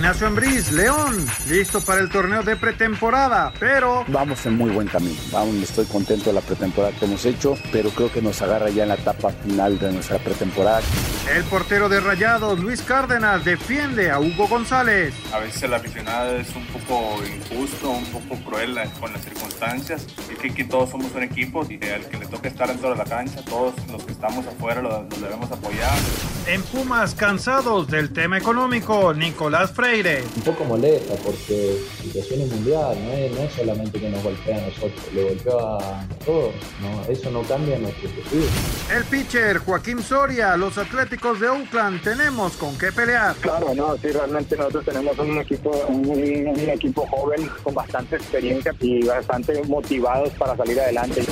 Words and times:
Ignacio 0.00 0.28
Ambriz, 0.28 0.72
León, 0.72 1.26
listo 1.50 1.82
para 1.82 2.00
el 2.00 2.08
torneo 2.08 2.42
de 2.42 2.56
pretemporada, 2.56 3.52
pero... 3.60 4.02
Vamos 4.08 4.46
en 4.46 4.56
muy 4.56 4.70
buen 4.70 4.88
camino, 4.88 5.14
estoy 5.62 5.84
contento 5.84 6.30
de 6.30 6.32
la 6.32 6.40
pretemporada 6.40 6.94
que 6.98 7.04
hemos 7.04 7.22
hecho, 7.26 7.54
pero 7.70 7.90
creo 7.90 8.10
que 8.10 8.22
nos 8.22 8.40
agarra 8.40 8.70
ya 8.70 8.84
en 8.84 8.88
la 8.88 8.94
etapa 8.94 9.30
final 9.30 9.78
de 9.78 9.92
nuestra 9.92 10.18
pretemporada. 10.18 10.80
El 11.36 11.44
portero 11.44 11.90
de 11.90 12.00
Rayados, 12.00 12.58
Luis 12.58 12.80
Cárdenas, 12.80 13.44
defiende 13.44 14.10
a 14.10 14.18
Hugo 14.18 14.48
González. 14.48 15.12
A 15.34 15.38
veces 15.38 15.64
el 15.64 15.74
aficionado 15.74 16.34
es 16.34 16.48
un 16.56 16.66
poco 16.68 17.22
injusto, 17.22 17.90
un 17.90 18.06
poco 18.06 18.36
cruel 18.42 18.80
con 18.98 19.12
las 19.12 19.22
circunstancias. 19.22 20.06
Es 20.32 20.38
que 20.38 20.48
aquí 20.48 20.64
todos 20.64 20.90
somos 20.90 21.12
un 21.14 21.24
equipo 21.24 21.66
y 21.68 21.74
al 21.90 22.06
que 22.06 22.16
le 22.16 22.26
toca 22.26 22.48
estar 22.48 22.68
dentro 22.68 22.90
de 22.90 22.96
la 22.96 23.04
cancha, 23.04 23.44
todos 23.44 23.74
los 23.92 24.02
que 24.04 24.12
estamos 24.12 24.46
afuera 24.46 24.80
los, 24.80 25.08
debemos 25.20 25.52
apoyar. 25.52 25.92
En 26.46 26.62
Pumas, 26.62 27.14
cansados 27.14 27.86
del 27.88 28.12
tema 28.14 28.38
económico, 28.38 29.12
Nicolás 29.12 29.72
Freire. 29.90 30.22
Un 30.36 30.42
poco 30.42 30.64
molesta 30.64 31.14
porque 31.24 31.80
la 31.98 32.04
situación 32.04 32.40
es 32.42 32.48
mundial, 32.48 32.96
no 33.04 33.12
es, 33.12 33.32
no 33.32 33.40
es 33.40 33.52
solamente 33.52 33.98
que 33.98 34.08
nos 34.08 34.22
golpea 34.22 34.56
a 34.56 34.60
nosotros, 34.68 35.12
le 35.12 35.24
golpea 35.24 35.54
a 35.54 36.08
todos. 36.24 36.54
No, 36.80 37.12
eso 37.12 37.30
no 37.30 37.42
cambia 37.42 37.76
nuestro 37.78 38.08
objetivo. 38.08 38.46
El 38.94 39.04
pitcher 39.04 39.58
Joaquín 39.58 40.00
Soria, 40.00 40.56
los 40.56 40.78
Atléticos 40.78 41.40
de 41.40 41.48
Oakland, 41.48 42.02
tenemos 42.02 42.56
con 42.56 42.78
qué 42.78 42.92
pelear. 42.92 43.34
Claro, 43.36 43.74
no, 43.74 43.96
sí, 43.96 44.08
realmente 44.12 44.56
nosotros 44.56 44.84
tenemos 44.84 45.18
un 45.18 45.38
equipo, 45.38 45.70
un 45.88 46.68
equipo 46.68 47.06
joven 47.08 47.50
con 47.62 47.74
bastante 47.74 48.16
experiencia 48.16 48.72
y 48.80 49.04
bastante 49.04 49.60
motivados 49.64 50.30
para 50.34 50.56
salir 50.56 50.78
adelante. 50.80 51.24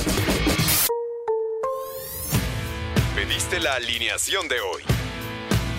Pediste 3.15 3.59
la 3.59 3.75
alineación 3.75 4.47
de 4.49 4.59
hoy. 4.59 4.98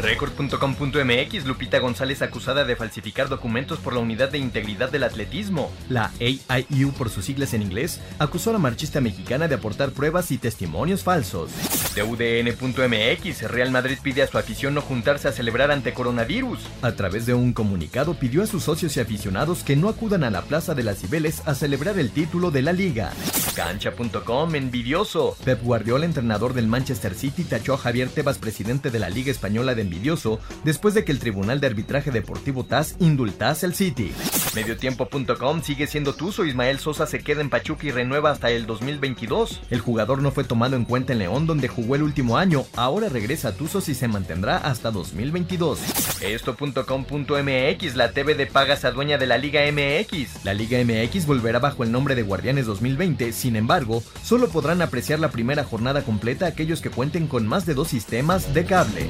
Record.com.mx 0.00 1.44
Lupita 1.46 1.78
González 1.78 2.22
acusada 2.22 2.64
de 2.64 2.76
falsificar 2.76 3.28
documentos 3.28 3.78
por 3.78 3.94
la 3.94 4.00
Unidad 4.00 4.30
de 4.30 4.38
Integridad 4.38 4.90
del 4.90 5.04
Atletismo. 5.04 5.70
La 5.88 6.10
AIU 6.20 6.92
por 6.92 7.10
sus 7.10 7.24
siglas 7.24 7.54
en 7.54 7.62
inglés 7.62 8.00
acusó 8.18 8.50
a 8.50 8.54
la 8.54 8.58
marchista 8.58 9.00
mexicana 9.00 9.48
de 9.48 9.54
aportar 9.54 9.90
pruebas 9.90 10.30
y 10.30 10.38
testimonios 10.38 11.02
falsos. 11.02 11.50
De 11.94 12.02
UDN.mx 12.02 13.42
Real 13.50 13.70
Madrid 13.70 13.98
pide 14.02 14.22
a 14.22 14.26
su 14.26 14.38
afición 14.38 14.74
no 14.74 14.80
juntarse 14.80 15.28
a 15.28 15.32
celebrar 15.32 15.70
ante 15.70 15.92
coronavirus. 15.92 16.60
A 16.82 16.92
través 16.92 17.26
de 17.26 17.34
un 17.34 17.52
comunicado 17.52 18.14
pidió 18.14 18.42
a 18.42 18.46
sus 18.46 18.64
socios 18.64 18.96
y 18.96 19.00
aficionados 19.00 19.62
que 19.62 19.76
no 19.76 19.88
acudan 19.88 20.24
a 20.24 20.30
la 20.30 20.42
Plaza 20.42 20.74
de 20.74 20.82
las 20.82 20.98
Cibeles 20.98 21.46
a 21.46 21.54
celebrar 21.54 21.98
el 21.98 22.10
título 22.10 22.50
de 22.50 22.62
la 22.62 22.72
liga. 22.72 23.12
Cancha.com 23.54 24.54
envidioso. 24.54 25.36
Pep 25.44 25.62
Guardiola, 25.62 26.06
entrenador 26.06 26.54
del 26.54 26.66
Manchester 26.66 27.14
City, 27.14 27.44
tachó 27.44 27.74
a 27.74 27.78
Javier 27.78 28.08
Tebas, 28.08 28.38
presidente 28.38 28.90
de 28.90 28.98
la 28.98 29.10
Liga 29.10 29.30
Española 29.30 29.74
de 29.74 29.84
envidioso 29.90 30.38
después 30.64 30.94
de 30.94 31.04
que 31.04 31.12
el 31.12 31.18
Tribunal 31.18 31.60
de 31.60 31.66
Arbitraje 31.66 32.12
Deportivo 32.12 32.64
TAS 32.64 32.94
indultase 33.00 33.66
al 33.66 33.74
City. 33.74 34.12
Mediotiempo.com 34.54 35.62
sigue 35.62 35.86
siendo 35.86 36.14
tuzo. 36.14 36.44
Ismael 36.44 36.78
Sosa 36.78 37.06
se 37.06 37.20
queda 37.20 37.40
en 37.40 37.50
Pachuca 37.50 37.86
y 37.86 37.90
renueva 37.90 38.30
hasta 38.30 38.50
el 38.50 38.66
2022. 38.66 39.60
El 39.70 39.80
jugador 39.80 40.22
no 40.22 40.30
fue 40.30 40.44
tomado 40.44 40.76
en 40.76 40.84
cuenta 40.84 41.12
en 41.12 41.20
León, 41.20 41.46
donde 41.46 41.68
jugó 41.68 41.96
el 41.96 42.02
último 42.02 42.36
año. 42.36 42.64
Ahora 42.76 43.08
regresa 43.08 43.48
a 43.48 43.52
Tuzos 43.52 43.88
y 43.88 43.94
se 43.94 44.08
mantendrá 44.08 44.56
hasta 44.56 44.90
2022. 44.90 45.78
Esto.com.mx 46.22 47.96
La 47.96 48.12
TV 48.12 48.34
de 48.34 48.46
pagas 48.46 48.84
a 48.84 48.92
dueña 48.92 49.18
de 49.18 49.26
la 49.26 49.38
Liga 49.38 49.60
MX. 49.70 50.44
La 50.44 50.54
Liga 50.54 50.78
MX 50.84 51.26
volverá 51.26 51.58
bajo 51.58 51.84
el 51.84 51.92
nombre 51.92 52.14
de 52.14 52.22
Guardianes 52.22 52.66
2020. 52.66 53.32
Sin 53.32 53.56
embargo, 53.56 54.02
solo 54.22 54.48
podrán 54.48 54.82
apreciar 54.82 55.20
la 55.20 55.30
primera 55.30 55.64
jornada 55.64 56.02
completa 56.02 56.46
aquellos 56.46 56.80
que 56.80 56.90
cuenten 56.90 57.26
con 57.26 57.46
más 57.46 57.66
de 57.66 57.74
dos 57.74 57.88
sistemas 57.88 58.52
de 58.52 58.64
cable. 58.64 59.08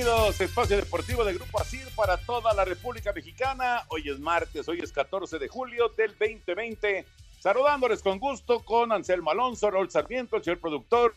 Bienvenidos, 0.00 0.40
espacio 0.40 0.76
deportivo 0.78 1.26
de 1.26 1.34
Grupo 1.34 1.60
ASIR 1.60 1.86
para 1.94 2.16
toda 2.16 2.54
la 2.54 2.64
República 2.64 3.12
Mexicana. 3.12 3.84
Hoy 3.88 4.08
es 4.08 4.18
martes, 4.18 4.66
hoy 4.66 4.80
es 4.82 4.92
14 4.92 5.38
de 5.38 5.46
julio 5.46 5.90
del 5.90 6.12
2020. 6.18 7.04
Saludándoles 7.38 8.02
con 8.02 8.18
gusto 8.18 8.60
con 8.60 8.92
Anselmo 8.92 9.30
Alonso, 9.30 9.70
Raúl 9.70 9.90
Sarmiento, 9.90 10.36
el 10.36 10.42
señor 10.42 10.58
productor, 10.58 11.14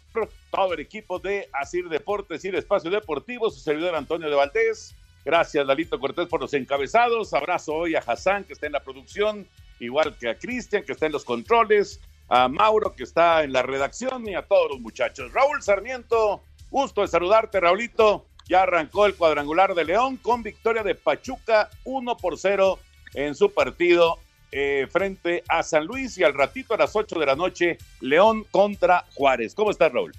todo 0.52 0.74
el 0.74 0.82
equipo 0.82 1.18
de 1.18 1.48
Asir 1.54 1.88
Deportes 1.88 2.44
y 2.44 2.50
el 2.50 2.56
Espacio 2.56 2.92
Deportivo, 2.92 3.50
su 3.50 3.62
servidor 3.62 3.96
Antonio 3.96 4.30
de 4.30 4.36
Valdés. 4.36 4.94
Gracias, 5.24 5.66
Lalito 5.66 5.98
Cortés, 5.98 6.28
por 6.28 6.42
los 6.42 6.54
encabezados. 6.54 7.34
Abrazo 7.34 7.74
hoy 7.74 7.96
a 7.96 8.00
Hassan, 8.00 8.44
que 8.44 8.52
está 8.52 8.66
en 8.66 8.74
la 8.74 8.84
producción, 8.84 9.48
igual 9.80 10.18
que 10.18 10.28
a 10.28 10.38
Cristian, 10.38 10.84
que 10.84 10.92
está 10.92 11.06
en 11.06 11.14
los 11.14 11.24
controles, 11.24 12.02
a 12.28 12.50
Mauro, 12.50 12.94
que 12.94 13.04
está 13.04 13.46
en 13.46 13.54
la 13.54 13.62
redacción, 13.62 14.28
y 14.28 14.36
a 14.36 14.46
todos 14.46 14.72
los 14.72 14.82
muchachos. 14.82 15.32
Raúl 15.32 15.64
Sarmiento, 15.64 16.44
gusto 16.70 17.00
de 17.00 17.08
saludarte, 17.08 17.62
Raulito. 17.62 18.26
Ya 18.48 18.64
arrancó 18.64 19.06
el 19.06 19.16
cuadrangular 19.16 19.74
de 19.74 19.86
León 19.86 20.18
con 20.18 20.44
victoria 20.44 20.84
de 20.84 20.96
Pachuca 20.96 21.70
1 21.86 22.18
por 22.18 22.38
0 22.38 22.80
en 23.14 23.36
su 23.36 23.52
partido 23.52 24.20
eh, 24.52 24.88
frente 24.92 25.44
a 25.48 25.64
San 25.64 25.86
Luis 25.86 26.18
y 26.18 26.24
al 26.24 26.34
ratito 26.34 26.74
a 26.74 26.78
las 26.78 26.96
8 26.96 27.20
de 27.20 27.26
la 27.26 27.36
noche 27.36 27.78
León 28.02 28.46
contra 28.52 29.06
Juárez. 29.16 29.56
¿Cómo 29.56 29.72
estás, 29.72 29.92
Raúl? 29.92 30.14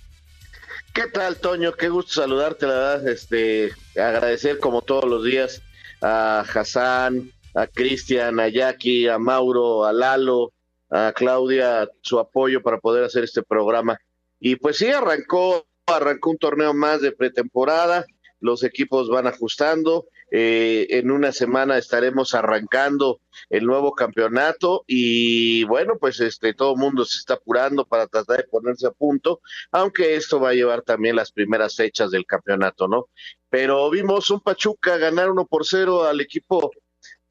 ¿Qué 0.92 1.06
tal, 1.06 1.36
Toño? 1.36 1.72
Qué 1.72 1.88
gusto 1.88 2.14
saludarte, 2.14 2.66
la 2.66 2.74
verdad. 2.74 3.08
Este, 3.08 3.72
agradecer 3.96 4.58
como 4.58 4.82
todos 4.82 5.04
los 5.04 5.24
días 5.24 5.62
a 6.00 6.40
Hassan, 6.40 7.30
a 7.54 7.66
Cristian, 7.66 8.40
a 8.40 8.48
Jackie, 8.48 9.08
a 9.08 9.18
Mauro, 9.18 9.84
a 9.84 9.92
Lalo, 9.92 10.52
a 10.90 11.12
Claudia, 11.14 11.88
su 12.00 12.18
apoyo 12.18 12.62
para 12.62 12.78
poder 12.78 13.04
hacer 13.04 13.24
este 13.24 13.42
programa. 13.42 13.98
Y 14.40 14.56
pues 14.56 14.78
sí, 14.78 14.88
arrancó, 14.88 15.66
arrancó 15.86 16.30
un 16.30 16.38
torneo 16.38 16.74
más 16.74 17.00
de 17.00 17.12
pretemporada 17.12 18.04
los 18.40 18.62
equipos 18.62 19.08
van 19.08 19.26
ajustando. 19.26 20.06
Eh, 20.30 20.86
en 20.90 21.10
una 21.10 21.32
semana 21.32 21.78
estaremos 21.78 22.34
arrancando 22.34 23.20
el 23.50 23.64
nuevo 23.64 23.92
campeonato 23.92 24.84
y 24.86 25.62
bueno, 25.64 25.94
pues 25.98 26.18
este 26.18 26.54
todo 26.54 26.74
el 26.74 26.80
mundo 26.80 27.04
se 27.04 27.18
está 27.18 27.34
apurando 27.34 27.84
para 27.84 28.08
tratar 28.08 28.38
de 28.38 28.44
ponerse 28.44 28.86
a 28.86 28.90
punto, 28.90 29.40
aunque 29.70 30.16
esto 30.16 30.40
va 30.40 30.50
a 30.50 30.54
llevar 30.54 30.82
también 30.82 31.14
las 31.14 31.30
primeras 31.30 31.76
fechas 31.76 32.10
del 32.10 32.26
campeonato, 32.26 32.88
¿no? 32.88 33.08
Pero 33.48 33.88
vimos 33.90 34.28
un 34.30 34.40
Pachuca 34.40 34.96
ganar 34.96 35.30
uno 35.30 35.46
por 35.46 35.64
cero 35.64 36.04
al 36.04 36.20
equipo 36.20 36.72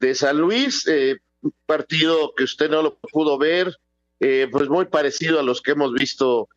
de 0.00 0.14
San 0.14 0.38
Luis, 0.38 0.86
eh, 0.88 1.18
un 1.42 1.52
partido 1.66 2.32
que 2.34 2.44
usted 2.44 2.70
no 2.70 2.82
lo 2.82 2.96
pudo 2.96 3.36
ver, 3.36 3.76
eh, 4.20 4.48
pues 4.50 4.68
muy 4.70 4.86
parecido 4.86 5.38
a 5.38 5.42
los 5.42 5.60
que 5.60 5.72
hemos 5.72 5.92
visto 5.92 6.48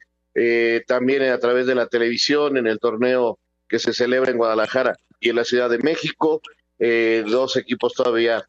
también 0.86 1.24
a 1.24 1.40
través 1.40 1.66
de 1.66 1.74
la 1.74 1.88
televisión 1.88 2.58
en 2.58 2.68
el 2.68 2.78
torneo 2.78 3.40
que 3.68 3.80
se 3.80 3.94
celebra 3.94 4.32
en 4.32 4.38
Guadalajara 4.38 4.98
y 5.20 5.30
en 5.30 5.36
la 5.36 5.44
Ciudad 5.44 5.70
de 5.70 5.80
México. 5.80 6.42
Eh, 6.80 7.24
dos 7.28 7.58
equipos 7.58 7.94
todavía 7.94 8.48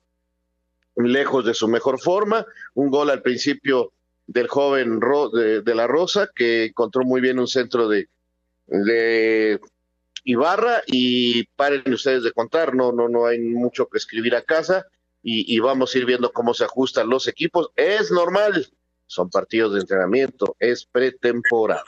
lejos 0.97 1.45
de 1.45 1.55
su 1.55 1.69
mejor 1.69 2.01
forma. 2.01 2.47
Un 2.75 2.91
gol 2.91 3.11
al 3.11 3.23
principio 3.23 3.93
del 4.27 4.49
joven 4.49 5.01
de, 5.01 5.75
la 5.75 5.87
Rosa, 5.87 6.29
que 6.35 6.67
encontró 6.67 7.05
muy 7.05 7.21
bien 7.21 7.39
un 7.39 7.49
centro 7.49 7.89
de, 7.89 8.09
de 8.67 9.61
Ibarra. 10.25 10.83
Y 10.87 11.45
paren 11.57 11.93
ustedes 11.93 12.23
de 12.23 12.33
contar, 12.33 12.75
no, 12.75 12.93
no, 12.93 13.09
no 13.09 13.27
hay 13.27 13.39
mucho 13.39 13.87
que 13.87 13.99
escribir 13.99 14.35
a 14.35 14.43
casa. 14.43 14.87
Y 15.31 15.59
vamos 15.59 15.95
a 15.95 15.99
ir 15.99 16.07
viendo 16.07 16.33
cómo 16.33 16.55
se 16.55 16.65
ajustan 16.65 17.11
los 17.11 17.29
equipos. 17.29 17.71
Es 17.77 18.11
normal, 18.11 18.67
son 19.07 19.29
partidos 19.29 19.75
de 19.75 19.81
entrenamiento, 19.81 20.57
es 20.59 20.87
pretemporada. 20.87 21.85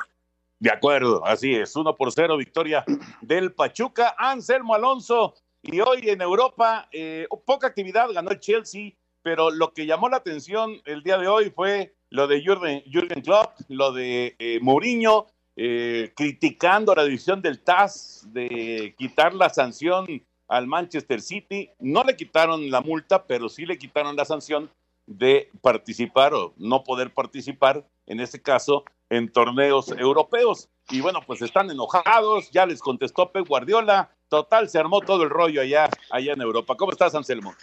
De 0.60 0.70
acuerdo, 0.70 1.24
así 1.24 1.54
es. 1.54 1.74
Uno 1.74 1.96
por 1.96 2.12
cero, 2.12 2.36
victoria 2.36 2.84
del 3.22 3.52
Pachuca. 3.52 4.14
Anselmo 4.18 4.74
Alonso. 4.74 5.34
Y 5.62 5.80
hoy 5.80 6.10
en 6.10 6.20
Europa, 6.20 6.86
eh, 6.92 7.26
poca 7.46 7.66
actividad, 7.66 8.10
ganó 8.12 8.30
el 8.30 8.40
Chelsea, 8.40 8.92
pero 9.22 9.50
lo 9.50 9.72
que 9.72 9.86
llamó 9.86 10.10
la 10.10 10.18
atención 10.18 10.80
el 10.84 11.02
día 11.02 11.16
de 11.16 11.28
hoy 11.28 11.50
fue 11.50 11.94
lo 12.10 12.26
de 12.26 12.42
Jürgen, 12.42 12.82
Jürgen 12.84 13.22
Klopp, 13.22 13.52
lo 13.68 13.92
de 13.92 14.36
eh, 14.38 14.58
Mourinho, 14.60 15.26
eh, 15.56 16.12
criticando 16.14 16.94
la 16.94 17.04
decisión 17.04 17.40
del 17.40 17.60
TAS 17.60 18.26
de 18.30 18.94
quitar 18.98 19.34
la 19.34 19.48
sanción 19.48 20.06
al 20.46 20.66
Manchester 20.66 21.22
City. 21.22 21.70
No 21.78 22.04
le 22.04 22.16
quitaron 22.16 22.70
la 22.70 22.82
multa, 22.82 23.24
pero 23.26 23.48
sí 23.48 23.64
le 23.64 23.78
quitaron 23.78 24.14
la 24.14 24.26
sanción 24.26 24.70
de 25.10 25.50
participar 25.60 26.32
o 26.34 26.54
no 26.56 26.84
poder 26.84 27.12
participar, 27.12 27.84
en 28.06 28.20
este 28.20 28.40
caso, 28.40 28.84
en 29.08 29.30
torneos 29.30 29.88
europeos. 29.90 30.68
Y 30.88 31.00
bueno, 31.00 31.18
pues 31.26 31.42
están 31.42 31.68
enojados, 31.68 32.50
ya 32.52 32.64
les 32.64 32.80
contestó 32.80 33.32
Pep 33.32 33.46
Guardiola. 33.46 34.10
Total, 34.28 34.68
se 34.68 34.78
armó 34.78 35.00
todo 35.00 35.24
el 35.24 35.30
rollo 35.30 35.60
allá, 35.60 35.90
allá 36.10 36.32
en 36.32 36.40
Europa. 36.40 36.76
¿Cómo 36.76 36.92
estás, 36.92 37.14
Anselmo? 37.16 37.54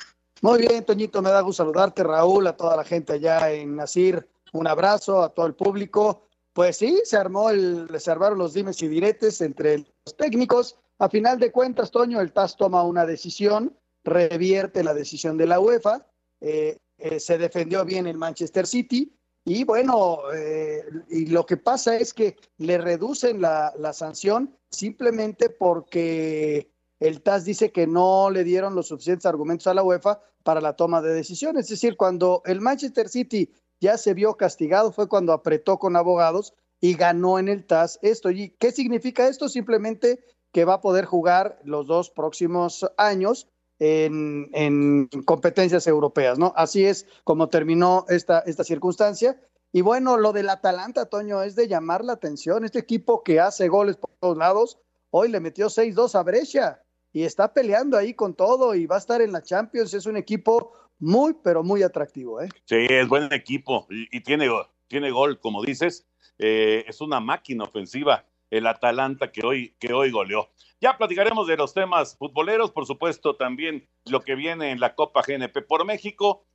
Muy 0.42 0.60
bien, 0.60 0.84
Toñito, 0.84 1.22
me 1.22 1.30
da 1.30 1.40
gusto 1.40 1.64
saludarte, 1.64 2.04
Raúl, 2.04 2.48
a 2.48 2.58
toda 2.58 2.76
la 2.76 2.84
gente 2.84 3.14
allá 3.14 3.50
en 3.52 3.78
Nasir. 3.78 4.28
Un 4.52 4.68
abrazo 4.68 5.24
a 5.24 5.30
todo 5.30 5.46
el 5.46 5.56
público. 5.56 6.24
Pues 6.52 6.78
sí, 6.78 7.00
se 7.06 7.16
armó 7.16 7.50
el, 7.50 7.88
se 7.98 8.12
armaron 8.12 8.40
los 8.40 8.54
dimes 8.54 8.82
y 8.82 8.90
diretes 8.90 9.40
entre 9.40 9.78
los 9.78 10.18
técnicos. 10.18 10.76
A 11.00 11.08
final 11.08 11.40
de 11.40 11.52
cuentas, 11.52 11.92
Toño, 11.92 12.20
el 12.20 12.34
TAS 12.34 12.58
toma 12.58 12.84
una 12.84 13.06
decisión, 13.06 13.74
revierte 14.04 14.84
la 14.84 14.94
decisión 14.94 15.38
de 15.38 15.48
la 15.48 15.60
UEFA, 15.60 16.06
eh, 16.42 16.78
eh, 16.98 17.20
se 17.20 17.38
defendió 17.38 17.86
bien 17.86 18.08
el 18.08 18.18
Manchester 18.18 18.66
City 18.66 19.14
y 19.46 19.64
bueno, 19.64 20.20
eh, 20.36 20.84
y 21.10 21.28
lo 21.28 21.46
que 21.46 21.56
pasa 21.56 21.96
es 21.96 22.14
que 22.14 22.36
le 22.58 22.78
reducen 22.78 23.40
la, 23.42 23.74
la, 23.78 23.94
sanción 23.94 24.58
simplemente 24.70 25.50
porque 25.50 26.70
el 27.00 27.22
TAS 27.22 27.46
dice 27.46 27.72
que 27.72 27.88
no 27.88 28.30
le 28.30 28.44
dieron 28.44 28.76
los 28.76 28.88
suficientes 28.88 29.26
argumentos 29.26 29.68
a 29.68 29.74
la 29.74 29.84
UEFA 29.84 30.20
para 30.44 30.60
la 30.60 30.74
toma 30.74 31.02
de 31.02 31.14
decisiones. 31.14 31.66
Es 31.66 31.70
decir, 31.70 31.96
cuando 31.96 32.42
el 32.46 32.60
Manchester 32.60 33.08
City 33.08 33.54
ya 33.80 33.98
se 33.98 34.14
vio 34.14 34.36
castigado 34.36 34.92
fue 34.92 35.08
cuando 35.08 35.32
apretó 35.32 35.78
con 35.78 35.96
abogados 35.96 36.54
y 36.82 36.96
ganó 36.96 37.40
en 37.40 37.48
el 37.48 37.66
TAS 37.66 38.00
esto. 38.02 38.30
¿Y 38.32 38.50
qué 38.60 38.72
significa 38.72 39.28
esto? 39.28 39.48
Simplemente 39.50 40.20
que 40.52 40.66
va 40.66 40.76
a 40.76 40.82
poder 40.82 41.06
jugar 41.06 41.60
los 41.64 41.88
dos 41.88 42.10
próximos 42.10 42.86
años 42.98 43.48
en, 43.80 44.50
en, 44.54 45.08
competencias 45.26 45.88
europeas, 45.88 46.40
¿no? 46.40 46.54
Así 46.56 46.86
es 46.86 47.08
como 47.24 47.50
terminó 47.50 48.06
esta, 48.10 48.40
esta 48.40 48.64
circunstancia. 48.64 49.40
Y 49.72 49.82
bueno, 49.82 50.18
lo 50.18 50.34
del 50.34 50.50
Atalanta, 50.50 51.08
Toño, 51.08 51.44
es 51.44 51.56
de 51.56 51.68
llamar 51.68 52.04
la 52.04 52.14
atención. 52.14 52.66
Este 52.66 52.80
equipo 52.80 53.24
que 53.24 53.40
hace 53.40 53.68
goles 53.68 53.98
por 53.98 54.12
todos 54.20 54.38
lados, 54.38 54.80
hoy 55.12 55.30
le 55.30 55.40
metió 55.40 55.68
6-2 55.68 56.16
a 56.16 56.24
Brescia 56.24 56.82
y 57.12 57.24
está 57.24 57.54
peleando 57.54 57.98
ahí 57.98 58.14
con 58.14 58.34
todo 58.34 58.76
y 58.76 58.86
va 58.86 58.96
a 58.96 59.00
estar 59.00 59.22
en 59.22 59.32
la 59.32 59.44
Champions. 59.44 59.94
Es 59.94 60.06
un 60.06 60.18
equipo 60.18 60.72
muy, 61.00 61.36
pero 61.44 61.64
muy 61.64 61.84
atractivo, 61.84 62.42
¿eh? 62.42 62.50
Sí, 62.66 62.88
es 62.90 63.08
buen 63.08 63.32
equipo 63.34 63.86
y, 63.90 64.08
y 64.16 64.22
tiene, 64.22 64.50
tiene 64.88 65.12
gol, 65.12 65.40
como 65.40 65.64
dices. 65.64 66.08
Eh, 66.40 66.86
es 66.88 67.02
una 67.02 67.20
máquina 67.20 67.64
ofensiva 67.64 68.24
el 68.50 68.68
Atalanta 68.68 69.32
que 69.32 69.46
hoy, 69.46 69.76
que 69.80 69.94
hoy 69.94 70.12
goleó. 70.12 70.50
Ya 70.80 70.96
platicaremos 70.96 71.48
de 71.48 71.58
los 71.58 71.74
temas 71.74 72.16
futboleros, 72.18 72.70
por 72.70 72.86
supuesto, 72.86 73.36
también 73.36 73.88
lo 74.06 74.22
que 74.22 74.36
viene 74.36 74.70
en 74.70 74.80
la 74.80 74.94
Copa 74.94 75.24
GNP 75.26 75.64
por 75.64 75.86
México. 75.86 76.46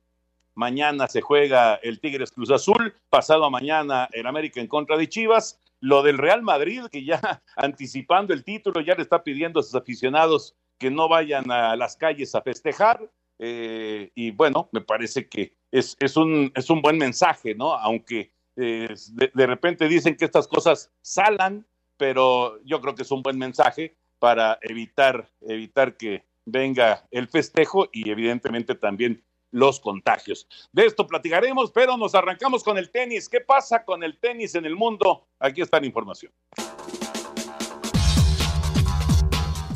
Mañana 0.55 1.07
se 1.07 1.19
juega 1.19 1.75
el 1.75 1.99
Tigres 1.99 2.31
Cruz 2.31 2.49
Azul, 2.49 2.95
pasado 3.09 3.49
mañana 3.51 4.07
el 4.13 4.25
América 4.25 4.61
en 4.61 4.67
contra 4.67 4.95
de 4.95 5.09
Chivas. 5.09 5.59
Lo 5.81 6.03
del 6.03 6.17
Real 6.17 6.41
Madrid, 6.41 6.83
que 6.89 7.03
ya 7.03 7.19
anticipando 7.57 8.33
el 8.33 8.45
título, 8.45 8.79
ya 8.79 8.95
le 8.95 9.01
está 9.01 9.23
pidiendo 9.23 9.59
a 9.59 9.63
sus 9.63 9.75
aficionados 9.75 10.55
que 10.77 10.89
no 10.89 11.09
vayan 11.09 11.51
a 11.51 11.75
las 11.75 11.97
calles 11.97 12.33
a 12.33 12.41
festejar. 12.41 13.11
Eh, 13.39 14.09
y 14.15 14.31
bueno, 14.31 14.69
me 14.71 14.79
parece 14.79 15.27
que 15.27 15.53
es, 15.69 15.97
un, 16.15 16.49
es 16.55 16.69
un 16.69 16.81
buen 16.81 16.97
mensaje, 16.97 17.55
¿no? 17.55 17.73
Aunque 17.73 18.31
eh, 18.55 18.95
de, 19.11 19.31
de 19.33 19.47
repente 19.47 19.89
dicen 19.89 20.15
que 20.15 20.23
estas 20.23 20.47
cosas 20.47 20.93
salan, 21.01 21.67
pero 21.97 22.63
yo 22.63 22.79
creo 22.79 22.95
que 22.95 23.01
es 23.01 23.11
un 23.11 23.21
buen 23.21 23.37
mensaje 23.37 23.97
para 24.23 24.57
evitar, 24.61 25.29
evitar 25.41 25.97
que 25.97 26.23
venga 26.45 27.05
el 27.11 27.27
festejo 27.27 27.89
y 27.91 28.09
evidentemente 28.09 28.73
también 28.73 29.21
los 29.51 29.81
contagios. 29.81 30.47
De 30.71 30.85
esto 30.85 31.05
platicaremos, 31.05 31.71
pero 31.71 31.97
nos 31.97 32.15
arrancamos 32.15 32.63
con 32.63 32.77
el 32.77 32.89
tenis. 32.89 33.27
¿Qué 33.27 33.41
pasa 33.41 33.83
con 33.83 34.01
el 34.01 34.17
tenis 34.17 34.55
en 34.55 34.63
el 34.63 34.77
mundo? 34.77 35.27
Aquí 35.39 35.61
está 35.61 35.77
la 35.81 35.87
información 35.87 36.31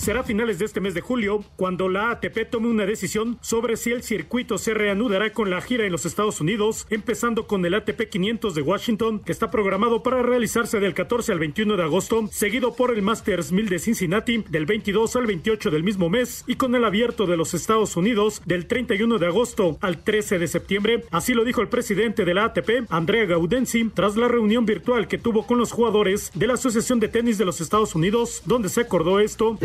será 0.08 0.22
a 0.22 0.24
finales 0.24 0.58
de 0.58 0.64
este 0.64 0.80
mes 0.80 0.94
de 0.94 1.02
julio 1.02 1.44
cuando 1.58 1.90
la 1.90 2.12
ATP 2.12 2.50
tome 2.50 2.70
una 2.70 2.86
decisión 2.86 3.38
sobre 3.42 3.76
si 3.76 3.92
el 3.92 4.04
circuito 4.04 4.58
se 4.58 4.74
reanudará 4.74 5.34
con 5.34 5.50
la 5.50 5.60
gira 5.60 5.86
en 5.86 5.92
los 5.92 6.06
Estados 6.06 6.40
Unidos, 6.40 6.88
empezando 6.90 7.46
con 7.46 7.66
el 7.66 7.74
ATP 7.74 8.08
500 8.10 8.56
de 8.56 8.62
Washington, 8.62 9.20
que 9.20 9.34
está 9.34 9.52
programado 9.52 10.04
para 10.04 10.24
realizarse 10.24 10.80
del 10.80 10.94
14 10.94 11.34
al 11.34 11.40
21 11.40 11.76
de 11.76 11.84
agosto, 11.84 12.30
seguido 12.32 12.74
por 12.74 12.92
el 12.92 13.02
Masters 13.02 13.52
1000 13.52 13.68
de 13.68 13.80
Cincinnati 13.80 14.46
del 14.48 14.66
22 14.66 15.14
al 15.18 15.26
28 15.26 15.72
del 15.72 15.84
mismo 15.84 16.10
mes 16.10 16.46
y 16.48 16.56
con 16.56 16.74
el 16.76 16.86
abierto 16.86 17.26
de 17.26 17.36
los 17.36 17.54
Estados 17.54 17.98
Unidos 17.98 18.42
del 18.46 18.66
31 18.66 19.18
de 19.18 19.28
agosto 19.28 19.78
al 19.82 20.06
13 20.06 20.40
de 20.40 20.48
septiembre. 20.48 21.04
Así 21.12 21.34
lo 21.34 21.44
dijo 21.44 21.60
el 21.60 21.68
presidente 21.68 22.24
de 22.24 22.34
la 22.34 22.46
ATP, 22.46 22.90
Andrea 22.90 23.26
Gaudenzi, 23.26 23.90
tras 23.94 24.16
la 24.16 24.30
reunión 24.30 24.66
virtual 24.66 25.10
que 25.10 25.18
tuvo 25.18 25.46
con 25.46 25.58
los 25.58 25.74
jugadores 25.74 26.32
de 26.34 26.48
la 26.48 26.54
Asociación 26.54 27.02
de 27.02 27.10
Tenis 27.10 27.38
de 27.38 27.44
los 27.44 27.60
Estados 27.60 27.94
Unidos, 27.94 28.42
donde 28.46 28.70
se 28.70 28.80
acordó 28.80 29.20
esto. 29.20 29.58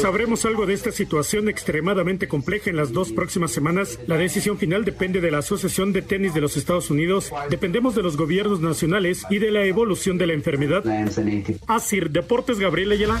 Sabremos 0.00 0.44
algo 0.44 0.66
de 0.66 0.74
esta 0.74 0.92
situación 0.92 1.48
extremadamente 1.48 2.28
compleja 2.28 2.70
en 2.70 2.76
las 2.76 2.92
dos 2.92 3.12
próximas 3.12 3.52
semanas. 3.52 3.98
La 4.06 4.16
decisión 4.16 4.58
final 4.58 4.84
depende 4.84 5.20
de 5.20 5.30
la 5.30 5.38
Asociación 5.38 5.92
de 5.92 6.02
Tenis 6.02 6.34
de 6.34 6.40
los 6.40 6.56
Estados 6.56 6.90
Unidos. 6.90 7.32
Dependemos 7.50 7.94
de 7.94 8.02
los 8.02 8.16
gobiernos 8.16 8.60
nacionales 8.60 9.24
y 9.30 9.38
de 9.38 9.50
la 9.50 9.64
evolución 9.64 10.18
de 10.18 10.26
la 10.26 10.32
enfermedad. 10.32 10.84
Asir 11.66 12.10
Deportes 12.10 12.58
Gabriel 12.58 12.92
Ayala. 12.92 13.20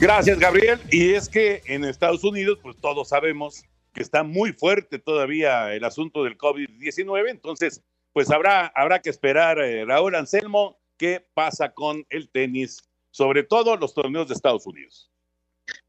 Gracias, 0.00 0.38
Gabriel. 0.38 0.80
Y 0.90 1.14
es 1.14 1.28
que 1.28 1.62
en 1.66 1.84
Estados 1.84 2.22
Unidos, 2.22 2.58
pues 2.62 2.76
todos 2.76 3.08
sabemos 3.08 3.64
que 3.92 4.02
está 4.02 4.22
muy 4.22 4.52
fuerte 4.52 4.98
todavía 4.98 5.74
el 5.74 5.84
asunto 5.84 6.22
del 6.22 6.38
COVID-19. 6.38 7.30
Entonces, 7.30 7.82
pues 8.12 8.30
habrá, 8.30 8.66
habrá 8.74 9.00
que 9.00 9.10
esperar, 9.10 9.58
eh, 9.58 9.84
Raúl 9.84 10.14
Anselmo, 10.14 10.78
qué 10.98 11.26
pasa 11.34 11.72
con 11.72 12.04
el 12.10 12.28
tenis, 12.28 12.82
sobre 13.10 13.42
todo 13.42 13.76
los 13.76 13.94
torneos 13.94 14.28
de 14.28 14.34
Estados 14.34 14.66
Unidos. 14.66 15.10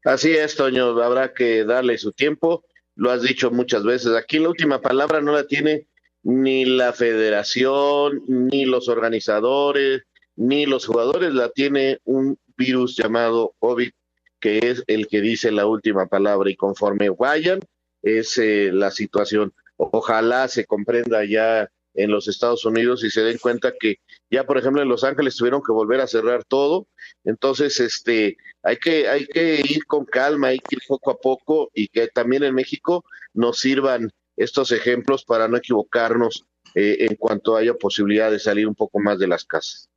Así 0.04 0.30
es, 0.30 0.56
Toño, 0.56 1.00
habrá 1.02 1.34
que 1.34 1.64
darle 1.64 1.98
su 1.98 2.12
tiempo, 2.12 2.64
lo 2.94 3.10
has 3.10 3.22
dicho 3.22 3.50
muchas 3.50 3.82
veces, 3.82 4.14
aquí 4.14 4.38
la 4.38 4.48
última 4.48 4.80
palabra 4.80 5.20
no 5.20 5.32
la 5.32 5.46
tiene 5.46 5.86
ni 6.22 6.64
la 6.64 6.92
federación, 6.92 8.22
ni 8.26 8.64
los 8.64 8.88
organizadores, 8.88 10.02
ni 10.36 10.66
los 10.66 10.86
jugadores, 10.86 11.34
la 11.34 11.50
tiene 11.50 11.98
un 12.04 12.38
virus 12.56 12.96
llamado 12.96 13.54
COVID, 13.58 13.90
que 14.38 14.58
es 14.58 14.82
el 14.86 15.06
que 15.08 15.20
dice 15.20 15.50
la 15.50 15.66
última 15.66 16.06
palabra 16.06 16.50
y 16.50 16.56
conforme 16.56 17.10
vayan, 17.10 17.60
es 18.02 18.38
eh, 18.38 18.70
la 18.72 18.90
situación. 18.90 19.52
Ojalá 19.76 20.48
se 20.48 20.64
comprenda 20.64 21.24
ya 21.24 21.70
en 21.94 22.10
los 22.10 22.28
Estados 22.28 22.64
Unidos 22.64 23.04
y 23.04 23.10
se 23.10 23.22
den 23.22 23.38
cuenta 23.38 23.72
que 23.78 23.96
ya 24.30 24.44
por 24.44 24.58
ejemplo 24.58 24.82
en 24.82 24.88
Los 24.88 25.04
Ángeles 25.04 25.36
tuvieron 25.36 25.62
que 25.62 25.72
volver 25.72 26.00
a 26.00 26.06
cerrar 26.06 26.44
todo, 26.44 26.86
entonces 27.24 27.80
este 27.80 28.36
hay 28.62 28.76
que 28.76 29.08
hay 29.08 29.26
que 29.26 29.60
ir 29.64 29.86
con 29.86 30.04
calma, 30.04 30.48
hay 30.48 30.58
que 30.58 30.76
ir 30.76 30.82
poco 30.86 31.10
a 31.10 31.18
poco 31.18 31.70
y 31.74 31.88
que 31.88 32.08
también 32.08 32.44
en 32.44 32.54
México 32.54 33.04
nos 33.34 33.58
sirvan 33.58 34.10
estos 34.36 34.72
ejemplos 34.72 35.24
para 35.24 35.48
no 35.48 35.56
equivocarnos 35.56 36.46
eh, 36.74 36.98
en 37.00 37.16
cuanto 37.16 37.56
haya 37.56 37.74
posibilidad 37.74 38.30
de 38.30 38.38
salir 38.38 38.66
un 38.66 38.74
poco 38.74 39.00
más 39.00 39.18
de 39.18 39.26
las 39.26 39.44
casas. 39.44 39.88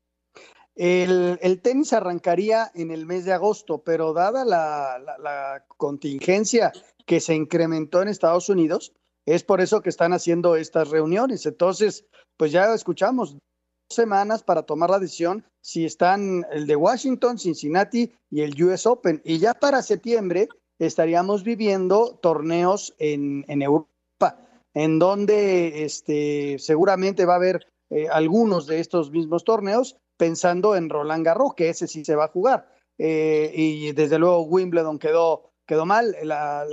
El, 0.76 1.38
el, 1.42 1.62
tenis 1.62 1.94
arrancaría 1.94 2.72
en 2.74 2.90
el 2.90 3.06
mes 3.06 3.26
de 3.26 3.34
agosto, 3.34 3.84
pero 3.84 4.12
dada 4.12 4.44
la, 4.44 4.98
la, 4.98 5.18
la 5.20 5.66
contingencia 5.78 6.72
que 7.06 7.20
se 7.20 7.36
incrementó 7.36 8.02
en 8.02 8.08
Estados 8.08 8.50
Unidos, 8.50 8.92
es 9.26 9.44
por 9.44 9.62
eso 9.62 9.82
que 9.82 9.90
están 9.90 10.14
haciendo 10.14 10.56
estas 10.56 10.90
reuniones. 10.90 11.46
Entonces, 11.46 12.06
pues 12.38 12.52
ya 12.52 12.74
escuchamos 12.74 13.34
dos 13.34 13.42
semanas 13.90 14.44
para 14.44 14.64
tomar 14.64 14.90
la 14.90 15.00
decisión 15.00 15.46
si 15.62 15.86
están 15.86 16.46
el 16.52 16.68
de 16.68 16.76
Washington, 16.76 17.40
Cincinnati 17.40 18.14
y 18.30 18.42
el 18.42 18.62
US 18.64 18.86
Open. 18.86 19.22
Y 19.24 19.40
ya 19.40 19.54
para 19.54 19.82
septiembre 19.82 20.50
estaríamos 20.80 21.44
viviendo 21.44 22.20
torneos 22.22 22.94
en, 22.98 23.46
Europa, 23.62 24.40
en 24.74 25.00
donde 25.00 25.86
este, 25.86 26.58
seguramente 26.60 27.26
va 27.26 27.34
a 27.34 27.38
haber 27.38 27.68
eh, 27.90 28.08
algunos 28.12 28.68
de 28.68 28.80
estos 28.80 29.12
mismos 29.12 29.44
torneos, 29.44 29.98
pensando 30.18 30.76
en 30.76 30.90
Roland 30.90 31.26
Garros, 31.26 31.54
que 31.56 31.70
ese 31.70 31.88
sí 31.88 32.04
se 32.04 32.16
va 32.16 32.26
a 32.26 32.30
jugar. 32.30 32.68
Eh, 32.98 33.52
y 33.56 33.92
desde 33.94 34.20
luego 34.20 34.44
Wimbledon 34.44 35.00
quedó, 35.00 35.53
quedó 35.66 35.86
mal. 35.86 36.16
La, 36.24 36.66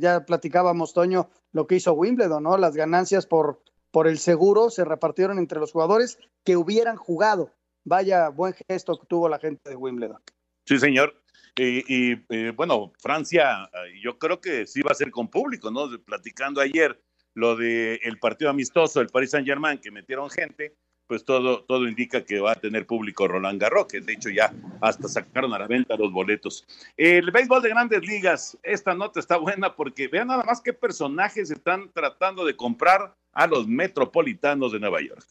ya 0.00 0.24
platicábamos, 0.24 0.92
Toño, 0.92 1.28
lo 1.52 1.66
que 1.66 1.76
hizo 1.76 1.92
Wimbledon, 1.92 2.42
¿no? 2.42 2.56
Las 2.56 2.74
ganancias 2.74 3.26
por, 3.26 3.62
por 3.90 4.06
el 4.06 4.18
seguro 4.18 4.70
se 4.70 4.84
repartieron 4.84 5.38
entre 5.38 5.60
los 5.60 5.72
jugadores 5.72 6.18
que 6.44 6.56
hubieran 6.56 6.96
jugado. 6.96 7.52
Vaya 7.84 8.28
buen 8.28 8.54
gesto 8.68 8.98
que 8.98 9.06
tuvo 9.06 9.28
la 9.28 9.38
gente 9.38 9.70
de 9.70 9.76
Wimbledon. 9.76 10.20
Sí, 10.66 10.78
señor. 10.78 11.14
Y, 11.56 12.12
y 12.12 12.24
eh, 12.28 12.52
bueno, 12.54 12.92
Francia, 13.00 13.68
yo 14.02 14.18
creo 14.18 14.40
que 14.40 14.66
sí 14.66 14.82
va 14.82 14.92
a 14.92 14.94
ser 14.94 15.10
con 15.10 15.28
público, 15.28 15.70
¿no? 15.70 15.88
Platicando 16.04 16.60
ayer 16.60 17.00
lo 17.34 17.56
del 17.56 17.98
el 18.02 18.18
partido 18.18 18.50
amistoso 18.50 18.98
del 19.00 19.08
Paris 19.08 19.30
Saint 19.30 19.46
Germain, 19.46 19.78
que 19.78 19.90
metieron 19.90 20.28
gente, 20.30 20.76
pues 21.08 21.24
todo, 21.24 21.64
todo 21.64 21.88
indica 21.88 22.22
que 22.24 22.38
va 22.38 22.52
a 22.52 22.54
tener 22.54 22.86
público 22.86 23.26
Roland 23.26 23.60
Garros, 23.60 23.86
que 23.86 24.00
de 24.00 24.12
hecho 24.12 24.28
ya 24.28 24.52
hasta 24.80 25.08
sacaron 25.08 25.52
a 25.54 25.58
la 25.58 25.66
venta 25.66 25.96
los 25.96 26.12
boletos. 26.12 26.66
El 26.96 27.30
béisbol 27.30 27.62
de 27.62 27.70
grandes 27.70 28.06
ligas, 28.06 28.58
esta 28.62 28.94
nota 28.94 29.18
está 29.18 29.38
buena 29.38 29.74
porque 29.74 30.06
vean 30.06 30.28
nada 30.28 30.44
más 30.44 30.60
qué 30.60 30.72
personajes 30.72 31.50
están 31.50 31.90
tratando 31.92 32.44
de 32.44 32.54
comprar 32.54 33.14
a 33.32 33.46
los 33.46 33.66
metropolitanos 33.66 34.72
de 34.72 34.80
Nueva 34.80 35.00
York. 35.00 35.26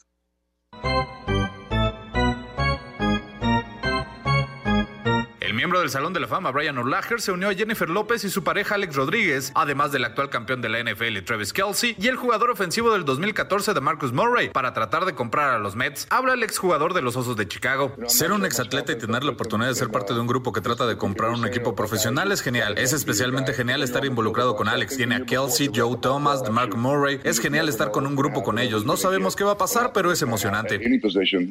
Miembro 5.58 5.80
del 5.80 5.90
Salón 5.90 6.14
de 6.14 6.20
la 6.20 6.28
Fama, 6.28 6.52
Brian 6.52 6.78
Urlacher, 6.78 7.20
se 7.20 7.32
unió 7.32 7.50
a 7.50 7.54
Jennifer 7.56 7.90
López 7.90 8.24
y 8.24 8.30
su 8.30 8.44
pareja 8.44 8.76
Alex 8.76 8.96
Rodríguez, 8.96 9.52
además 9.56 9.92
del 9.92 10.06
actual 10.06 10.30
campeón 10.30 10.62
de 10.62 10.70
la 10.70 10.84
NFL 10.84 11.18
Travis 11.26 11.52
Kelsey 11.52 11.96
y 12.00 12.10
el 12.10 12.16
jugador 12.16 12.52
ofensivo 12.52 12.94
del 12.94 13.06
2014 13.06 13.74
de 13.74 13.82
Marcus 13.82 14.14
Murray, 14.14 14.50
para 14.50 14.76
tratar 14.76 15.06
de 15.06 15.16
comprar 15.16 15.56
a 15.56 15.58
los 15.58 15.76
Mets. 15.76 16.06
Habla 16.12 16.36
el 16.36 16.44
exjugador 16.44 16.94
de 16.94 17.02
los 17.02 17.16
Osos 17.16 17.36
de 17.38 17.48
Chicago. 17.48 17.96
Ser 18.06 18.34
un 18.34 18.46
exatleta 18.46 18.92
y 18.92 19.00
tener 19.00 19.24
la 19.24 19.32
oportunidad 19.32 19.70
de 19.70 19.74
ser 19.74 19.90
parte 19.90 20.14
de 20.14 20.20
un 20.20 20.28
grupo 20.28 20.54
que 20.54 20.62
trata 20.62 20.86
de 20.86 20.96
comprar 20.96 21.32
un 21.32 21.44
equipo 21.48 21.74
profesional 21.74 22.32
es 22.32 22.42
genial. 22.42 22.78
Es 22.78 22.94
especialmente 22.94 23.52
genial 23.54 23.82
estar 23.82 24.06
involucrado 24.06 24.56
con 24.56 24.68
Alex. 24.68 24.96
Tiene 24.96 25.16
a 25.16 25.26
Kelsey, 25.26 25.72
Joe 25.74 25.98
Thomas, 26.00 26.44
DeMarco 26.44 26.78
Murray. 26.78 27.20
Es 27.24 27.40
genial 27.40 27.68
estar 27.68 27.90
con 27.90 28.06
un 28.06 28.16
grupo 28.16 28.44
con 28.44 28.60
ellos. 28.60 28.86
No 28.86 28.96
sabemos 28.96 29.36
qué 29.36 29.44
va 29.44 29.54
a 29.54 29.58
pasar, 29.58 29.92
pero 29.92 30.12
es 30.12 30.22
emocionante. 30.22 30.80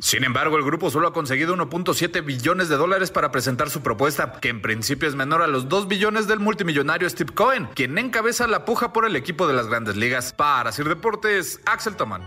Sin 0.00 0.22
embargo, 0.22 0.58
el 0.58 0.64
grupo 0.64 0.90
solo 0.90 1.08
ha 1.08 1.12
conseguido 1.12 1.56
1.7 1.56 2.24
billones 2.24 2.68
de 2.68 2.76
dólares 2.76 3.10
para 3.10 3.32
presentar 3.32 3.68
su 3.68 3.80
propuesta, 3.80 3.95
que 4.40 4.48
en 4.48 4.62
principio 4.62 5.08
es 5.08 5.14
menor 5.14 5.42
a 5.42 5.46
los 5.46 5.68
2 5.68 5.88
billones 5.88 6.28
del 6.28 6.38
multimillonario 6.38 7.08
Steve 7.08 7.32
Cohen, 7.34 7.68
quien 7.74 7.96
encabeza 7.98 8.46
la 8.46 8.64
puja 8.64 8.92
por 8.92 9.06
el 9.06 9.16
equipo 9.16 9.46
de 9.46 9.54
las 9.54 9.68
grandes 9.68 9.96
ligas. 9.96 10.32
Para 10.32 10.72
Sir 10.72 10.88
Deportes, 10.88 11.60
Axel 11.64 11.96
Toman. 11.96 12.22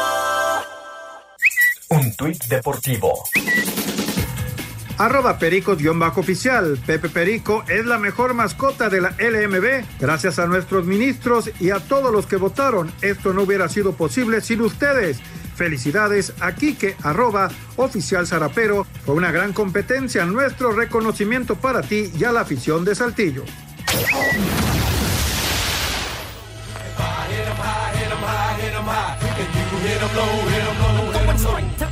Un 1.89 2.13
tuit 2.15 2.43
deportivo. 2.47 3.23
Arroba 4.97 5.37
pericos-oficial. 5.39 6.77
Pepe 6.85 7.07
Perico 7.07 7.63
es 7.69 7.85
la 7.85 7.97
mejor 7.97 8.33
mascota 8.33 8.89
de 8.89 8.99
la 8.99 9.11
LMB. 9.11 9.85
Gracias 9.99 10.37
a 10.39 10.47
nuestros 10.47 10.85
ministros 10.85 11.49
y 11.59 11.69
a 11.69 11.79
todos 11.79 12.11
los 12.11 12.25
que 12.25 12.35
votaron, 12.35 12.91
esto 13.01 13.31
no 13.31 13.43
hubiera 13.43 13.69
sido 13.69 13.93
posible 13.93 14.41
sin 14.41 14.61
ustedes. 14.61 15.19
Felicidades 15.55 16.33
a 16.41 16.53
Quique, 16.53 16.97
arroba 17.03 17.49
oficial 17.77 18.27
Zarapero. 18.27 18.85
Fue 19.05 19.15
una 19.15 19.31
gran 19.31 19.53
competencia. 19.53 20.25
Nuestro 20.25 20.73
reconocimiento 20.73 21.55
para 21.55 21.81
ti 21.81 22.11
y 22.17 22.23
a 22.25 22.31
la 22.31 22.41
afición 22.41 22.83
de 22.83 22.95
Saltillo. 22.95 23.43
Right. 31.47 31.86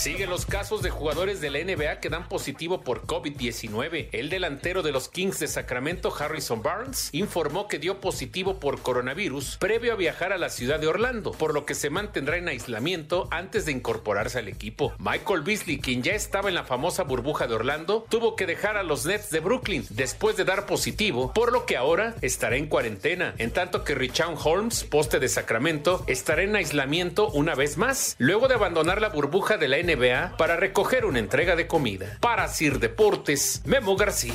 Siguen 0.00 0.30
los 0.30 0.46
casos 0.46 0.80
de 0.80 0.88
jugadores 0.88 1.42
de 1.42 1.50
la 1.50 1.58
NBA 1.58 2.00
que 2.00 2.08
dan 2.08 2.26
positivo 2.26 2.80
por 2.80 3.02
COVID-19. 3.02 4.08
El 4.12 4.30
delantero 4.30 4.82
de 4.82 4.92
los 4.92 5.10
Kings 5.10 5.40
de 5.40 5.46
Sacramento, 5.46 6.10
Harrison 6.18 6.62
Barnes, 6.62 7.10
informó 7.12 7.68
que 7.68 7.78
dio 7.78 8.00
positivo 8.00 8.58
por 8.58 8.80
coronavirus 8.80 9.58
previo 9.58 9.92
a 9.92 9.96
viajar 9.96 10.32
a 10.32 10.38
la 10.38 10.48
ciudad 10.48 10.80
de 10.80 10.86
Orlando, 10.86 11.32
por 11.32 11.52
lo 11.52 11.66
que 11.66 11.74
se 11.74 11.90
mantendrá 11.90 12.38
en 12.38 12.48
aislamiento 12.48 13.28
antes 13.30 13.66
de 13.66 13.72
incorporarse 13.72 14.38
al 14.38 14.48
equipo. 14.48 14.94
Michael 14.98 15.42
Beasley, 15.42 15.80
quien 15.80 16.02
ya 16.02 16.12
estaba 16.12 16.48
en 16.48 16.54
la 16.54 16.64
famosa 16.64 17.02
burbuja 17.02 17.46
de 17.46 17.56
Orlando, 17.56 18.06
tuvo 18.08 18.36
que 18.36 18.46
dejar 18.46 18.78
a 18.78 18.82
los 18.82 19.04
Nets 19.04 19.28
de 19.28 19.40
Brooklyn 19.40 19.84
después 19.90 20.34
de 20.34 20.46
dar 20.46 20.64
positivo, 20.64 21.30
por 21.34 21.52
lo 21.52 21.66
que 21.66 21.76
ahora 21.76 22.14
estará 22.22 22.56
en 22.56 22.68
cuarentena, 22.68 23.34
en 23.36 23.50
tanto 23.50 23.84
que 23.84 23.94
Richard 23.94 24.38
Holmes, 24.42 24.82
poste 24.82 25.18
de 25.18 25.28
Sacramento, 25.28 26.04
estará 26.06 26.40
en 26.40 26.56
aislamiento 26.56 27.28
una 27.32 27.54
vez 27.54 27.76
más, 27.76 28.16
luego 28.16 28.48
de 28.48 28.54
abandonar 28.54 29.02
la 29.02 29.10
burbuja 29.10 29.58
de 29.58 29.68
la 29.68 29.76
NBA 29.76 29.89
NBA 29.96 30.36
para 30.36 30.56
recoger 30.56 31.04
una 31.04 31.18
entrega 31.18 31.56
de 31.56 31.66
comida. 31.66 32.18
Para 32.20 32.48
Sir 32.48 32.78
Deportes, 32.78 33.62
Memo 33.66 33.96
García. 33.96 34.34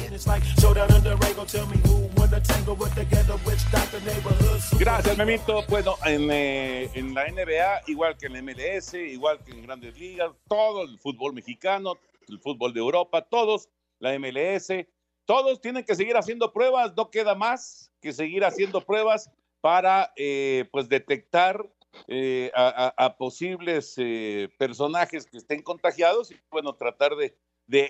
Gracias, 4.79 5.17
Memito. 5.17 5.63
Bueno, 5.67 5.95
en, 6.05 6.29
eh, 6.31 6.89
en, 6.93 7.13
la 7.13 7.27
NBA, 7.27 7.83
igual 7.87 8.17
que 8.17 8.25
en 8.27 8.33
la 8.33 8.41
MLS, 8.41 8.93
igual 8.93 9.39
que 9.43 9.51
en 9.51 9.63
Grandes 9.63 9.97
Ligas, 9.97 10.31
todo 10.47 10.83
el 10.83 10.99
fútbol 10.99 11.33
mexicano, 11.33 11.93
el 12.27 12.39
fútbol 12.39 12.73
de 12.73 12.79
Europa, 12.79 13.21
todos, 13.21 13.69
la 13.99 14.17
MLS, 14.19 14.69
todos 15.25 15.61
tienen 15.61 15.83
que 15.83 15.95
seguir 15.95 16.17
haciendo 16.17 16.51
pruebas. 16.51 16.93
No 16.95 17.09
queda 17.09 17.35
más 17.35 17.91
que 18.01 18.13
seguir 18.13 18.43
haciendo 18.43 18.81
pruebas 18.81 19.29
para, 19.61 20.11
eh, 20.15 20.65
pues, 20.71 20.89
detectar 20.89 21.67
eh, 22.07 22.51
a, 22.53 23.15
posibles 23.17 23.95
eh, 23.97 24.49
personajes 24.57 25.25
que 25.25 25.37
estén 25.37 25.61
contagiados 25.61 26.31
y 26.31 26.35
bueno, 26.51 26.75
tratar 26.75 27.13
de, 27.15 27.35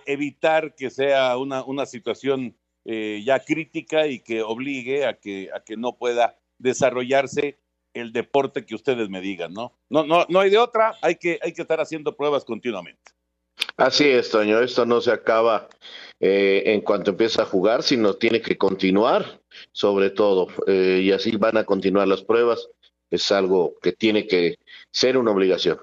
evitar 0.06 0.74
que 0.76 0.90
sea 0.90 1.38
una, 1.38 1.64
una 1.64 1.86
situación 1.86 2.56
eh, 2.86 3.22
ya 3.26 3.40
crítica 3.40 4.08
y 4.08 4.20
que 4.20 4.42
obligue 4.42 5.06
a 5.06 5.20
que, 5.20 5.50
a 5.54 5.62
que 5.62 5.76
no 5.76 5.98
pueda 5.98 6.38
desarrollarse 6.60 7.60
el 7.94 8.14
deporte 8.14 8.66
que 8.66 8.76
ustedes 8.76 9.10
me 9.10 9.22
digan, 9.22 9.54
¿no? 9.54 9.74
No, 9.90 10.06
no, 10.06 10.26
no 10.30 10.40
hay 10.40 10.50
de 10.50 10.58
otra, 10.58 10.96
hay 11.02 11.16
que, 11.16 11.40
hay 11.42 11.54
que 11.54 11.62
estar 11.62 11.82
haciendo 11.82 12.16
pruebas 12.16 12.46
continuamente. 12.46 13.12
Así 13.78 14.08
es, 14.08 14.30
Toño, 14.30 14.62
esto 14.62 14.86
no 14.86 15.02
se 15.02 15.12
acaba 15.12 15.68
en 16.20 16.80
cuanto 16.82 17.12
empieza 17.12 17.42
a 17.42 17.46
jugar, 17.46 17.84
sino 17.84 18.14
tiene 18.14 18.42
que 18.42 18.58
continuar, 18.58 19.42
sobre 19.74 20.10
todo, 20.10 20.48
y 20.68 21.12
así 21.12 21.36
van 21.36 21.58
a 21.58 21.66
continuar 21.66 22.08
las 22.08 22.24
pruebas 22.24 22.70
es 23.16 23.32
algo 23.32 23.76
que 23.82 23.92
tiene 23.92 24.28
que 24.28 24.56
ser 24.92 25.18
una 25.18 25.32
obligación. 25.32 25.80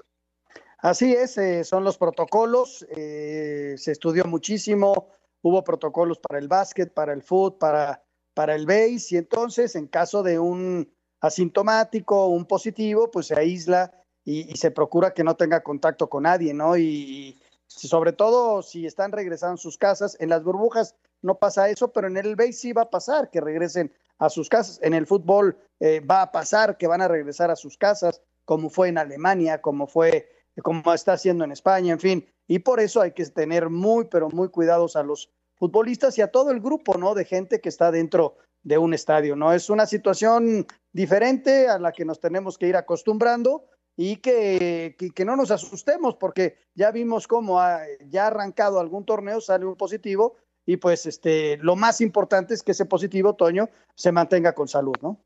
Así 0.79 1.13
es, 1.13 1.37
eh, 1.37 1.63
son 1.63 1.83
los 1.83 1.97
protocolos, 1.97 2.85
eh, 2.89 3.75
se 3.77 3.91
estudió 3.91 4.25
muchísimo, 4.25 5.09
hubo 5.41 5.63
protocolos 5.63 6.19
para 6.19 6.39
el 6.39 6.47
básquet, 6.47 6.93
para 6.93 7.13
el 7.13 7.21
fútbol, 7.21 7.57
para, 7.57 8.03
para 8.33 8.55
el 8.55 8.65
base, 8.65 9.07
y 9.11 9.17
entonces 9.17 9.75
en 9.75 9.87
caso 9.87 10.23
de 10.23 10.39
un 10.39 10.91
asintomático, 11.21 12.27
un 12.27 12.45
positivo, 12.45 13.09
pues 13.09 13.27
se 13.27 13.39
aísla 13.39 13.93
y, 14.25 14.55
se 14.57 14.71
procura 14.71 15.13
que 15.13 15.23
no 15.23 15.35
tenga 15.35 15.63
contacto 15.63 16.09
con 16.09 16.23
nadie, 16.23 16.53
¿no? 16.53 16.77
Y, 16.77 17.39
sobre 17.65 18.11
todo 18.11 18.61
si 18.61 18.85
están 18.85 19.11
regresando 19.11 19.55
a 19.55 19.57
sus 19.57 19.77
casas, 19.77 20.15
en 20.19 20.29
las 20.29 20.43
burbujas 20.43 20.95
no 21.21 21.39
pasa 21.39 21.69
eso, 21.69 21.91
pero 21.91 22.07
en 22.07 22.17
el 22.17 22.35
base 22.35 22.53
sí 22.53 22.73
va 22.73 22.83
a 22.83 22.89
pasar 22.89 23.31
que 23.31 23.41
regresen 23.41 23.91
a 24.19 24.29
sus 24.29 24.49
casas. 24.49 24.79
En 24.81 24.93
el 24.93 25.07
fútbol 25.07 25.57
eh, 25.79 25.99
va 25.99 26.21
a 26.21 26.31
pasar 26.31 26.77
que 26.77 26.87
van 26.87 27.01
a 27.01 27.07
regresar 27.07 27.51
a 27.51 27.55
sus 27.55 27.77
casas, 27.77 28.21
como 28.45 28.69
fue 28.69 28.89
en 28.89 28.97
Alemania, 28.97 29.61
como 29.61 29.87
fue, 29.87 30.29
como 30.61 30.93
está 30.93 31.13
haciendo 31.13 31.43
en 31.43 31.51
España, 31.51 31.93
en 31.93 31.99
fin. 31.99 32.27
Y 32.47 32.59
por 32.59 32.79
eso 32.79 33.01
hay 33.01 33.11
que 33.11 33.25
tener 33.25 33.69
muy, 33.69 34.05
pero 34.05 34.29
muy 34.29 34.49
cuidados 34.49 34.95
a 34.95 35.03
los 35.03 35.29
futbolistas 35.55 36.17
y 36.17 36.21
a 36.21 36.31
todo 36.31 36.51
el 36.51 36.59
grupo, 36.59 36.97
¿no? 36.97 37.13
De 37.13 37.25
gente 37.25 37.61
que 37.61 37.69
está 37.69 37.91
dentro 37.91 38.37
de 38.63 38.77
un 38.77 38.93
estadio, 38.93 39.35
¿no? 39.35 39.53
Es 39.53 39.69
una 39.69 39.85
situación 39.85 40.65
diferente 40.91 41.67
a 41.67 41.79
la 41.79 41.91
que 41.91 42.05
nos 42.05 42.19
tenemos 42.19 42.57
que 42.57 42.67
ir 42.67 42.75
acostumbrando 42.75 43.65
y 43.95 44.17
que, 44.17 44.95
que, 45.13 45.25
no 45.25 45.35
nos 45.35 45.51
asustemos 45.51 46.15
porque 46.15 46.57
ya 46.73 46.91
vimos 46.91 47.27
cómo 47.27 47.59
ha, 47.59 47.81
ya 48.07 48.23
ha 48.23 48.27
arrancado 48.27 48.79
algún 48.79 49.05
torneo, 49.05 49.39
sale 49.39 49.65
un 49.65 49.75
positivo 49.75 50.35
y 50.65 50.77
pues 50.77 51.05
este, 51.05 51.57
lo 51.57 51.75
más 51.75 52.01
importante 52.01 52.53
es 52.53 52.63
que 52.63 52.71
ese 52.71 52.85
positivo, 52.85 53.35
Toño, 53.35 53.69
se 53.95 54.11
mantenga 54.11 54.53
con 54.53 54.67
salud, 54.67 54.95
¿no? 55.01 55.19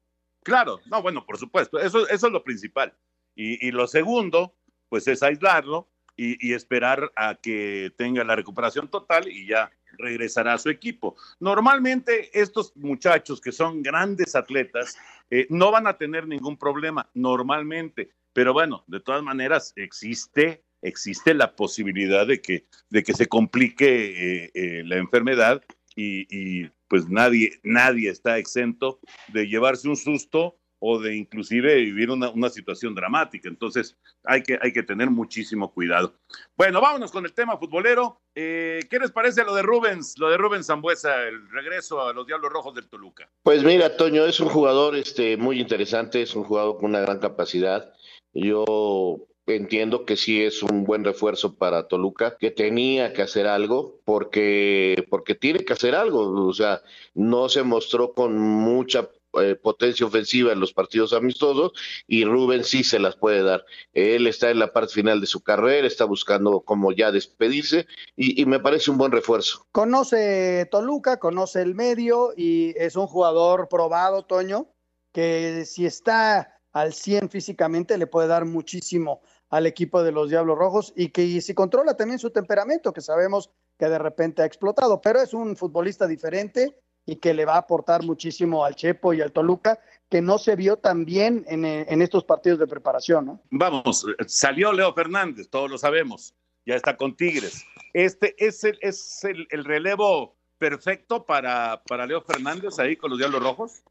Claro, 0.44 0.80
no, 0.86 1.02
bueno, 1.02 1.26
por 1.26 1.38
supuesto, 1.38 1.80
eso, 1.80 2.08
eso 2.08 2.28
es 2.28 2.34
lo 2.34 2.44
principal. 2.44 2.94
Y, 3.36 3.70
lo 3.70 3.86
segundo, 3.86 4.56
pues 4.90 5.08
es 5.08 5.22
aislarlo 5.22 5.90
y, 6.16 6.54
esperar 6.54 7.12
a 7.16 7.36
que 7.36 7.94
tenga 7.96 8.24
la 8.24 8.36
recuperación 8.36 8.88
total 8.88 9.28
y 9.28 9.46
ya 9.46 9.70
regresará 10.00 10.54
a 10.54 10.58
su 10.58 10.70
equipo. 10.70 11.16
Normalmente 11.40 12.32
estos 12.40 12.76
muchachos 12.76 13.40
que 13.40 13.52
son 13.52 13.84
grandes 13.84 14.36
atletas 14.36 14.98
eh, 15.30 15.46
no 15.52 15.70
van 15.70 15.86
a 15.86 15.98
tener 15.98 16.28
ningún 16.28 16.58
problema, 16.58 17.08
normalmente, 17.14 18.10
pero 18.34 18.54
bueno, 18.54 18.84
de 18.88 19.02
todas 19.02 19.22
maneras 19.22 19.74
existe 19.76 20.64
existe 20.82 21.34
la 21.34 21.56
posibilidad 21.56 22.28
de 22.28 22.42
que, 22.42 22.66
de 22.90 23.04
que 23.04 23.14
se 23.14 23.28
complique 23.28 24.46
eh, 24.46 24.52
eh, 24.54 24.84
la 24.86 24.98
enfermedad 24.98 25.64
y, 26.00 26.66
pues 26.90 27.10
nadie, 27.10 27.60
nadie 27.64 28.12
está 28.12 28.38
exento 28.38 29.00
de 29.34 29.48
llevarse 29.48 29.90
un 29.90 29.96
susto 29.96 30.60
o 30.80 31.00
de 31.00 31.16
inclusive 31.16 31.76
vivir 31.76 32.12
una, 32.12 32.30
una, 32.30 32.50
situación 32.50 32.94
dramática. 32.94 33.50
Entonces 33.50 33.98
hay 34.24 34.44
que, 34.44 34.60
hay 34.62 34.72
que 34.72 34.84
tener 34.84 35.10
muchísimo 35.10 35.74
cuidado. 35.74 36.14
Bueno, 36.56 36.80
vámonos 36.80 37.12
con 37.12 37.26
el 37.26 37.34
tema 37.34 37.58
futbolero. 37.58 38.22
Eh, 38.36 38.82
¿Qué 38.92 39.00
les 39.00 39.12
parece 39.12 39.44
lo 39.44 39.56
de 39.56 39.64
Rubens, 39.64 40.20
lo 40.20 40.30
de 40.30 40.38
Rubens 40.38 40.68
Zambuesa, 40.68 41.24
el 41.24 41.50
regreso 41.50 42.00
a 42.02 42.14
los 42.14 42.28
Diablos 42.28 42.52
Rojos 42.52 42.76
del 42.76 42.88
Toluca? 42.88 43.28
Pues 43.42 43.64
mira, 43.64 43.98
Toño, 43.98 44.24
es 44.26 44.40
un 44.40 44.50
jugador 44.50 44.96
este, 44.96 45.36
muy 45.36 45.60
interesante, 45.60 46.22
es 46.22 46.36
un 46.36 46.44
jugador 46.44 46.78
con 46.78 46.92
una 46.92 47.00
gran 47.00 47.18
capacidad. 47.18 47.92
Yo 48.34 49.28
entiendo 49.48 50.06
que 50.06 50.18
sí 50.18 50.44
es 50.44 50.62
un 50.62 50.84
buen 50.84 51.04
refuerzo 51.04 51.56
para 51.56 51.88
Toluca, 51.88 52.38
que 52.38 52.52
tenía 52.52 53.14
que 53.14 53.22
hacer 53.22 53.48
algo 53.48 54.00
porque 54.06 55.06
porque 55.10 55.36
tiene 55.36 55.64
que 55.66 55.74
hacer 55.74 55.96
algo, 55.96 56.48
o 56.48 56.54
sea, 56.54 56.82
no 57.14 57.50
se 57.50 57.64
mostró 57.64 58.14
con 58.14 58.38
mucha 58.38 59.10
eh, 59.42 59.56
potencia 59.56 60.06
ofensiva 60.06 60.52
en 60.52 60.60
los 60.60 60.74
partidos 60.74 61.14
amistosos 61.14 61.72
y 62.08 62.26
Rubén 62.26 62.64
sí 62.64 62.84
se 62.84 63.00
las 63.00 63.16
puede 63.16 63.44
dar. 63.44 63.66
Él 63.94 64.28
está 64.28 64.50
en 64.50 64.60
la 64.60 64.74
parte 64.74 64.94
final 64.94 65.22
de 65.22 65.28
su 65.28 65.42
carrera, 65.42 65.88
está 65.88 66.06
buscando 66.06 66.62
como 66.62 66.92
ya 66.92 67.12
despedirse 67.12 67.88
y, 68.16 68.42
y 68.42 68.46
me 68.46 68.60
parece 68.60 68.92
un 68.92 68.98
buen 68.98 69.12
refuerzo. 69.12 69.66
Conoce 69.72 70.68
Toluca, 70.72 71.20
conoce 71.20 71.62
el 71.62 71.76
medio 71.76 72.34
y 72.36 72.74
es 72.78 72.96
un 72.96 73.08
jugador 73.08 73.68
probado, 73.70 74.24
Toño, 74.24 74.68
que 75.14 75.66
si 75.66 75.86
está 75.86 76.60
al 76.72 76.94
100 76.94 77.30
físicamente 77.30 77.98
le 77.98 78.08
puede 78.08 78.28
dar 78.28 78.46
muchísimo 78.46 79.22
al 79.50 79.66
equipo 79.66 80.04
de 80.04 80.12
los 80.12 80.30
Diablos 80.30 80.58
Rojos 80.58 80.94
y 80.96 81.10
que 81.10 81.42
si 81.42 81.54
controla 81.54 81.96
también 81.96 82.20
su 82.20 82.32
temperamento, 82.32 82.94
que 82.94 83.02
sabemos 83.02 83.50
que 83.78 83.88
de 83.88 84.00
repente 84.00 84.42
ha 84.42 84.46
explotado, 84.46 85.02
pero 85.02 85.22
es 85.22 85.34
un 85.34 85.56
futbolista 85.56 86.08
diferente 86.08 86.78
y 87.06 87.18
que 87.18 87.34
le 87.34 87.46
va 87.46 87.54
a 87.54 87.60
aportar 87.60 88.04
muchísimo 88.04 88.66
al 88.66 88.76
Chepo 88.76 89.14
y 89.14 89.22
al 89.22 89.32
Toluca, 89.32 89.80
que 90.10 90.22
no 90.22 90.38
se 90.38 90.56
vio 90.56 90.78
tan 90.78 91.06
bien 91.06 91.46
en, 91.48 91.64
en 91.64 92.02
estos 92.02 92.26
partidos 92.26 92.60
de 92.60 92.68
preparación, 92.68 93.26
¿no? 93.26 93.42
Vamos, 93.50 94.06
salió 94.26 94.74
Leo 94.74 94.94
Fernández, 94.94 95.50
todos 95.50 95.72
lo 95.72 95.78
sabemos, 95.78 96.34
ya 96.66 96.76
está 96.76 96.98
con 96.98 97.16
Tigres. 97.16 97.64
Este 97.94 98.36
es 98.38 98.64
el, 98.66 98.78
es 98.82 99.24
el, 99.24 99.48
el 99.52 99.64
relevo 99.64 100.38
perfecto 100.58 101.26
para, 101.26 101.82
para 101.88 102.06
Leo 102.06 102.22
Fernández 102.22 102.80
ahí 102.80 102.96
con 102.96 103.10
los 103.10 103.20
Diablos 103.20 103.42
Rojos? 103.42 103.84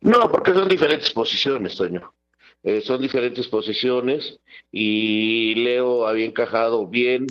No, 0.00 0.30
porque 0.30 0.52
son 0.52 0.68
diferentes 0.68 1.10
posiciones, 1.10 1.76
Toño. 1.76 2.12
Eh, 2.64 2.80
son 2.80 3.02
diferentes 3.02 3.46
posiciones 3.48 4.38
y 4.72 5.54
Leo 5.54 6.06
había 6.06 6.24
encajado 6.24 6.86
bien 6.88 7.26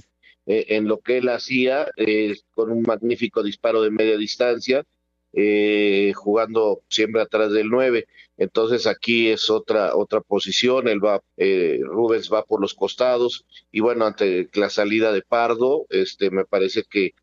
eh, 0.46 0.66
en 0.70 0.88
lo 0.88 1.00
que 1.00 1.18
él 1.18 1.30
hacía, 1.30 1.88
eh, 1.98 2.36
con 2.52 2.72
un 2.72 2.84
magnífico 2.84 3.42
disparo 3.42 3.82
de 3.82 3.90
media 3.92 4.18
distancia, 4.18 4.86
jugando 6.14 6.84
siempre 6.90 7.22
atrás 7.22 7.52
del 7.52 7.70
9. 7.70 8.06
Entonces 8.38 8.86
aquí 8.86 9.30
es 9.30 9.50
otra 9.50 9.96
otra 9.96 10.22
posición, 10.22 10.88
él 10.88 11.04
va, 11.04 11.22
Rubens 11.38 12.32
va 12.32 12.44
por 12.46 12.62
los 12.62 12.76
costados 12.76 13.44
y 13.72 13.80
bueno, 13.80 14.06
ante 14.06 14.50
la 14.54 14.70
salida 14.70 15.12
de 15.12 15.24
Pardo, 15.24 15.88
este 15.90 16.30
me 16.30 16.46
parece 16.46 16.84
que 16.84 17.14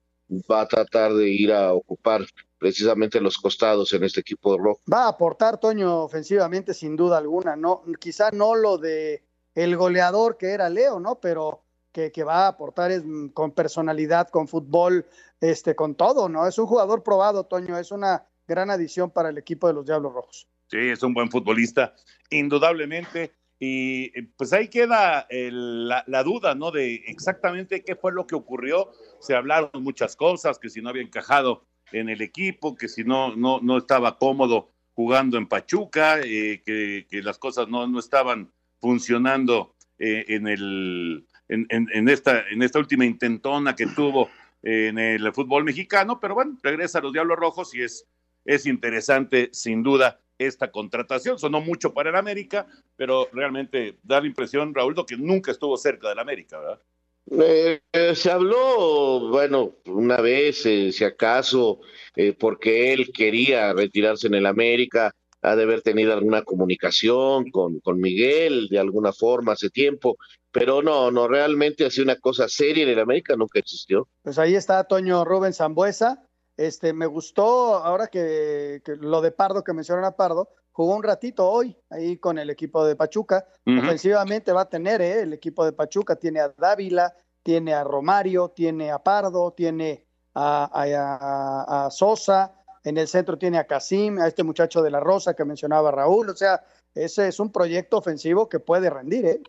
va 0.50 0.62
a 0.62 0.68
tratar 0.68 1.14
de 1.14 1.30
ir 1.30 1.52
a 1.52 1.72
ocupar 1.72 2.26
precisamente 2.60 3.20
los 3.20 3.38
costados 3.38 3.92
en 3.94 4.04
este 4.04 4.20
equipo 4.20 4.52
de 4.52 4.58
rojo. 4.62 4.80
Va 4.92 5.06
a 5.06 5.08
aportar 5.08 5.58
Toño 5.58 6.04
ofensivamente 6.04 6.74
sin 6.74 6.94
duda 6.94 7.18
alguna, 7.18 7.56
no 7.56 7.82
quizá 7.98 8.30
no 8.30 8.54
lo 8.54 8.76
de 8.78 9.24
el 9.54 9.76
goleador 9.76 10.36
que 10.36 10.50
era 10.50 10.68
Leo, 10.68 11.00
¿no? 11.00 11.18
Pero 11.20 11.64
que, 11.90 12.12
que 12.12 12.22
va 12.22 12.44
a 12.44 12.48
aportar 12.48 12.92
es, 12.92 13.02
con 13.32 13.52
personalidad, 13.52 14.28
con 14.28 14.46
fútbol, 14.46 15.06
este, 15.40 15.74
con 15.74 15.94
todo, 15.94 16.28
¿no? 16.28 16.46
Es 16.46 16.58
un 16.58 16.66
jugador 16.66 17.02
probado, 17.02 17.46
Toño, 17.46 17.78
es 17.78 17.90
una 17.90 18.26
gran 18.46 18.70
adición 18.70 19.10
para 19.10 19.30
el 19.30 19.38
equipo 19.38 19.66
de 19.66 19.74
los 19.74 19.86
Diablos 19.86 20.12
Rojos. 20.12 20.46
Sí, 20.68 20.78
es 20.78 21.02
un 21.02 21.14
buen 21.14 21.30
futbolista, 21.30 21.94
indudablemente. 22.28 23.32
Y 23.58 24.22
pues 24.36 24.52
ahí 24.52 24.68
queda 24.68 25.26
el, 25.28 25.88
la, 25.88 26.04
la, 26.06 26.22
duda, 26.22 26.54
¿no? 26.54 26.70
De 26.70 26.94
exactamente 27.06 27.82
qué 27.82 27.96
fue 27.96 28.12
lo 28.12 28.26
que 28.26 28.34
ocurrió. 28.34 28.90
Se 29.20 29.34
hablaron 29.34 29.82
muchas 29.82 30.16
cosas, 30.16 30.58
que 30.58 30.70
si 30.70 30.80
no 30.80 30.88
había 30.88 31.02
encajado 31.02 31.66
en 31.92 32.08
el 32.08 32.22
equipo, 32.22 32.76
que 32.76 32.88
si 32.88 33.04
no, 33.04 33.34
no, 33.36 33.60
no 33.60 33.78
estaba 33.78 34.18
cómodo 34.18 34.70
jugando 34.94 35.38
en 35.38 35.46
Pachuca, 35.46 36.20
eh, 36.20 36.62
que, 36.64 37.06
que, 37.08 37.22
las 37.22 37.38
cosas 37.38 37.68
no, 37.68 37.86
no 37.86 37.98
estaban 37.98 38.52
funcionando 38.80 39.74
eh, 39.98 40.24
en, 40.28 40.46
el, 40.46 41.26
en, 41.48 41.66
en, 41.68 42.08
esta, 42.08 42.48
en 42.48 42.62
esta 42.62 42.78
última 42.78 43.04
intentona 43.04 43.74
que 43.74 43.86
tuvo 43.86 44.28
en 44.62 44.98
el 44.98 45.32
fútbol 45.32 45.64
mexicano, 45.64 46.20
pero 46.20 46.34
bueno, 46.34 46.58
regresa 46.62 46.98
a 46.98 47.02
los 47.02 47.12
Diablos 47.12 47.38
Rojos 47.38 47.74
y 47.74 47.82
es, 47.82 48.06
es 48.44 48.66
interesante, 48.66 49.48
sin 49.52 49.82
duda, 49.82 50.20
esta 50.38 50.70
contratación. 50.70 51.38
Sonó 51.38 51.60
mucho 51.60 51.92
para 51.92 52.10
el 52.10 52.16
América, 52.16 52.66
pero 52.96 53.28
realmente 53.32 53.98
da 54.02 54.20
la 54.20 54.26
impresión, 54.26 54.74
Raúl, 54.74 54.94
que 55.06 55.16
nunca 55.16 55.50
estuvo 55.50 55.76
cerca 55.76 56.08
del 56.08 56.18
América, 56.18 56.58
¿verdad? 56.58 56.80
Eh, 57.30 57.80
eh, 57.92 58.14
se 58.14 58.30
habló, 58.30 59.28
bueno, 59.28 59.76
una 59.86 60.16
vez, 60.18 60.66
eh, 60.66 60.90
si 60.92 61.04
acaso, 61.04 61.80
eh, 62.16 62.32
porque 62.32 62.92
él 62.92 63.12
quería 63.12 63.72
retirarse 63.72 64.26
en 64.26 64.34
el 64.34 64.46
América, 64.46 65.12
ha 65.42 65.56
de 65.56 65.62
haber 65.62 65.82
tenido 65.82 66.12
alguna 66.12 66.42
comunicación 66.42 67.50
con, 67.50 67.80
con 67.80 68.00
Miguel 68.00 68.68
de 68.68 68.78
alguna 68.78 69.12
forma 69.12 69.52
hace 69.52 69.70
tiempo, 69.70 70.16
pero 70.52 70.82
no, 70.82 71.10
no, 71.10 71.28
realmente 71.28 71.86
así 71.86 72.00
una 72.00 72.16
cosa 72.16 72.48
seria 72.48 72.82
en 72.82 72.90
el 72.90 72.98
América 72.98 73.36
nunca 73.36 73.60
existió. 73.60 74.08
Pues 74.22 74.38
ahí 74.38 74.54
está 74.54 74.84
Toño 74.84 75.24
Rubén 75.24 75.52
Zambuesa, 75.52 76.26
este, 76.60 76.92
me 76.92 77.06
gustó 77.06 77.76
ahora 77.76 78.08
que, 78.08 78.82
que, 78.84 78.96
lo 78.96 79.22
de 79.22 79.32
Pardo 79.32 79.64
que 79.64 79.72
mencionaron 79.72 80.06
a 80.06 80.16
Pardo, 80.16 80.50
jugó 80.72 80.94
un 80.94 81.02
ratito 81.02 81.48
hoy 81.48 81.74
ahí 81.88 82.18
con 82.18 82.38
el 82.38 82.50
equipo 82.50 82.84
de 82.84 82.96
Pachuca. 82.96 83.46
Uh 83.64 83.70
-huh. 83.70 83.82
Ofensivamente 83.82 84.52
va 84.52 84.62
a 84.62 84.68
tener 84.68 85.00
¿eh? 85.00 85.22
el 85.22 85.32
equipo 85.32 85.64
de 85.64 85.72
Pachuca, 85.72 86.16
tiene 86.16 86.40
a 86.40 86.50
Dávila, 86.50 87.14
tiene 87.42 87.72
a 87.72 87.82
Romario, 87.82 88.50
tiene 88.50 88.90
a 88.90 88.98
Pardo, 88.98 89.52
tiene 89.52 90.04
a, 90.34 90.70
a, 90.70 91.86
a, 91.86 91.90
Sosa, 91.90 92.52
en 92.84 92.98
el 92.98 93.08
centro 93.08 93.38
tiene 93.38 93.56
a 93.56 93.66
Casim, 93.66 94.18
a 94.18 94.28
este 94.28 94.44
muchacho 94.44 94.82
de 94.82 94.90
la 94.90 95.00
Rosa 95.00 95.34
que 95.34 95.46
mencionaba 95.46 95.90
Raúl, 95.90 96.28
o 96.28 96.36
sea, 96.36 96.62
ese 96.94 97.28
es 97.28 97.40
un 97.40 97.50
proyecto 97.50 97.96
ofensivo 97.96 98.50
que 98.50 98.60
puede 98.60 98.90
rendir, 98.90 99.24
¿eh? 99.24 99.40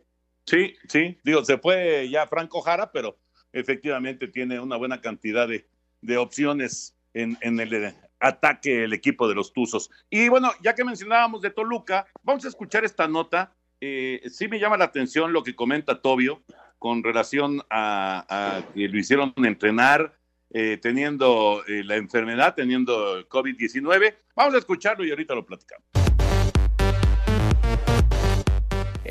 Sí, 0.45 0.75
sí, 0.87 1.19
digo, 1.25 1.43
se 1.43 1.57
fue 1.57 2.09
ya 2.09 2.25
Franco 2.27 2.61
Jara, 2.61 2.89
pero 2.91 3.17
efectivamente 3.51 4.29
tiene 4.29 4.59
una 4.61 4.77
buena 4.77 5.01
cantidad 5.01 5.47
de, 5.47 5.65
de 6.01 6.17
opciones 6.17 6.95
en, 7.13 7.37
en 7.41 7.59
el 7.59 7.95
ataque 8.19 8.83
el 8.83 8.93
equipo 8.93 9.27
de 9.27 9.35
los 9.35 9.53
Tuzos. 9.53 9.89
Y 10.09 10.29
bueno, 10.29 10.51
ya 10.61 10.75
que 10.75 10.83
mencionábamos 10.83 11.41
de 11.41 11.49
Toluca, 11.49 12.07
vamos 12.23 12.45
a 12.45 12.47
escuchar 12.47 12.85
esta 12.85 13.07
nota. 13.07 13.53
Eh, 13.81 14.21
sí 14.29 14.47
me 14.47 14.59
llama 14.59 14.77
la 14.77 14.85
atención 14.85 15.33
lo 15.33 15.43
que 15.43 15.55
comenta 15.55 16.01
Tobio 16.01 16.43
con 16.77 17.03
relación 17.03 17.61
a, 17.69 18.25
a 18.29 18.73
que 18.73 18.87
lo 18.87 18.97
hicieron 18.97 19.33
entrenar 19.37 20.13
eh, 20.53 20.77
teniendo 20.81 21.63
eh, 21.65 21.83
la 21.83 21.95
enfermedad, 21.95 22.55
teniendo 22.55 23.27
COVID-19. 23.29 24.15
Vamos 24.35 24.53
a 24.53 24.57
escucharlo 24.57 25.05
y 25.05 25.09
ahorita 25.09 25.33
lo 25.33 25.45
platicamos. 25.45 26.00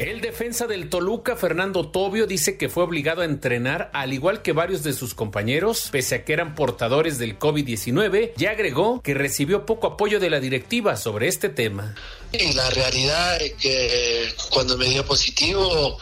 El 0.01 0.23
defensa 0.23 0.67
del 0.67 0.89
Toluca, 0.89 1.37
Fernando 1.37 1.87
Tobio, 1.87 2.27
dice 2.27 2.57
que 2.57 2.71
fue 2.71 2.85
obligado 2.85 3.21
a 3.21 3.27
entrenar 3.27 3.91
al 3.93 4.15
igual 4.15 4.41
que 4.41 4.53
varios 4.53 4.83
de 4.83 4.95
sus 4.95 5.13
compañeros, 5.13 5.91
pese 5.93 6.15
a 6.15 6.25
que 6.25 6.33
eran 6.33 6.55
portadores 6.55 7.19
del 7.19 7.39
COVID-19, 7.39 8.33
y 8.35 8.47
agregó 8.47 9.03
que 9.03 9.13
recibió 9.13 9.67
poco 9.67 9.89
apoyo 9.89 10.19
de 10.19 10.31
la 10.31 10.41
directiva 10.41 10.97
sobre 10.97 11.29
este 11.29 11.51
tema. 11.51 11.95
La 12.33 12.71
realidad 12.71 13.43
es 13.43 13.53
que 13.61 14.35
cuando 14.49 14.79
me 14.79 14.87
dio 14.87 15.05
positivo, 15.05 15.99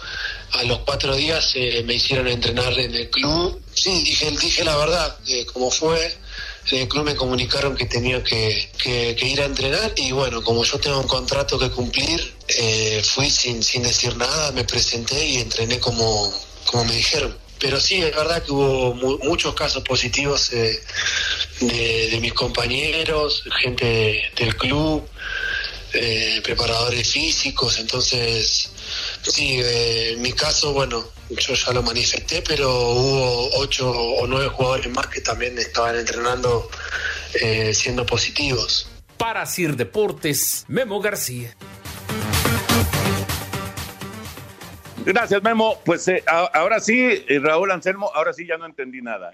a 0.53 0.63
los 0.63 0.79
cuatro 0.79 1.17
días 1.17 1.51
eh, 1.57 1.83
me 1.85 1.95
hicieron 1.95 2.29
entrenar 2.29 2.79
en 2.79 2.95
el 2.95 3.11
club. 3.11 3.61
Sí, 3.75 4.05
dije, 4.05 4.31
dije 4.31 4.63
la 4.63 4.77
verdad, 4.77 5.19
eh, 5.27 5.45
como 5.53 5.73
fue 5.73 5.99
el 6.71 6.89
club 6.89 7.05
me 7.05 7.17
comunicaron 7.17 7.75
que 7.75 7.87
tenía 7.87 8.23
que, 8.23 8.71
ir 9.21 9.41
a 9.41 9.47
entrenar 9.47 9.93
y 9.97 10.13
bueno, 10.13 10.43
como 10.43 10.65
yo 10.65 10.79
tengo 10.79 11.01
un 11.01 11.07
contrato 11.07 11.59
que 11.59 11.71
cumplir, 11.71 12.35
eh, 12.49 13.03
fui 13.05 13.31
sin, 13.31 13.61
decir 13.83 14.17
nada, 14.17 14.53
me 14.53 14.65
presenté 14.65 15.27
y 15.27 15.37
entrené 15.39 15.79
como, 15.79 16.33
me 16.87 16.93
dijeron. 16.93 17.37
Pero 17.59 17.81
sí, 17.81 17.97
es 17.97 18.15
verdad 18.15 18.43
que 18.43 18.53
hubo 18.53 18.95
mu 18.95 19.19
muchos 19.25 19.55
casos 19.55 19.83
positivos 19.83 20.53
eh, 20.53 20.81
de, 21.61 22.09
de, 22.11 22.21
mis 22.21 22.33
compañeros, 22.33 23.43
gente 23.61 24.31
del 24.37 24.57
club, 24.57 25.05
eh, 25.93 26.41
preparadores 26.45 27.11
físicos, 27.11 27.79
entonces 27.79 28.71
sí, 29.29 29.61
en 29.63 30.23
mi 30.23 30.33
caso, 30.33 30.73
bueno, 30.73 31.05
yo 31.31 31.55
ya 31.55 31.73
lo 31.73 31.83
manifesté, 31.83 32.43
pero 32.47 32.71
hubo 32.71 33.51
ocho 33.59 33.91
o 33.91 34.27
nueve 34.27 34.49
jugadores 34.49 34.91
más 34.93 35.07
que 35.07 35.21
también 35.21 35.59
estaban 35.59 35.97
entrenando 35.97 36.69
eh, 37.35 37.75
siendo 37.75 38.07
positivos. 38.07 38.91
Para 39.17 39.45
Sir 39.47 39.77
Deportes, 39.77 40.65
Memo 40.69 41.01
García. 41.01 41.55
Gracias, 45.05 45.43
Memo. 45.43 45.81
Pues 45.85 46.07
eh, 46.09 46.23
ahora 46.27 46.81
sí, 46.81 47.25
eh, 47.29 47.39
Raúl 47.41 47.71
Anselmo, 47.71 48.11
ahora 48.15 48.33
sí 48.33 48.47
ya 48.47 48.57
no 48.59 48.67
entendí 48.67 49.03
nada. 49.03 49.33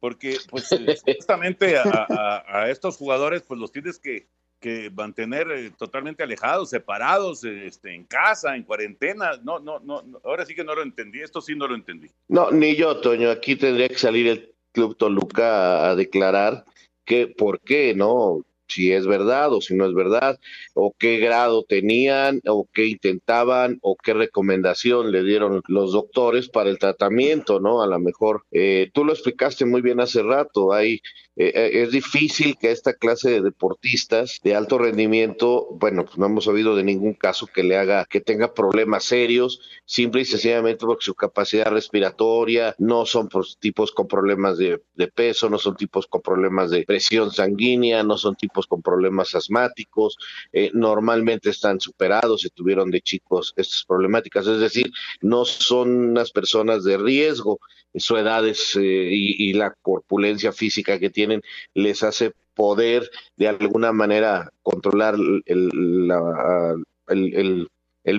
Porque, 0.00 0.38
pues, 0.48 0.68
justamente 1.18 1.76
a, 1.76 1.82
a, 2.08 2.60
a, 2.60 2.70
estos 2.70 2.96
jugadores, 2.96 3.42
pues 3.42 3.58
los 3.58 3.72
tienes 3.72 3.98
que, 3.98 4.28
que 4.60 4.90
mantener 4.90 5.50
eh, 5.50 5.70
totalmente 5.76 6.22
alejados, 6.22 6.70
separados, 6.70 7.44
este, 7.44 7.94
en 7.94 8.04
casa, 8.04 8.56
en 8.56 8.64
cuarentena. 8.64 9.32
No, 9.42 9.58
no, 9.58 9.80
no, 9.80 10.02
ahora 10.24 10.44
sí 10.44 10.54
que 10.54 10.64
no 10.64 10.74
lo 10.74 10.82
entendí, 10.82 11.20
esto 11.20 11.40
sí 11.40 11.54
no 11.54 11.66
lo 11.66 11.74
entendí. 11.74 12.08
No, 12.28 12.50
ni 12.50 12.74
yo, 12.74 13.00
Toño, 13.00 13.30
aquí 13.30 13.56
tendría 13.56 13.88
que 13.88 13.98
salir 13.98 14.26
el 14.28 14.54
Club 14.72 14.96
Toluca 14.96 15.90
a, 15.90 15.94
declarar 15.96 16.64
que 17.04 17.26
por 17.26 17.60
qué, 17.60 17.94
¿no? 17.94 18.44
Si 18.68 18.92
es 18.92 19.06
verdad 19.06 19.50
o 19.54 19.62
si 19.62 19.74
no 19.74 19.86
es 19.86 19.94
verdad, 19.94 20.38
o 20.74 20.94
qué 20.98 21.16
grado 21.16 21.64
tenían, 21.64 22.42
o 22.46 22.68
qué 22.70 22.84
intentaban, 22.86 23.78
o 23.80 23.96
qué 23.96 24.12
recomendación 24.12 25.10
le 25.10 25.24
dieron 25.24 25.62
los 25.68 25.92
doctores 25.92 26.50
para 26.50 26.68
el 26.68 26.78
tratamiento, 26.78 27.60
¿no? 27.60 27.82
A 27.82 27.86
lo 27.86 27.98
mejor, 27.98 28.44
eh, 28.50 28.90
tú 28.92 29.06
lo 29.06 29.14
explicaste 29.14 29.64
muy 29.64 29.80
bien 29.80 30.00
hace 30.00 30.22
rato, 30.22 30.74
hay 30.74 31.00
eh, 31.40 31.52
eh, 31.54 31.82
es 31.84 31.92
difícil 31.92 32.58
que 32.58 32.72
esta 32.72 32.94
clase 32.94 33.30
de 33.30 33.40
deportistas 33.40 34.40
de 34.42 34.56
alto 34.56 34.76
rendimiento, 34.76 35.68
bueno, 35.70 36.04
pues 36.04 36.18
no 36.18 36.26
hemos 36.26 36.48
oído 36.48 36.74
de 36.74 36.82
ningún 36.82 37.14
caso 37.14 37.46
que 37.46 37.62
le 37.62 37.76
haga, 37.76 38.06
que 38.06 38.20
tenga 38.20 38.52
problemas 38.52 39.04
serios, 39.04 39.60
simple 39.84 40.22
y 40.22 40.24
sencillamente 40.24 40.84
porque 40.84 41.04
su 41.04 41.14
capacidad 41.14 41.70
respiratoria 41.70 42.74
no 42.78 43.06
son 43.06 43.28
tipos 43.60 43.92
con 43.92 44.08
problemas 44.08 44.58
de, 44.58 44.80
peso, 45.14 45.48
no 45.48 45.58
son 45.58 45.76
tipos 45.76 46.08
con 46.08 46.22
problemas 46.22 46.72
de 46.72 46.82
presión 46.84 47.30
sanguínea, 47.30 48.02
no 48.02 48.18
son 48.18 48.34
tipos 48.34 48.66
con 48.66 48.82
problemas 48.82 49.36
asmáticos, 49.36 50.18
eh, 50.52 50.72
normalmente 50.74 51.50
están 51.50 51.78
superados, 51.78 52.40
se 52.40 52.50
tuvieron 52.50 52.90
de 52.90 53.00
chicos 53.00 53.54
estas 53.56 53.84
problemáticas, 53.86 54.44
es 54.48 54.58
decir, 54.58 54.90
no 55.20 55.44
son 55.44 56.10
unas 56.10 56.32
personas 56.32 56.82
de 56.82 56.98
riesgo 56.98 57.60
su 57.94 58.16
edad 58.16 58.46
es, 58.46 58.76
eh, 58.76 59.08
y, 59.10 59.52
la 59.54 59.74
corpulencia 59.82 60.52
física 60.52 60.98
que 60.98 61.10
tienen 61.28 61.42
les 61.74 62.02
hace 62.02 62.32
poder 62.54 63.08
de 63.36 63.48
alguna 63.48 63.92
manera 63.92 64.50
controlar 64.62 65.14
el, 65.46 66.08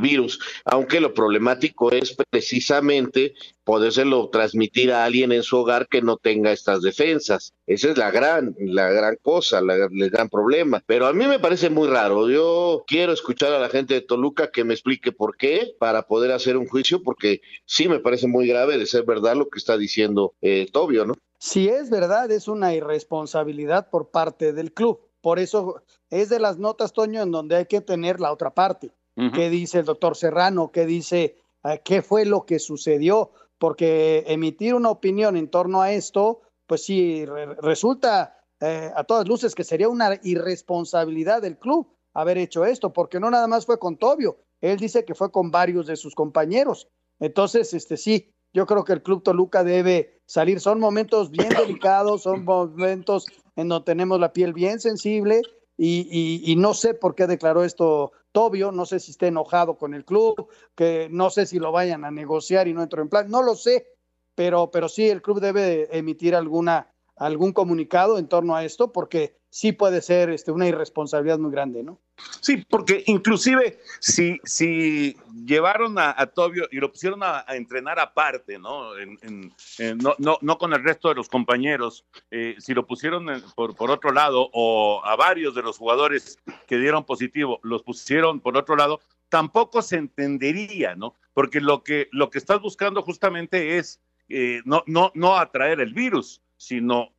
virus, 0.01 0.39
aunque 0.65 0.99
lo 0.99 1.15
problemático 1.15 1.91
es 1.91 2.15
precisamente 2.29 3.33
podérselo 3.63 4.29
transmitir 4.29 4.91
a 4.91 5.03
alguien 5.03 5.31
en 5.31 5.41
su 5.41 5.57
hogar 5.57 5.87
que 5.87 6.03
no 6.03 6.17
tenga 6.17 6.51
estas 6.51 6.83
defensas. 6.83 7.53
Esa 7.65 7.89
es 7.89 7.97
la 7.97 8.11
gran, 8.11 8.55
la 8.59 8.91
gran 8.91 9.17
cosa, 9.21 9.61
la, 9.61 9.73
el 9.75 10.09
gran 10.11 10.29
problema. 10.29 10.83
Pero 10.85 11.07
a 11.07 11.13
mí 11.13 11.25
me 11.25 11.39
parece 11.39 11.71
muy 11.71 11.87
raro. 11.87 12.29
Yo 12.29 12.83
quiero 12.85 13.13
escuchar 13.13 13.51
a 13.51 13.59
la 13.59 13.69
gente 13.69 13.95
de 13.95 14.01
Toluca 14.01 14.51
que 14.51 14.63
me 14.63 14.75
explique 14.75 15.11
por 15.11 15.35
qué, 15.37 15.73
para 15.79 16.03
poder 16.03 16.31
hacer 16.31 16.55
un 16.55 16.67
juicio, 16.67 17.01
porque 17.01 17.41
sí 17.65 17.89
me 17.89 17.99
parece 17.99 18.27
muy 18.27 18.47
grave 18.47 18.77
de 18.77 18.85
ser 18.85 19.05
verdad 19.05 19.35
lo 19.35 19.49
que 19.49 19.57
está 19.57 19.75
diciendo 19.75 20.35
eh, 20.41 20.67
Tobio, 20.71 21.05
¿no? 21.05 21.15
Si 21.39 21.67
es 21.67 21.89
verdad, 21.89 22.29
es 22.31 22.47
una 22.47 22.73
irresponsabilidad 22.73 23.89
por 23.89 24.11
parte 24.11 24.53
del 24.53 24.73
club. 24.73 24.99
Por 25.21 25.39
eso 25.39 25.81
es 26.09 26.29
de 26.29 26.39
las 26.39 26.57
notas, 26.57 26.93
Toño, 26.93 27.21
en 27.21 27.31
donde 27.31 27.55
hay 27.55 27.65
que 27.65 27.81
tener 27.81 28.19
la 28.19 28.31
otra 28.31 28.53
parte 28.53 28.91
qué 29.33 29.49
dice 29.49 29.79
el 29.79 29.85
doctor 29.85 30.15
Serrano, 30.15 30.71
qué 30.71 30.85
dice, 30.85 31.35
eh, 31.63 31.81
qué 31.83 32.01
fue 32.01 32.25
lo 32.25 32.45
que 32.45 32.59
sucedió, 32.59 33.31
porque 33.57 34.23
emitir 34.27 34.73
una 34.73 34.89
opinión 34.89 35.35
en 35.35 35.49
torno 35.49 35.81
a 35.81 35.91
esto, 35.91 36.41
pues 36.65 36.85
sí, 36.85 37.25
resulta 37.25 38.37
eh, 38.61 38.91
a 38.95 39.03
todas 39.03 39.27
luces 39.27 39.55
que 39.55 39.63
sería 39.63 39.89
una 39.89 40.19
irresponsabilidad 40.23 41.41
del 41.41 41.57
club 41.57 41.91
haber 42.13 42.37
hecho 42.37 42.65
esto, 42.65 42.93
porque 42.93 43.19
no 43.19 43.29
nada 43.29 43.47
más 43.47 43.65
fue 43.65 43.77
con 43.77 43.97
Tobio, 43.97 44.37
él 44.61 44.77
dice 44.77 45.05
que 45.05 45.15
fue 45.15 45.31
con 45.31 45.51
varios 45.51 45.87
de 45.87 45.95
sus 45.95 46.15
compañeros. 46.15 46.87
Entonces, 47.19 47.73
este 47.73 47.97
sí, 47.97 48.33
yo 48.53 48.65
creo 48.65 48.83
que 48.83 48.93
el 48.93 49.03
Club 49.03 49.23
Toluca 49.23 49.63
debe 49.63 50.18
salir. 50.29 50.59
Son 50.59 50.79
momentos 50.79 51.31
bien 51.31 51.49
delicados, 51.57 52.21
son 52.23 52.45
momentos 52.45 53.25
en 53.55 53.67
donde 53.67 53.85
tenemos 53.85 54.19
la 54.19 54.31
piel 54.31 54.53
bien 54.53 54.79
sensible 54.79 55.41
y, 55.75 56.41
y, 56.45 56.55
no 56.57 56.73
sé 56.73 56.93
por 56.93 57.15
qué 57.15 57.25
declaró 57.25 57.63
esto 57.63 58.11
Tobio, 58.33 58.71
no 58.71 58.85
sé 58.85 58.99
si 58.99 59.11
esté 59.11 59.27
enojado 59.27 59.77
con 59.77 59.93
el 59.93 60.03
club, 60.03 60.49
que 60.75 61.07
no 61.09 61.29
sé 61.29 61.45
si 61.45 61.57
lo 61.57 61.71
vayan 61.71 62.03
a 62.03 62.11
negociar 62.11 62.67
y 62.67 62.73
no 62.73 62.83
entro 62.83 63.01
en 63.01 63.07
plan, 63.07 63.29
no 63.29 63.41
lo 63.41 63.55
sé, 63.55 63.87
pero, 64.35 64.69
pero 64.71 64.89
sí 64.89 65.09
el 65.09 65.21
club 65.21 65.39
debe 65.39 65.87
emitir 65.97 66.35
alguna, 66.35 66.93
algún 67.19 67.53
comunicado 67.53 68.17
en 68.17 68.27
torno 68.27 68.55
a 68.55 68.63
esto, 68.63 68.91
porque 68.91 69.35
sí 69.49 69.71
puede 69.71 70.01
ser 70.01 70.29
este, 70.29 70.51
una 70.51 70.67
irresponsabilidad 70.67 71.37
muy 71.37 71.51
grande, 71.51 71.83
¿no? 71.83 71.99
Sí, 72.41 72.65
porque 72.69 73.03
inclusive 73.07 73.79
si, 73.99 74.39
si 74.43 75.15
llevaron 75.45 75.97
a, 75.97 76.25
Tobio 76.27 76.67
y 76.71 76.77
lo 76.77 76.91
pusieron 76.91 77.21
a, 77.23 77.45
entrenar 77.49 77.99
aparte, 77.99 78.57
¿no? 78.59 78.93
no, 78.95 80.15
no, 80.17 80.37
no, 80.41 80.57
con 80.57 80.73
el 80.73 80.83
resto 80.83 81.09
de 81.09 81.15
los 81.15 81.29
compañeros, 81.29 82.05
eh, 82.31 82.55
si 82.59 82.73
lo 82.73 82.85
pusieron 82.85 83.27
por, 83.55 83.75
por 83.75 83.91
otro 83.91 84.11
lado 84.11 84.49
o 84.53 85.01
a 85.03 85.15
varios 85.15 85.55
de 85.55 85.61
los 85.61 85.77
jugadores 85.77 86.37
que 86.67 86.77
dieron 86.77 87.03
positivo, 87.05 87.59
los 87.63 87.83
pusieron 87.83 88.39
por 88.39 88.57
otro 88.57 88.75
lado, 88.75 88.99
tampoco 89.29 89.81
se 89.81 89.97
entendería, 89.97 90.95
¿no? 90.95 91.15
Porque 91.33 91.61
lo 91.61 91.83
que, 91.83 92.07
lo 92.11 92.29
que 92.29 92.37
estás 92.37 92.61
buscando 92.61 93.01
justamente 93.01 93.77
es 93.77 93.99
eh, 94.29 94.61
no, 94.65 94.83
no, 94.85 95.11
no 95.15 95.37
atraer 95.37 95.79
el 95.79 95.93
virus, 95.93 96.41
sino 96.59 97.13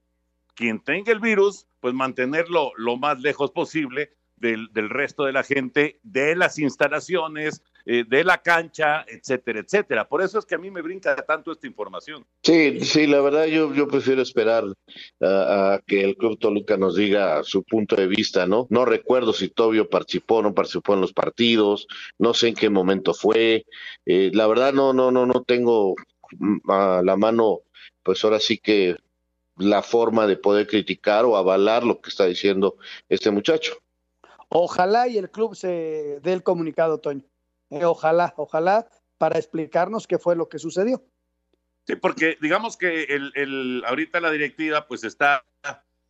quien 0.55 0.79
tenga 0.81 1.11
el 1.11 1.21
virus, 1.21 1.67
pues 1.81 1.95
mantenerlo 1.95 2.73
lo 2.77 2.99
más 2.99 3.21
lejos 3.21 3.51
posible 3.51 4.11
del, 4.37 4.69
resto 4.91 5.25
de 5.25 5.33
la 5.33 5.43
gente, 5.43 5.99
de 6.03 6.37
las 6.37 6.59
instalaciones, 6.59 7.63
eh, 7.87 8.05
de 8.07 8.25
la 8.25 8.39
cancha, 8.39 9.05
etcétera, 9.09 9.61
etcétera. 9.61 10.09
Por 10.09 10.23
eso 10.23 10.39
es 10.39 10.45
que 10.45 10.55
a 10.55 10.59
mí 10.59 10.71
me 10.71 10.83
brinca 10.83 11.17
tanto 11.17 11.53
esta 11.53 11.67
información. 11.67 12.27
Sí, 12.43 12.81
sí, 12.81 13.07
la 13.07 13.21
verdad 13.21 13.47
yo, 13.47 13.75
yo 13.75 13.89
prefiero 13.89 14.21
esperar 14.21 14.65
a, 15.23 15.81
que 15.87 16.03
el 16.03 16.17
Club 16.17 16.39
Toluca 16.39 16.77
nos 16.77 16.97
diga 16.97 17.43
su 17.43 17.63
punto 17.63 17.97
de 17.97 18.07
vista, 18.07 18.47
¿no? 18.47 18.67
No 18.71 18.85
recuerdo 18.85 19.33
si 19.33 19.49
Tobio 19.49 19.89
participó 19.89 20.37
o 20.37 20.43
no 20.43 20.55
participó 20.55 20.95
en 20.95 21.01
los 21.01 21.13
partidos, 21.13 21.87
no 22.19 22.35
sé 22.35 22.49
en 22.49 22.55
qué 22.55 22.69
momento 22.71 23.15
fue. 23.15 23.65
Eh, 24.05 24.31
la 24.35 24.47
verdad 24.47 24.73
no, 24.73 24.93
no, 24.93 25.11
no, 25.11 25.27
no 25.27 25.43
tengo 25.45 25.95
mm, 26.39 26.71
a 26.71 27.03
la 27.03 27.17
mano, 27.17 27.61
pues 28.03 28.23
ahora 28.25 28.41
sí 28.41 28.59
que 28.59 28.97
la 29.61 29.83
forma 29.83 30.27
de 30.27 30.37
poder 30.37 30.67
criticar 30.67 31.25
o 31.25 31.37
avalar 31.37 31.85
lo 31.85 32.01
que 32.01 32.11
está 32.11 32.27
diciendo 32.27 32.77
este 33.09 33.31
muchacho. 33.31 33.75
Ojalá 34.49 35.07
y 35.07 35.17
el 35.17 35.31
club 35.31 35.55
se 35.55 36.19
dé 36.23 36.33
el 36.33 36.43
comunicado, 36.43 36.99
Toño. 36.99 37.23
Eh, 37.71 37.85
ojalá, 37.85 38.35
ojalá, 38.37 38.89
para 39.17 39.39
explicarnos 39.39 40.07
qué 40.07 40.19
fue 40.19 40.35
lo 40.35 40.49
que 40.49 40.59
sucedió. 40.59 41.05
Sí, 41.87 41.95
porque 41.97 42.37
digamos 42.41 42.77
que 42.77 43.05
el, 43.05 43.33
el 43.35 43.83
ahorita 43.87 44.21
la 44.21 44.31
directiva 44.31 44.87
pues 44.87 45.05
está 45.05 45.45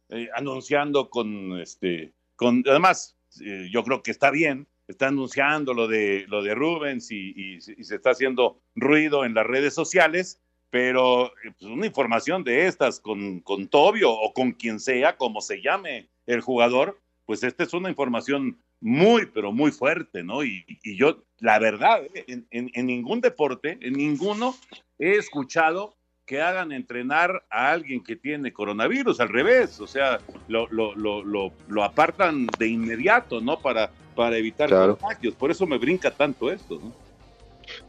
eh, 0.09 0.29
anunciando 0.35 1.11
con 1.11 1.61
este, 1.61 2.13
con 2.37 2.65
además 2.67 3.17
eh, 3.41 3.69
yo 3.71 3.85
creo 3.85 4.03
que 4.03 4.11
está 4.11 4.31
bien, 4.31 4.67
está 4.89 5.09
anunciando 5.09 5.75
lo 5.75 5.87
de 5.87 6.25
lo 6.29 6.43
de 6.43 6.55
Rubens 6.55 7.11
y, 7.11 7.33
y, 7.37 7.61
se 7.61 7.95
está 7.95 8.11
haciendo 8.11 8.61
ruido 8.75 9.25
en 9.25 9.35
las 9.35 9.47
redes 9.47 9.75
sociales, 9.75 10.41
pero 10.71 11.33
pues, 11.43 11.71
una 11.71 11.87
información 11.87 12.45
de 12.45 12.67
estas 12.67 13.01
con, 13.01 13.41
con 13.41 13.69
Tobio 13.69 14.11
o 14.13 14.33
con 14.33 14.53
quien 14.53 14.81
sea, 14.81 15.17
como 15.17 15.41
se 15.41 15.61
llame 15.61 16.09
el 16.27 16.41
jugador, 16.41 16.99
pues 17.27 17.43
esta 17.43 17.65
es 17.65 17.73
una 17.75 17.91
información 17.91 18.59
muy, 18.81 19.27
pero 19.27 19.53
muy 19.53 19.73
fuerte, 19.73 20.23
¿no? 20.23 20.43
Y, 20.43 20.65
yo, 20.97 21.23
la 21.39 21.59
verdad, 21.59 22.01
en, 22.27 22.87
ningún 22.87 23.21
deporte, 23.21 23.79
en 23.81 23.95
ninguno, 23.95 24.57
he 24.99 25.17
escuchado 25.17 25.95
que 26.25 26.41
hagan 26.41 26.73
entrenar 26.73 27.45
a 27.51 27.73
alguien 27.73 28.03
que 28.03 28.17
tiene 28.17 28.53
coronavirus, 28.53 29.21
al 29.21 29.29
revés, 29.29 29.81
o 29.81 29.87
sea, 29.87 30.21
lo, 30.49 30.69
lo, 30.69 30.95
lo, 30.95 31.53
lo 31.69 31.85
apartan 31.85 32.47
de 32.59 32.69
inmediato, 32.69 33.41
¿no? 33.41 33.59
Para, 33.61 33.91
para 34.15 34.37
evitar 34.37 34.71
contagios, 34.71 35.35
por 35.35 35.51
eso 35.51 35.67
me 35.67 35.77
brinca 35.77 36.11
tanto 36.11 36.51
esto, 36.51 36.81
¿no? 36.83 36.93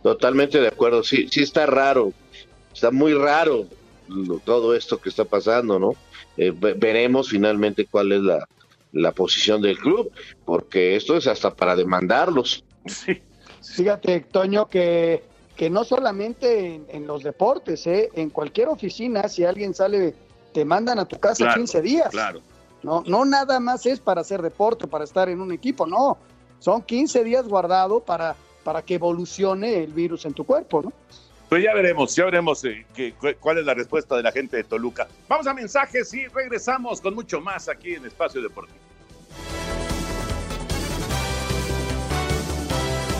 Totalmente 0.03 0.59
de 0.59 0.67
acuerdo, 0.67 1.03
sí, 1.03 1.27
sí 1.29 1.41
está 1.41 1.65
raro, 1.65 2.13
está 2.73 2.91
muy 2.91 3.13
raro 3.13 3.67
todo 4.43 4.75
esto 4.75 4.99
que 4.99 5.09
está 5.09 5.25
pasando, 5.25 5.79
¿no? 5.79 5.93
Eh, 6.37 6.51
veremos 6.51 7.29
finalmente 7.29 7.85
cuál 7.85 8.11
es 8.11 8.21
la, 8.21 8.47
la 8.91 9.11
posición 9.11 9.61
del 9.61 9.77
club, 9.77 10.11
porque 10.45 10.95
esto 10.95 11.15
es 11.17 11.27
hasta 11.27 11.53
para 11.53 11.75
demandarlos. 11.75 12.63
Sí. 12.85 13.21
Fíjate, 13.61 14.21
Toño, 14.21 14.67
que, 14.67 15.23
que 15.55 15.69
no 15.69 15.83
solamente 15.83 16.81
en, 16.89 17.05
los 17.05 17.23
deportes, 17.23 17.85
¿eh? 17.87 18.09
en 18.15 18.29
cualquier 18.31 18.69
oficina, 18.69 19.27
si 19.29 19.45
alguien 19.45 19.73
sale, 19.73 20.15
te 20.51 20.65
mandan 20.65 20.99
a 20.99 21.05
tu 21.05 21.19
casa 21.19 21.53
15 21.53 21.81
días. 21.81 22.09
Claro. 22.09 22.41
No, 22.81 23.03
no 23.05 23.23
nada 23.25 23.59
más 23.59 23.85
es 23.85 23.99
para 23.99 24.21
hacer 24.21 24.41
deporte, 24.41 24.87
para 24.87 25.03
estar 25.03 25.29
en 25.29 25.39
un 25.39 25.51
equipo, 25.51 25.85
no. 25.85 26.17
Son 26.59 26.81
15 26.81 27.23
días 27.23 27.47
guardado 27.47 27.99
para, 27.99 28.35
para 28.63 28.81
que 28.81 28.95
evolucione 28.95 29.83
el 29.83 29.93
virus 29.93 30.25
en 30.25 30.33
tu 30.33 30.43
cuerpo, 30.43 30.81
¿no? 30.81 30.93
Pues 31.51 31.63
ya 31.65 31.73
veremos, 31.73 32.15
ya 32.15 32.23
veremos 32.23 32.63
eh, 32.63 32.85
cuál 33.41 33.57
es 33.57 33.65
la 33.65 33.73
respuesta 33.73 34.15
de 34.15 34.23
la 34.23 34.31
gente 34.31 34.55
de 34.55 34.63
Toluca. 34.63 35.09
Vamos 35.27 35.45
a 35.47 35.53
mensajes 35.53 36.13
y 36.13 36.25
regresamos 36.27 37.01
con 37.01 37.13
mucho 37.13 37.41
más 37.41 37.67
aquí 37.67 37.93
en 37.93 38.05
Espacio 38.05 38.41
Deportivo. 38.41 38.79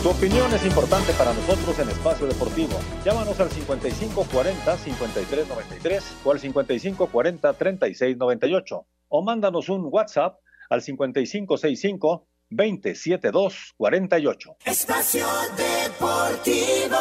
Tu 0.02 0.08
opinión 0.08 0.50
es 0.54 0.64
importante 0.64 1.12
para 1.12 1.34
nosotros 1.34 1.78
en 1.78 1.90
Espacio 1.90 2.26
Deportivo. 2.26 2.80
Llámanos 3.04 3.38
al 3.38 3.50
5540-5393 3.50 6.02
o 6.24 6.32
al 6.32 6.40
5540-3698 6.40 8.86
o 9.08 9.22
mándanos 9.22 9.68
un 9.68 9.88
WhatsApp 9.92 10.38
al 10.70 10.80
5565 10.80 12.26
27248. 12.48 14.56
Espacio 14.64 15.26
Deportivo. 15.54 16.96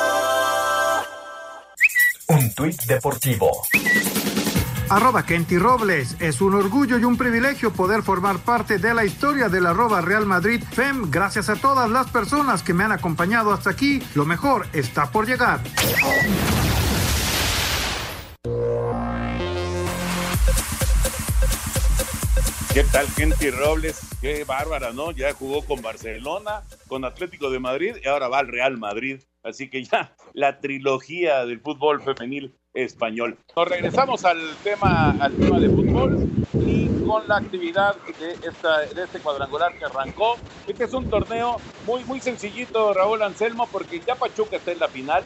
Tuit 2.62 2.84
deportivo. 2.84 3.50
Arroba 4.88 5.26
Kenty 5.26 5.58
Robles. 5.58 6.16
Es 6.20 6.42
un 6.42 6.54
orgullo 6.54 7.00
y 7.00 7.04
un 7.04 7.18
privilegio 7.18 7.74
poder 7.74 8.04
formar 8.04 8.38
parte 8.38 8.78
de 8.78 8.94
la 8.94 9.04
historia 9.04 9.50
del 9.50 9.66
arroba 9.66 10.02
Real 10.02 10.28
Madrid 10.28 10.62
FEM. 10.72 11.10
Gracias 11.10 11.50
a 11.50 11.56
todas 11.56 11.90
las 11.90 12.12
personas 12.12 12.62
que 12.62 12.76
me 12.76 12.84
han 12.84 12.92
acompañado 12.92 13.52
hasta 13.52 13.72
aquí. 13.72 14.00
Lo 14.14 14.26
mejor 14.26 14.68
está 14.74 15.10
por 15.10 15.26
llegar. 15.26 15.60
¿Qué 22.76 22.84
tal, 22.92 23.08
Kenty 23.16 23.50
Robles? 23.50 24.02
Qué 24.22 24.44
bárbara, 24.44 24.94
¿no? 24.94 25.10
Ya 25.10 25.34
jugó 25.34 25.66
con 25.66 25.82
Barcelona, 25.82 26.62
con 26.88 27.06
Atlético 27.06 27.50
de 27.50 27.58
Madrid 27.58 27.96
y 28.04 28.08
ahora 28.08 28.28
va 28.28 28.38
al 28.38 28.50
Real 28.50 28.78
Madrid. 28.78 29.20
Así 29.44 29.70
que 29.70 29.84
ya 29.84 30.16
la 30.34 30.60
trilogía 30.60 31.46
del 31.46 31.60
fútbol 31.60 32.02
femenil 32.02 32.54
español. 32.74 33.38
Nos 33.56 33.68
regresamos 33.68 34.24
al 34.24 34.40
tema, 34.64 35.12
al 35.20 35.34
tema 35.34 35.60
de 35.60 35.70
fútbol 35.70 36.30
y 36.54 36.88
con 37.06 37.28
la 37.28 37.38
actividad 37.38 37.96
de, 38.20 38.32
esta, 38.48 38.80
de 38.80 39.04
este 39.04 39.20
cuadrangular 39.20 39.78
que 39.78 39.86
arrancó. 39.86 40.38
Este 40.68 40.86
es 40.86 40.94
un 40.94 41.10
torneo 41.10 41.58
muy, 41.86 42.04
muy 42.06 42.22
sencillito, 42.22 42.94
Raúl 42.94 43.22
Anselmo, 43.24 43.68
porque 43.72 44.00
ya 44.00 44.16
Pachuca 44.16 44.58
está 44.58 44.72
en 44.72 44.80
la 44.80 44.88
final. 44.88 45.24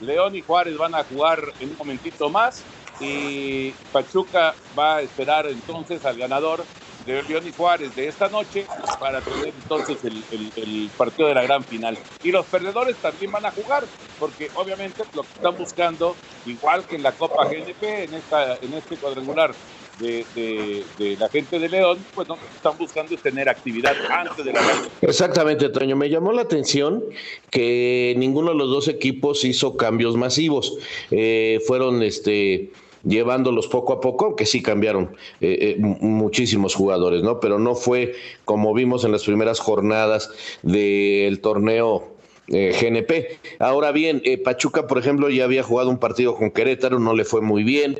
León 0.00 0.34
y 0.34 0.40
Juárez 0.40 0.78
van 0.78 0.94
a 0.94 1.04
jugar 1.04 1.40
en 1.60 1.70
un 1.70 1.76
momentito 1.76 2.30
más 2.30 2.64
y 3.00 3.72
Pachuca 3.92 4.54
va 4.78 4.96
a 4.96 5.02
esperar 5.02 5.46
entonces 5.46 6.04
al 6.04 6.16
ganador 6.16 6.64
de 7.06 7.22
León 7.22 7.46
y 7.46 7.52
Juárez 7.52 7.94
de 7.94 8.08
esta 8.08 8.28
noche 8.28 8.66
para 8.98 9.20
tener 9.20 9.52
entonces 9.62 9.98
el, 10.04 10.90
partido 10.96 11.28
de 11.28 11.34
la 11.34 11.42
gran 11.42 11.64
final. 11.64 11.98
Y 12.22 12.30
los 12.30 12.46
perdedores 12.46 12.96
también 12.96 13.32
van 13.32 13.46
a 13.46 13.50
jugar, 13.50 13.84
porque 14.18 14.50
obviamente 14.54 15.02
lo 15.14 15.22
que 15.22 15.32
están 15.34 15.56
buscando, 15.56 16.16
igual 16.46 16.84
que 16.84 16.96
en 16.96 17.02
la 17.02 17.12
Copa 17.12 17.46
GNP, 17.46 18.04
en, 18.04 18.14
esta, 18.14 18.56
en 18.56 18.74
este 18.74 18.96
cuadrangular 18.96 19.54
de, 19.98 20.24
de, 20.34 20.84
de, 20.98 21.16
la 21.16 21.28
gente 21.28 21.58
de 21.58 21.68
León, 21.68 21.98
pues 22.14 22.26
no, 22.26 22.38
están 22.54 22.76
buscando 22.78 23.14
es 23.14 23.20
tener 23.20 23.48
actividad 23.48 23.94
antes 24.10 24.44
de 24.44 24.52
la 24.52 24.60
Exactamente, 25.02 25.68
Toño. 25.68 25.96
Me 25.96 26.08
llamó 26.08 26.32
la 26.32 26.42
atención 26.42 27.04
que 27.50 28.14
ninguno 28.16 28.50
de 28.50 28.56
los 28.56 28.70
dos 28.70 28.88
equipos 28.88 29.44
hizo 29.44 29.76
cambios 29.76 30.16
masivos. 30.16 30.78
Eh, 31.10 31.60
fueron 31.66 32.02
este 32.02 32.70
llevándolos 33.04 33.66
poco 33.68 33.92
a 33.92 34.00
poco, 34.00 34.26
aunque 34.26 34.46
sí 34.46 34.62
cambiaron 34.62 35.16
eh, 35.40 35.76
eh, 35.76 35.76
muchísimos 35.78 36.74
jugadores, 36.74 37.22
¿no? 37.22 37.40
Pero 37.40 37.58
no 37.58 37.74
fue 37.74 38.14
como 38.44 38.74
vimos 38.74 39.04
en 39.04 39.12
las 39.12 39.24
primeras 39.24 39.60
jornadas 39.60 40.30
del 40.62 41.40
torneo 41.40 42.08
eh, 42.48 42.76
GNP. 42.80 43.38
Ahora 43.58 43.92
bien, 43.92 44.22
Pachuca, 44.44 44.86
por 44.86 44.98
ejemplo, 44.98 45.30
ya 45.30 45.44
había 45.44 45.62
jugado 45.62 45.90
un 45.90 45.98
partido 45.98 46.34
con 46.34 46.50
Querétaro, 46.50 46.98
no 46.98 47.14
le 47.14 47.24
fue 47.24 47.40
muy 47.40 47.62
bien. 47.62 47.98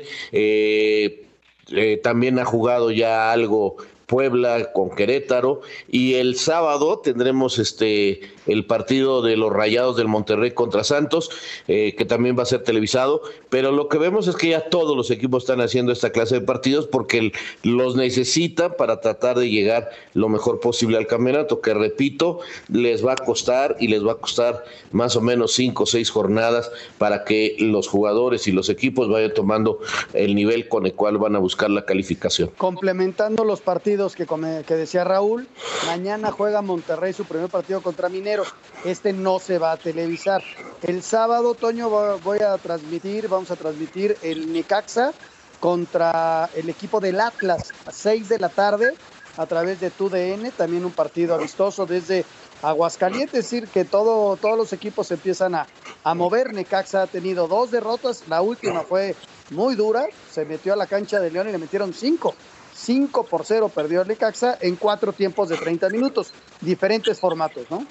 También 2.03 2.37
ha 2.37 2.45
jugado 2.45 2.91
ya 2.91 3.31
algo 3.31 3.77
Puebla 4.11 4.73
con 4.73 4.89
Querétaro 4.89 5.61
y 5.89 6.15
el 6.15 6.35
sábado 6.35 6.99
tendremos 6.99 7.57
este 7.59 8.19
el 8.45 8.65
partido 8.65 9.21
de 9.21 9.37
los 9.37 9.53
Rayados 9.53 9.95
del 9.95 10.09
Monterrey 10.09 10.51
contra 10.51 10.83
Santos 10.83 11.29
eh, 11.69 11.95
que 11.97 12.03
también 12.03 12.37
va 12.37 12.43
a 12.43 12.45
ser 12.45 12.61
televisado 12.63 13.21
pero 13.49 13.71
lo 13.71 13.87
que 13.87 13.97
vemos 13.97 14.27
es 14.27 14.35
que 14.35 14.49
ya 14.49 14.67
todos 14.67 14.97
los 14.97 15.11
equipos 15.11 15.43
están 15.43 15.61
haciendo 15.61 15.93
esta 15.93 16.09
clase 16.09 16.35
de 16.35 16.41
partidos 16.41 16.87
porque 16.87 17.31
los 17.63 17.95
necesitan 17.95 18.73
para 18.77 18.99
tratar 18.99 19.39
de 19.39 19.49
llegar 19.49 19.89
lo 20.13 20.27
mejor 20.27 20.59
posible 20.59 20.97
al 20.97 21.07
campeonato 21.07 21.61
que 21.61 21.73
repito 21.73 22.41
les 22.67 23.05
va 23.05 23.13
a 23.13 23.15
costar 23.15 23.77
y 23.79 23.87
les 23.87 24.05
va 24.05 24.11
a 24.11 24.15
costar 24.15 24.65
más 24.91 25.15
o 25.15 25.21
menos 25.21 25.53
cinco 25.53 25.83
o 25.83 25.85
seis 25.85 26.09
jornadas 26.09 26.69
para 26.97 27.23
que 27.23 27.55
los 27.59 27.87
jugadores 27.87 28.45
y 28.45 28.51
los 28.51 28.67
equipos 28.67 29.07
vayan 29.07 29.33
tomando 29.33 29.79
el 30.11 30.35
nivel 30.35 30.67
con 30.67 30.85
el 30.85 30.95
cual 30.95 31.17
van 31.17 31.37
a 31.37 31.39
buscar 31.39 31.69
la 31.69 31.85
calificación. 31.85 32.51
Complementando 32.57 33.45
los 33.45 33.61
partidos 33.61 34.00
que, 34.09 34.75
decía 34.75 35.03
Raúl, 35.03 35.47
mañana 35.85 36.31
juega 36.31 36.63
Monterrey 36.63 37.13
su 37.13 37.25
primer 37.25 37.49
partido 37.49 37.81
contra 37.81 38.09
Mineros. 38.09 38.47
Este 38.83 39.13
no 39.13 39.37
se 39.37 39.59
va 39.59 39.73
a 39.73 39.77
televisar. 39.77 40.41
El 40.81 41.03
sábado, 41.03 41.53
Toño, 41.53 41.89
voy 41.89 42.39
a 42.39 42.57
transmitir, 42.57 43.27
vamos 43.27 43.51
a 43.51 43.55
transmitir 43.55 44.17
el 44.23 44.51
Necaxa 44.51 45.11
contra 45.59 46.49
el 46.55 46.69
equipo 46.69 46.99
del 46.99 47.19
Atlas 47.19 47.71
a 47.85 47.91
6 47.91 48.29
de 48.29 48.39
la 48.39 48.49
tarde 48.49 48.95
a 49.37 49.45
través 49.45 49.79
de 49.79 49.91
TUDN, 49.91 50.51
también 50.57 50.83
un 50.83 50.91
partido 50.91 51.35
amistoso 51.35 51.85
desde 51.85 52.25
Aguascalientes, 52.63 53.45
es 53.45 53.51
decir, 53.51 53.67
que 53.67 53.85
todo, 53.85 54.35
todos 54.35 54.57
los 54.57 54.73
equipos 54.73 55.11
empiezan 55.11 55.53
a, 55.53 55.67
a 56.03 56.15
mover. 56.15 56.53
Necaxa 56.53 57.03
ha 57.03 57.07
tenido 57.07 57.47
dos 57.47 57.69
derrotas, 57.69 58.23
la 58.27 58.41
última 58.41 58.81
fue 58.81 59.15
muy 59.51 59.75
dura, 59.75 60.07
se 60.31 60.43
metió 60.45 60.73
a 60.73 60.75
la 60.75 60.87
cancha 60.87 61.19
de 61.19 61.29
León 61.29 61.49
y 61.49 61.51
le 61.51 61.59
metieron 61.59 61.93
cinco. 61.93 62.33
5 62.81 63.25
por 63.27 63.45
0 63.45 63.69
perdió 63.73 64.01
el 64.01 64.07
Necaxa 64.07 64.57
en 64.59 64.75
cuatro 64.75 65.13
tiempos 65.13 65.49
de 65.49 65.57
30 65.57 65.89
minutos. 65.89 66.33
Diferentes 66.61 67.19
formatos, 67.19 67.69
¿no? 67.69 67.85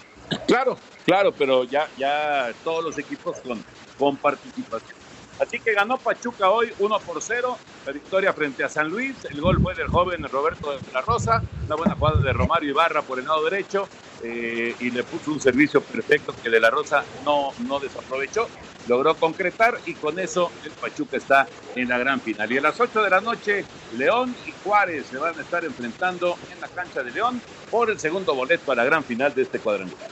Claro, 0.47 0.77
claro, 1.05 1.33
pero 1.33 1.65
ya, 1.65 1.89
ya 1.97 2.53
todos 2.65 2.85
los 2.85 2.99
equipos 2.99 3.39
con, 3.41 3.63
con 3.99 4.17
participación. 4.17 4.99
Así 5.41 5.59
que 5.59 5.73
ganó 5.73 5.97
Pachuca 5.97 6.51
hoy 6.51 6.71
1 6.79 6.99
por 7.01 7.23
0, 7.23 7.57
la 7.87 7.93
victoria 7.93 8.33
frente 8.33 8.63
a 8.63 8.69
San 8.69 8.89
Luis. 8.89 9.17
El 9.31 9.41
gol 9.41 9.61
fue 9.63 9.75
del 9.75 9.89
joven 9.89 10.23
Roberto 10.29 10.73
de 10.73 10.93
la 10.93 11.01
Rosa, 11.01 11.43
una 11.67 11.77
buena 11.77 11.95
jugada 11.95 12.21
de 12.21 12.33
Romario 12.33 12.71
Ibarra 12.71 13.03
por 13.03 13.19
el 13.19 13.25
lado 13.25 13.45
derecho 13.45 13.89
eh, 14.23 14.75
y 14.79 14.91
le 14.91 15.03
puso 15.03 15.31
un 15.31 15.41
servicio 15.41 15.81
perfecto 15.81 16.35
que 16.43 16.51
de 16.51 16.61
la 16.61 16.71
Rosa 16.71 17.05
no, 17.25 17.53
no 17.67 17.81
desaprovechó. 17.81 18.49
Logró 18.91 19.15
concretar 19.15 19.79
y 19.87 19.95
con 19.95 20.19
eso 20.19 20.51
el 20.65 20.73
Pachuca 20.73 21.17
está 21.17 21.47
en 21.77 21.89
la 21.89 21.97
gran 21.97 22.21
final. 22.21 22.51
Y 22.51 22.59
a 22.59 22.61
las 22.61 22.81
8 22.81 23.05
de 23.05 23.09
la 23.09 23.21
noche, 23.21 23.65
León 23.97 24.35
y 24.45 24.53
Juárez 24.65 25.07
se 25.07 25.17
van 25.17 25.39
a 25.39 25.43
estar 25.43 25.65
enfrentando 25.65 26.37
en 26.53 26.61
la 26.61 26.67
cancha 26.67 27.01
de 27.05 27.13
León 27.13 27.41
por 27.71 27.89
el 27.89 28.01
segundo 28.01 28.35
boleto 28.35 28.73
a 28.73 28.75
la 28.75 28.83
gran 28.83 29.05
final 29.05 29.33
de 29.33 29.43
este 29.43 29.61
cuadrangular. 29.61 30.11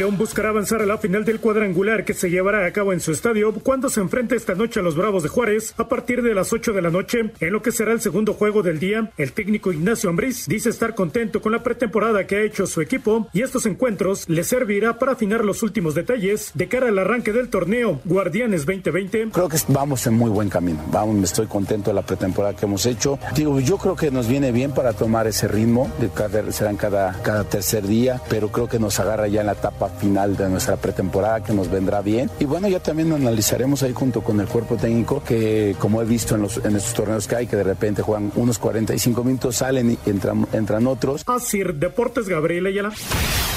León 0.00 0.16
buscará 0.16 0.48
avanzar 0.48 0.80
a 0.80 0.86
la 0.86 0.96
final 0.96 1.26
del 1.26 1.40
cuadrangular 1.40 2.06
que 2.06 2.14
se 2.14 2.30
llevará 2.30 2.64
a 2.64 2.72
cabo 2.72 2.94
en 2.94 3.00
su 3.00 3.12
estadio 3.12 3.52
cuando 3.52 3.90
se 3.90 4.00
enfrente 4.00 4.34
esta 4.34 4.54
noche 4.54 4.80
a 4.80 4.82
los 4.82 4.96
Bravos 4.96 5.22
de 5.22 5.28
Juárez 5.28 5.74
a 5.76 5.88
partir 5.88 6.22
de 6.22 6.32
las 6.32 6.54
8 6.54 6.72
de 6.72 6.80
la 6.80 6.88
noche 6.88 7.32
en 7.38 7.52
lo 7.52 7.60
que 7.60 7.70
será 7.70 7.92
el 7.92 8.00
segundo 8.00 8.32
juego 8.32 8.62
del 8.62 8.80
día. 8.80 9.10
El 9.18 9.34
técnico 9.34 9.72
Ignacio 9.72 10.08
Ambriz 10.08 10.46
dice 10.46 10.70
estar 10.70 10.94
contento 10.94 11.42
con 11.42 11.52
la 11.52 11.62
pretemporada 11.62 12.26
que 12.26 12.36
ha 12.36 12.40
hecho 12.40 12.66
su 12.66 12.80
equipo 12.80 13.28
y 13.34 13.42
estos 13.42 13.66
encuentros 13.66 14.26
le 14.26 14.42
servirá 14.42 14.98
para 14.98 15.12
afinar 15.12 15.44
los 15.44 15.62
últimos 15.62 15.94
detalles 15.94 16.52
de 16.54 16.66
cara 16.66 16.88
al 16.88 16.98
arranque 16.98 17.34
del 17.34 17.50
torneo 17.50 18.00
Guardianes 18.06 18.64
2020. 18.64 19.32
Creo 19.32 19.50
que 19.50 19.58
vamos 19.68 20.06
en 20.06 20.14
muy 20.14 20.30
buen 20.30 20.48
camino. 20.48 20.82
Vamos, 20.90 21.24
estoy 21.24 21.46
contento 21.46 21.90
de 21.90 21.96
la 21.96 22.06
pretemporada 22.06 22.56
que 22.56 22.64
hemos 22.64 22.86
hecho. 22.86 23.18
Digo, 23.34 23.60
yo 23.60 23.76
creo 23.76 23.96
que 23.96 24.10
nos 24.10 24.28
viene 24.28 24.50
bien 24.50 24.72
para 24.72 24.94
tomar 24.94 25.26
ese 25.26 25.46
ritmo, 25.46 25.92
de 26.00 26.08
cada, 26.08 26.50
serán 26.52 26.78
cada, 26.78 27.20
cada 27.20 27.44
tercer 27.44 27.86
día, 27.86 28.22
pero 28.30 28.48
creo 28.50 28.66
que 28.66 28.78
nos 28.78 28.98
agarra 28.98 29.28
ya 29.28 29.42
en 29.42 29.48
la 29.48 29.52
etapa 29.52 29.89
final 29.90 30.36
de 30.36 30.48
nuestra 30.48 30.76
pretemporada 30.76 31.42
que 31.42 31.52
nos 31.52 31.70
vendrá 31.70 32.00
bien. 32.00 32.30
Y 32.38 32.44
bueno, 32.44 32.68
ya 32.68 32.80
también 32.80 33.12
analizaremos 33.12 33.82
ahí 33.82 33.92
junto 33.92 34.22
con 34.22 34.40
el 34.40 34.46
cuerpo 34.46 34.76
técnico 34.76 35.22
que 35.22 35.74
como 35.78 36.02
he 36.02 36.04
visto 36.04 36.34
en, 36.34 36.42
los, 36.42 36.58
en 36.58 36.76
estos 36.76 36.94
torneos 36.94 37.26
que 37.26 37.36
hay, 37.36 37.46
que 37.46 37.56
de 37.56 37.64
repente 37.64 38.02
juegan 38.02 38.32
unos 38.36 38.58
45 38.58 39.24
minutos, 39.24 39.56
salen 39.56 39.92
y 39.92 39.98
entran, 40.08 40.46
entran 40.52 40.86
otros. 40.86 41.22
Así, 41.26 41.62
Deportes 41.62 42.28
Gabriel 42.28 42.66
Ayala. 42.66 42.92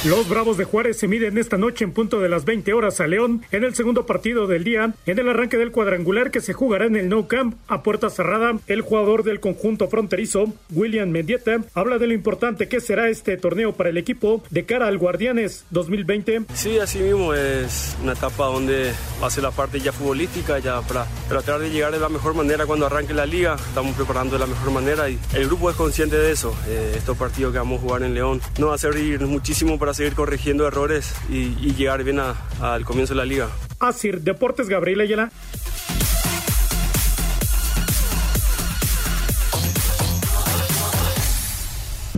Los 0.05 0.27
Bravos 0.27 0.57
de 0.57 0.65
Juárez 0.65 0.97
se 0.97 1.07
miden 1.07 1.37
esta 1.37 1.57
noche 1.57 1.85
en 1.85 1.93
punto 1.93 2.19
de 2.19 2.27
las 2.27 2.43
20 2.43 2.73
horas 2.73 2.99
a 2.99 3.07
León 3.07 3.43
en 3.51 3.63
el 3.63 3.73
segundo 3.73 4.05
partido 4.05 4.47
del 4.47 4.65
día, 4.65 4.93
en 5.05 5.19
el 5.19 5.29
arranque 5.29 5.57
del 5.57 5.71
cuadrangular 5.71 6.29
que 6.29 6.41
se 6.41 6.51
jugará 6.51 6.85
en 6.85 6.97
el 6.97 7.07
No 7.07 7.27
Camp 7.29 7.55
a 7.67 7.83
puerta 7.83 8.09
cerrada. 8.09 8.57
El 8.67 8.81
jugador 8.81 9.23
del 9.23 9.39
conjunto 9.39 9.87
fronterizo, 9.87 10.53
William 10.71 11.09
Mendieta, 11.09 11.61
habla 11.73 11.99
de 11.99 12.07
lo 12.07 12.13
importante 12.13 12.67
que 12.67 12.81
será 12.81 13.09
este 13.09 13.37
torneo 13.37 13.73
para 13.73 13.91
el 13.91 13.97
equipo 13.97 14.43
de 14.49 14.65
cara 14.65 14.87
al 14.87 14.97
Guardianes 14.97 15.65
2020 15.69 16.12
Sí, 16.53 16.79
así 16.79 16.99
mismo 16.99 17.33
es 17.33 17.95
una 18.01 18.13
etapa 18.13 18.45
donde 18.45 18.93
va 19.21 19.27
a 19.27 19.29
ser 19.29 19.43
la 19.43 19.51
parte 19.51 19.79
ya 19.79 19.91
futbolística, 19.91 20.59
ya 20.59 20.81
para 20.81 21.05
tratar 21.27 21.59
de 21.59 21.69
llegar 21.69 21.91
de 21.91 21.99
la 21.99 22.09
mejor 22.09 22.33
manera 22.33 22.65
cuando 22.65 22.85
arranque 22.85 23.13
la 23.13 23.25
liga. 23.25 23.55
Estamos 23.55 23.95
preparando 23.95 24.33
de 24.33 24.39
la 24.39 24.47
mejor 24.47 24.71
manera 24.71 25.09
y 25.09 25.17
el 25.33 25.47
grupo 25.47 25.69
es 25.69 25.75
consciente 25.75 26.17
de 26.17 26.31
eso. 26.31 26.55
Eh, 26.67 26.95
estos 26.97 27.17
partidos 27.17 27.51
que 27.51 27.59
vamos 27.59 27.79
a 27.79 27.81
jugar 27.81 28.03
en 28.03 28.13
León 28.13 28.41
nos 28.57 28.69
va 28.69 28.75
a 28.75 28.77
servir 28.77 29.21
muchísimo 29.21 29.79
para 29.79 29.93
seguir 29.93 30.13
corrigiendo 30.13 30.67
errores 30.67 31.13
y, 31.29 31.55
y 31.61 31.73
llegar 31.75 32.03
bien 32.03 32.19
al 32.19 32.85
comienzo 32.85 33.13
de 33.13 33.17
la 33.17 33.25
liga. 33.25 33.49
Así, 33.79 34.11
Deportes 34.11 34.69
Gabriel 34.69 35.01
Ayala. 35.01 35.31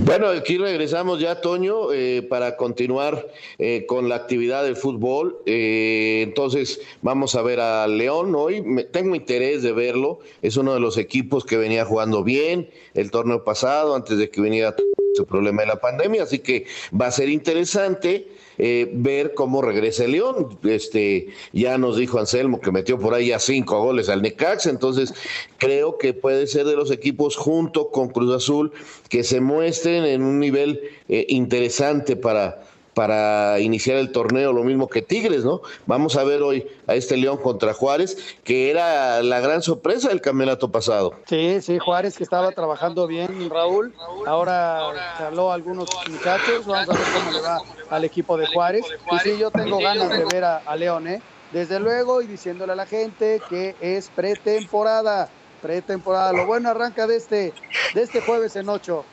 Bueno, 0.06 0.28
aquí 0.28 0.60
regresamos 0.60 1.20
ya, 1.20 1.42
Toño, 1.42 1.92
eh, 1.92 2.22
para 2.22 2.58
continuar 2.58 3.28
eh, 3.58 3.88
con 3.88 4.08
la 4.08 4.14
actividad 4.14 4.64
del 4.64 4.76
fútbol. 4.76 5.40
Eh, 5.48 6.22
entonces, 6.22 6.80
vamos 7.02 7.34
a 7.34 7.42
ver 7.42 7.60
a 7.60 7.88
León 7.88 8.36
hoy. 8.36 8.62
Me, 8.62 8.84
tengo 8.84 9.16
interés 9.16 9.64
de 9.64 9.72
verlo. 9.72 10.20
Es 10.44 10.58
uno 10.58 10.76
de 10.76 10.80
los 10.80 11.00
equipos 11.00 11.44
que 11.44 11.58
venía 11.58 11.86
jugando 11.86 12.24
bien 12.24 12.70
el 12.94 13.10
torneo 13.10 13.44
pasado, 13.44 13.96
antes 13.96 14.20
de 14.20 14.30
que 14.30 14.42
viniera 14.42 14.76
su 15.16 15.26
problema 15.26 15.64
de 15.64 15.70
la 15.70 15.80
pandemia. 15.80 16.22
Así 16.22 16.38
que 16.38 16.68
va 16.94 17.08
a 17.08 17.12
ser 17.12 17.28
interesante. 17.30 18.28
Eh, 18.58 18.90
ver 18.94 19.34
cómo 19.34 19.62
regresa 19.62 20.06
el 20.06 20.14
León. 20.14 20.58
Este, 20.64 21.28
ya 21.54 21.78
nos 21.78 21.98
dijo 21.98 22.20
Anselmo 22.20 22.62
que 22.62 22.72
metió 22.72 22.98
por 23.00 23.14
ahí 23.14 23.32
a 23.32 23.40
cinco 23.40 23.82
goles 23.82 24.10
al 24.10 24.22
Necax, 24.22 24.68
entonces 24.68 25.14
creo 25.58 25.98
que 25.98 26.14
puede 26.14 26.48
ser 26.48 26.66
de 26.66 26.76
los 26.76 26.92
equipos 26.92 27.36
junto 27.36 27.90
con 27.90 28.10
Cruz 28.10 28.34
Azul 28.34 28.72
que 29.10 29.24
se 29.24 29.42
muestren 29.42 30.06
en 30.06 30.24
un 30.24 30.40
nivel 30.40 30.82
eh, 31.10 31.26
interesante 31.30 32.16
para, 32.16 32.64
para 32.96 33.60
iniciar 33.60 33.98
el 33.98 34.12
torneo, 34.12 34.54
lo 34.54 34.64
mismo 34.64 34.88
que 34.88 35.02
Tigres, 35.02 35.44
¿no? 35.44 35.62
Vamos 35.86 36.16
a 36.16 36.24
ver 36.24 36.42
hoy 36.42 36.66
a 36.88 36.96
este 36.96 37.18
León 37.18 37.38
contra 37.38 37.74
Juárez, 37.74 38.38
que 38.44 38.72
era 38.72 39.22
la 39.22 39.42
gran 39.42 39.62
sorpresa 39.62 40.08
del 40.10 40.22
campeonato 40.22 40.72
pasado. 40.72 41.14
Sí, 41.28 41.62
sí, 41.62 41.78
Juárez 41.78 42.18
que 42.18 42.24
estaba 42.24 42.52
trabajando 42.54 43.06
bien, 43.06 43.50
Raúl. 43.50 43.94
Ahora 44.26 45.18
habló 45.20 45.52
a 45.52 45.56
algunos 45.56 45.90
muchachos, 46.10 46.66
vamos 46.66 46.90
a 46.90 46.94
ver 46.94 47.08
cómo 47.14 47.32
le 47.32 47.42
va 47.42 47.60
al 47.90 48.06
equipo 48.06 48.38
de 48.38 48.48
Juárez. 48.48 48.86
Y 49.12 49.20
sí, 49.20 49.38
yo 49.38 49.52
tengo 49.52 49.78
ganas 49.78 50.10
de 50.10 50.26
ver 50.26 50.46
a, 50.46 50.58
a 50.66 50.76
León, 50.78 51.08
¿eh? 51.08 51.22
Desde 51.52 51.80
luego, 51.80 52.22
y 52.22 52.28
diciéndole 52.28 52.72
a 52.74 52.76
la 52.76 52.86
gente 52.86 53.42
que 53.50 53.76
es 53.82 54.10
pretemporada, 54.10 55.30
pretemporada. 55.62 56.32
Lo 56.32 56.46
bueno 56.46 56.70
arranca 56.70 57.08
de 57.08 57.18
este, 57.18 57.54
de 57.94 58.02
este 58.02 58.22
jueves 58.22 58.56
en 58.56 58.70
ocho. 58.70 59.06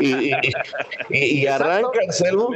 Y, 0.00 0.30
y, 0.30 0.32
y, 1.10 1.24
y 1.42 1.46
arranca, 1.46 2.00
Anselmo. 2.04 2.50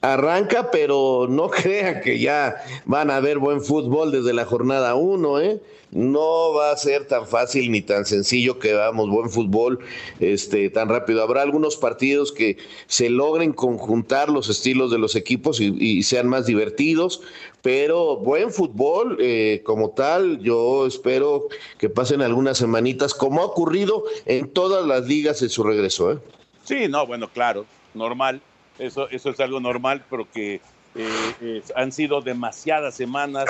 Arranca, 0.00 0.70
pero 0.70 1.26
no 1.28 1.48
crean 1.50 2.00
que 2.00 2.18
ya 2.18 2.56
van 2.84 3.10
a 3.10 3.20
ver 3.20 3.38
buen 3.38 3.60
fútbol 3.60 4.12
desde 4.12 4.32
la 4.32 4.44
jornada 4.44 4.94
1, 4.94 5.40
¿eh? 5.40 5.60
No 5.92 6.52
va 6.52 6.72
a 6.72 6.76
ser 6.76 7.06
tan 7.06 7.26
fácil 7.26 7.70
ni 7.70 7.80
tan 7.80 8.04
sencillo 8.04 8.58
que 8.58 8.74
veamos 8.74 9.08
buen 9.08 9.30
fútbol 9.30 9.78
este, 10.18 10.68
tan 10.68 10.88
rápido. 10.88 11.22
Habrá 11.22 11.42
algunos 11.42 11.76
partidos 11.76 12.32
que 12.32 12.58
se 12.86 13.08
logren 13.08 13.52
conjuntar 13.52 14.28
los 14.28 14.48
estilos 14.48 14.90
de 14.90 14.98
los 14.98 15.14
equipos 15.14 15.60
y, 15.60 15.74
y 15.78 16.02
sean 16.02 16.28
más 16.28 16.46
divertidos, 16.46 17.22
pero 17.62 18.16
buen 18.16 18.50
fútbol 18.52 19.16
eh, 19.20 19.62
como 19.64 19.90
tal, 19.90 20.40
yo 20.40 20.86
espero 20.86 21.46
que 21.78 21.88
pasen 21.88 22.20
algunas 22.20 22.58
semanitas, 22.58 23.14
como 23.14 23.40
ha 23.40 23.46
ocurrido 23.46 24.04
en 24.26 24.48
todas 24.48 24.84
las 24.84 25.06
ligas 25.06 25.40
en 25.42 25.48
su 25.48 25.62
regreso. 25.62 26.12
¿eh? 26.12 26.18
Sí, 26.64 26.88
no, 26.88 27.06
bueno, 27.06 27.28
claro, 27.32 27.64
normal 27.94 28.42
eso, 28.78 29.08
eso 29.10 29.30
es 29.30 29.40
algo 29.40 29.60
normal, 29.60 30.04
pero 30.08 30.30
que 30.30 30.60
eh, 30.98 31.34
eh, 31.42 31.62
han 31.74 31.92
sido 31.92 32.22
demasiadas 32.22 32.96
semanas, 32.96 33.44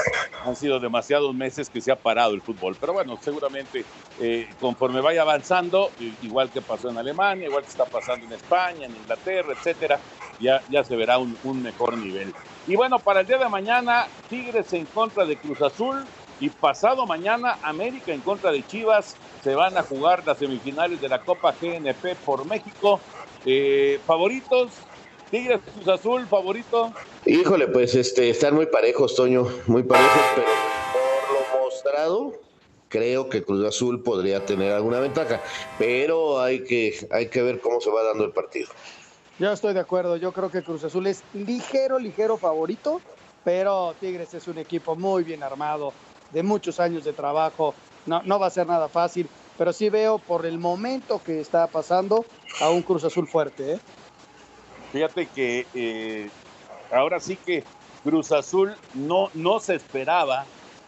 han 0.45 0.57
sido 0.57 0.81
demasiados 0.81 1.33
meses 1.33 1.71
que 1.71 1.81
se 1.81 1.93
ha 1.93 1.97
parado 1.97 2.35
el 2.35 2.43
fútbol. 2.43 2.77
Pero 2.81 2.93
bueno, 2.93 3.17
seguramente 3.23 3.85
eh, 4.19 4.49
conforme 4.59 5.01
vaya 5.01 5.23
avanzando, 5.23 5.91
igual 6.23 6.51
que 6.51 6.61
pasó 6.61 6.91
en 6.91 6.99
Alemania, 6.99 7.47
igual 7.47 7.63
que 7.63 7.71
está 7.71 7.85
pasando 7.85 8.27
en 8.27 8.33
España, 8.33 8.87
en 8.87 8.97
Inglaterra, 8.97 9.53
etcétera, 9.53 10.01
ya, 10.41 10.61
ya 10.69 10.83
se 10.83 10.97
verá 10.97 11.19
un, 11.19 11.39
un 11.45 11.63
mejor 11.63 11.97
nivel. 11.97 12.35
Y 12.67 12.75
bueno, 12.75 12.99
para 12.99 13.21
el 13.21 13.27
día 13.29 13.39
de 13.39 13.49
mañana, 13.49 14.09
Tigres 14.29 14.73
en 14.73 14.87
contra 14.87 15.25
de 15.25 15.37
Cruz 15.37 15.63
Azul. 15.63 16.05
Y 16.39 16.51
pasado 16.51 17.07
mañana, 17.07 17.59
América 17.63 18.13
en 18.13 18.21
contra 18.21 18.51
de 18.51 18.67
Chivas. 18.67 19.17
Se 19.43 19.55
van 19.55 19.79
a 19.79 19.83
jugar 19.83 20.23
las 20.27 20.39
semifinales 20.39 21.01
de 21.01 21.09
la 21.09 21.21
Copa 21.21 21.55
GNP 21.59 22.17
por 22.25 22.45
México. 22.45 23.01
favoritos, 24.05 24.86
Tigres 25.31 25.61
Cruz 25.75 25.89
Azul, 25.89 26.27
favorito. 26.27 26.93
Híjole, 27.25 27.67
pues 27.69 27.95
este, 27.95 28.31
están 28.31 28.55
muy 28.55 28.67
parejos, 28.67 29.17
Toño, 29.17 29.47
muy 29.67 29.83
parejos, 29.83 30.23
pero 30.35 30.47
por 30.93 31.57
lo 31.59 31.65
mostrado, 31.65 32.33
creo 32.89 33.29
que 33.29 33.43
Cruz 33.43 33.67
Azul 33.67 34.03
podría 34.03 34.45
tener 34.45 34.73
alguna 34.73 35.01
ventaja, 35.01 35.43
pero 35.79 36.41
hay 36.41 36.63
que, 36.63 37.09
hay 37.11 37.29
que 37.29 37.43
ver 37.43 37.61
cómo 37.61 37.81
se 37.81 37.91
va 37.91 38.05
dando 38.05 38.25
el 38.25 38.31
partido. 38.31 38.69
Yo 39.39 39.53
estoy 39.53 39.75
de 39.75 39.81
acuerdo, 39.81 40.17
yo 40.17 40.33
creo 40.33 40.51
que 40.51 40.63
Cruz 40.63 40.85
Azul 40.85 41.07
es 41.09 41.23
ligero, 41.35 41.99
ligero 41.99 42.37
favorito, 42.37 43.01
pero 43.45 43.95
Tigres 44.01 44.33
es 44.33 44.47
un 44.49 44.59
equipo 44.59 44.95
muy 44.95 45.25
bien 45.25 45.43
armado, 45.43 45.93
de 46.31 46.43
muchos 46.43 46.81
años 46.81 47.05
de 47.05 47.13
trabajo, 47.13 47.75
no, 48.07 48.23
no 48.23 48.39
va 48.39 48.47
a 48.47 48.51
ser 48.51 48.67
nada 48.67 48.89
fácil, 48.89 49.29
pero 49.59 49.73
sí 49.73 49.91
veo 49.91 50.19
por 50.19 50.47
el 50.47 50.59
momento 50.59 51.21
que 51.25 51.41
está 51.41 51.67
pasando 51.67 52.25
a 52.61 52.71
un 52.71 52.83
Cruz 52.83 53.05
Azul 53.05 53.27
fuerte, 53.27 53.73
¿eh? 53.73 53.79
Fíjate 54.97 55.27
que 55.27 55.67
eh, 55.75 56.31
ahora 56.91 57.21
sí 57.21 57.37
que 57.37 57.65
Cruz 58.03 58.33
Azul 58.33 58.75
no, 58.95 59.29
no 59.35 59.61
se 59.61 59.75
esperaba 59.75 60.47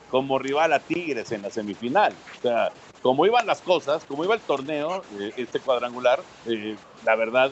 como 0.09 0.39
rival 0.39 0.73
a 0.73 0.79
Tigres 0.79 1.31
en 1.31 1.43
la 1.43 1.51
semifinal. 1.51 2.15
O 2.39 2.41
sea, 2.41 2.73
como 3.03 3.27
iban 3.27 3.47
las 3.47 3.61
cosas, 3.61 4.03
como 4.05 4.25
iba 4.25 4.35
el 4.35 4.41
torneo, 4.41 5.03
eh, 5.21 5.33
este 5.37 5.61
cuadrangular, 5.61 6.23
eh, 6.47 6.75
la 7.05 7.17
verdad 7.17 7.51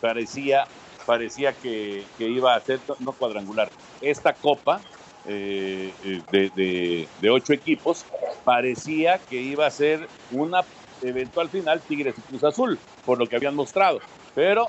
parecía, 0.00 0.66
parecía 1.04 1.52
que, 1.52 2.06
que, 2.16 2.26
iba 2.26 2.54
a 2.54 2.60
ser, 2.60 2.80
no 3.00 3.12
cuadrangular, 3.12 3.70
esta 4.00 4.32
copa 4.32 4.80
de, 5.26 5.92
de, 6.32 7.06
de 7.20 7.30
ocho 7.30 7.52
equipos, 7.52 8.06
parecía 8.44 9.18
que 9.18 9.36
iba 9.36 9.66
a 9.66 9.70
ser 9.70 10.08
una 10.30 10.62
eventual 11.02 11.50
final 11.50 11.82
Tigres 11.82 12.16
y 12.16 12.22
Cruz 12.22 12.44
Azul, 12.44 12.78
por 13.04 13.18
lo 13.18 13.28
que 13.28 13.36
habían 13.36 13.54
mostrado. 13.54 14.00
Pero 14.34 14.68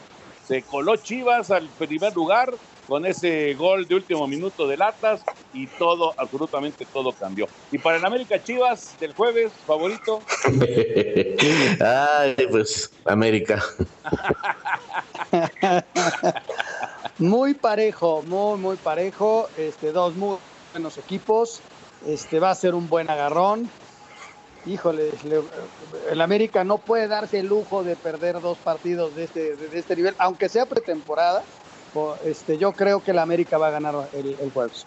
se 0.50 0.64
coló 0.64 0.96
Chivas 0.96 1.52
al 1.52 1.70
primer 1.78 2.16
lugar 2.16 2.52
con 2.88 3.06
ese 3.06 3.54
gol 3.54 3.88
de 3.88 3.94
último 3.94 4.26
minuto 4.28 4.68
de 4.68 4.78
Latas 4.78 5.22
y 5.54 5.68
todo, 5.68 6.16
absolutamente 6.18 6.88
todo 6.92 7.12
cambió. 7.12 7.48
Y 7.72 7.78
para 7.78 7.98
el 7.98 8.06
América 8.06 8.44
Chivas 8.44 8.96
del 9.00 9.14
jueves, 9.14 9.52
favorito. 9.68 10.24
Ay, 11.80 12.36
pues 12.50 12.92
América. 13.06 13.64
muy 17.20 17.54
parejo, 17.54 18.24
muy, 18.24 18.58
muy 18.58 18.76
parejo. 18.78 19.48
Este, 19.56 19.92
dos 19.92 20.16
muy 20.16 20.38
buenos 20.74 20.98
equipos. 20.98 21.62
Este 22.08 22.40
va 22.40 22.50
a 22.50 22.56
ser 22.56 22.74
un 22.74 22.90
buen 22.90 23.08
agarrón 23.08 23.70
híjole, 24.66 25.12
el 26.12 26.22
América 26.22 26.64
no 26.64 26.78
puede 26.78 27.08
darse 27.08 27.40
el 27.40 27.48
lujo 27.48 27.84
de 27.84 27.96
perder 27.96 28.40
dos 28.42 28.58
partidos 28.58 29.16
de 29.16 29.24
este, 29.26 29.56
de 29.56 29.80
este 29.80 29.96
nivel, 29.96 30.16
aunque 30.18 30.50
sea 30.50 30.66
pretemporada. 30.66 31.44
Este, 32.24 32.58
yo 32.58 32.72
creo 32.74 33.04
que 33.04 33.12
el 33.12 33.20
América 33.20 33.58
va 33.58 33.68
a 33.68 33.72
ganar 33.72 33.96
el, 34.14 34.36
el 34.40 34.52
jueves. 34.52 34.86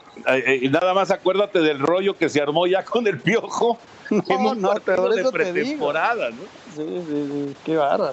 Y 0.61 0.69
nada 0.69 0.95
más 0.95 1.11
acuérdate 1.11 1.59
del 1.61 1.81
rollo 1.81 2.17
que 2.17 2.29
se 2.29 2.41
armó 2.41 2.67
ya 2.67 2.85
con 2.85 3.07
el 3.07 3.21
piojo. 3.21 3.79
No, 4.11 4.23
en 4.29 4.41
un 4.41 4.61
no, 4.61 4.75
pero 4.85 5.09
de 5.09 5.25
pretemporada, 5.31 6.29
¿no? 6.29 6.43
Sí, 6.77 6.85
sí, 7.09 7.29
sí, 7.33 7.57
qué 7.65 7.77
barra. 7.77 8.13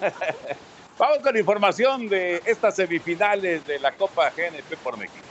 Vamos 0.98 1.18
con 1.18 1.36
información 1.36 2.08
de 2.08 2.42
estas 2.44 2.74
semifinales 2.74 3.64
de 3.64 3.78
la 3.78 3.92
Copa 3.92 4.30
GNP 4.30 4.76
por 4.82 4.96
México. 4.96 5.25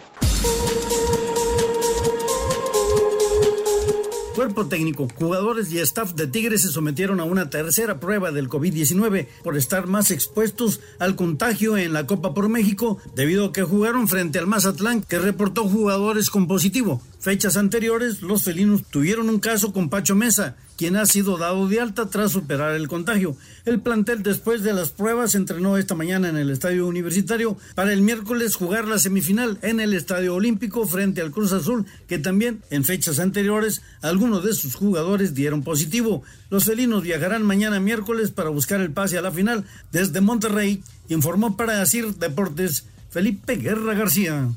Cuerpo 4.36 4.66
técnico, 4.66 5.08
jugadores 5.16 5.72
y 5.72 5.80
staff 5.80 6.14
de 6.14 6.28
Tigres 6.28 6.64
se 6.64 6.68
sometieron 6.68 7.22
a 7.22 7.24
una 7.24 7.50
tercera 7.50 8.02
prueba 8.02 8.34
del 8.34 8.50
COVID-19 8.50 9.28
por 9.42 9.56
estar 9.56 9.88
más 9.88 10.12
expuestos 10.12 10.82
al 11.00 11.16
contagio 11.16 11.78
en 11.78 11.94
la 11.94 12.06
Copa 12.06 12.34
por 12.34 12.50
México 12.50 12.98
debido 13.16 13.46
a 13.46 13.54
que 13.54 13.64
jugaron 13.64 14.10
frente 14.10 14.38
al 14.38 14.46
Mazatlán 14.46 15.04
que 15.04 15.20
reportó 15.20 15.70
jugadores 15.70 16.30
con 16.30 16.48
positivo. 16.48 17.02
Fechas 17.22 17.56
anteriores, 17.56 18.22
los 18.22 18.44
felinos 18.44 18.84
tuvieron 18.84 19.30
un 19.30 19.40
caso 19.40 19.72
con 19.72 19.90
Pacho 19.90 20.16
Mesa, 20.16 20.58
quien 20.78 20.96
ha 20.96 21.06
sido 21.06 21.38
dado 21.38 21.68
de 21.68 21.80
alta 21.80 22.08
tras 22.10 22.32
superar 22.32 22.76
el 22.76 22.88
contagio. 22.88 23.36
El 23.66 23.80
plantel 23.80 24.24
después 24.24 24.64
de 24.64 24.74
las 24.74 24.90
pruebas 24.90 25.36
entrenó 25.36 25.78
esta 25.78 25.96
mañana 25.96 26.30
en 26.30 26.38
el 26.38 26.50
Estadio 26.50 26.88
Universitario 26.88 27.58
para 27.76 27.94
el 27.94 28.02
miércoles 28.02 28.56
jugar 28.56 28.88
la 28.88 29.00
semifinal 29.00 29.58
en 29.62 29.80
el 29.80 29.94
Estadio 29.94 30.36
Olímpico 30.36 30.86
frente 30.86 31.22
al 31.22 31.32
Cruz 31.32 31.52
Azul, 31.52 31.86
que 32.08 32.20
también 32.20 32.62
en 32.70 32.84
fechas 32.84 33.20
anteriores 33.20 33.82
algunos 34.02 34.44
de 34.44 34.54
sus 34.54 34.76
jugadores 34.76 35.34
dieron 35.34 35.64
positivo. 35.64 36.24
Los 36.50 36.66
felinos 36.66 37.04
viajarán 37.04 37.44
mañana 37.44 37.80
miércoles 37.80 38.32
para 38.32 38.50
buscar 38.50 38.82
el 38.82 38.92
pase 38.92 39.18
a 39.18 39.22
la 39.22 39.32
final 39.32 39.66
desde 39.92 40.22
Monterrey, 40.22 40.84
informó 41.10 41.58
para 41.58 41.82
Asir 41.82 42.16
Deportes 42.16 42.86
Felipe 43.10 43.56
Guerra 43.56 43.94
García. 43.94 44.50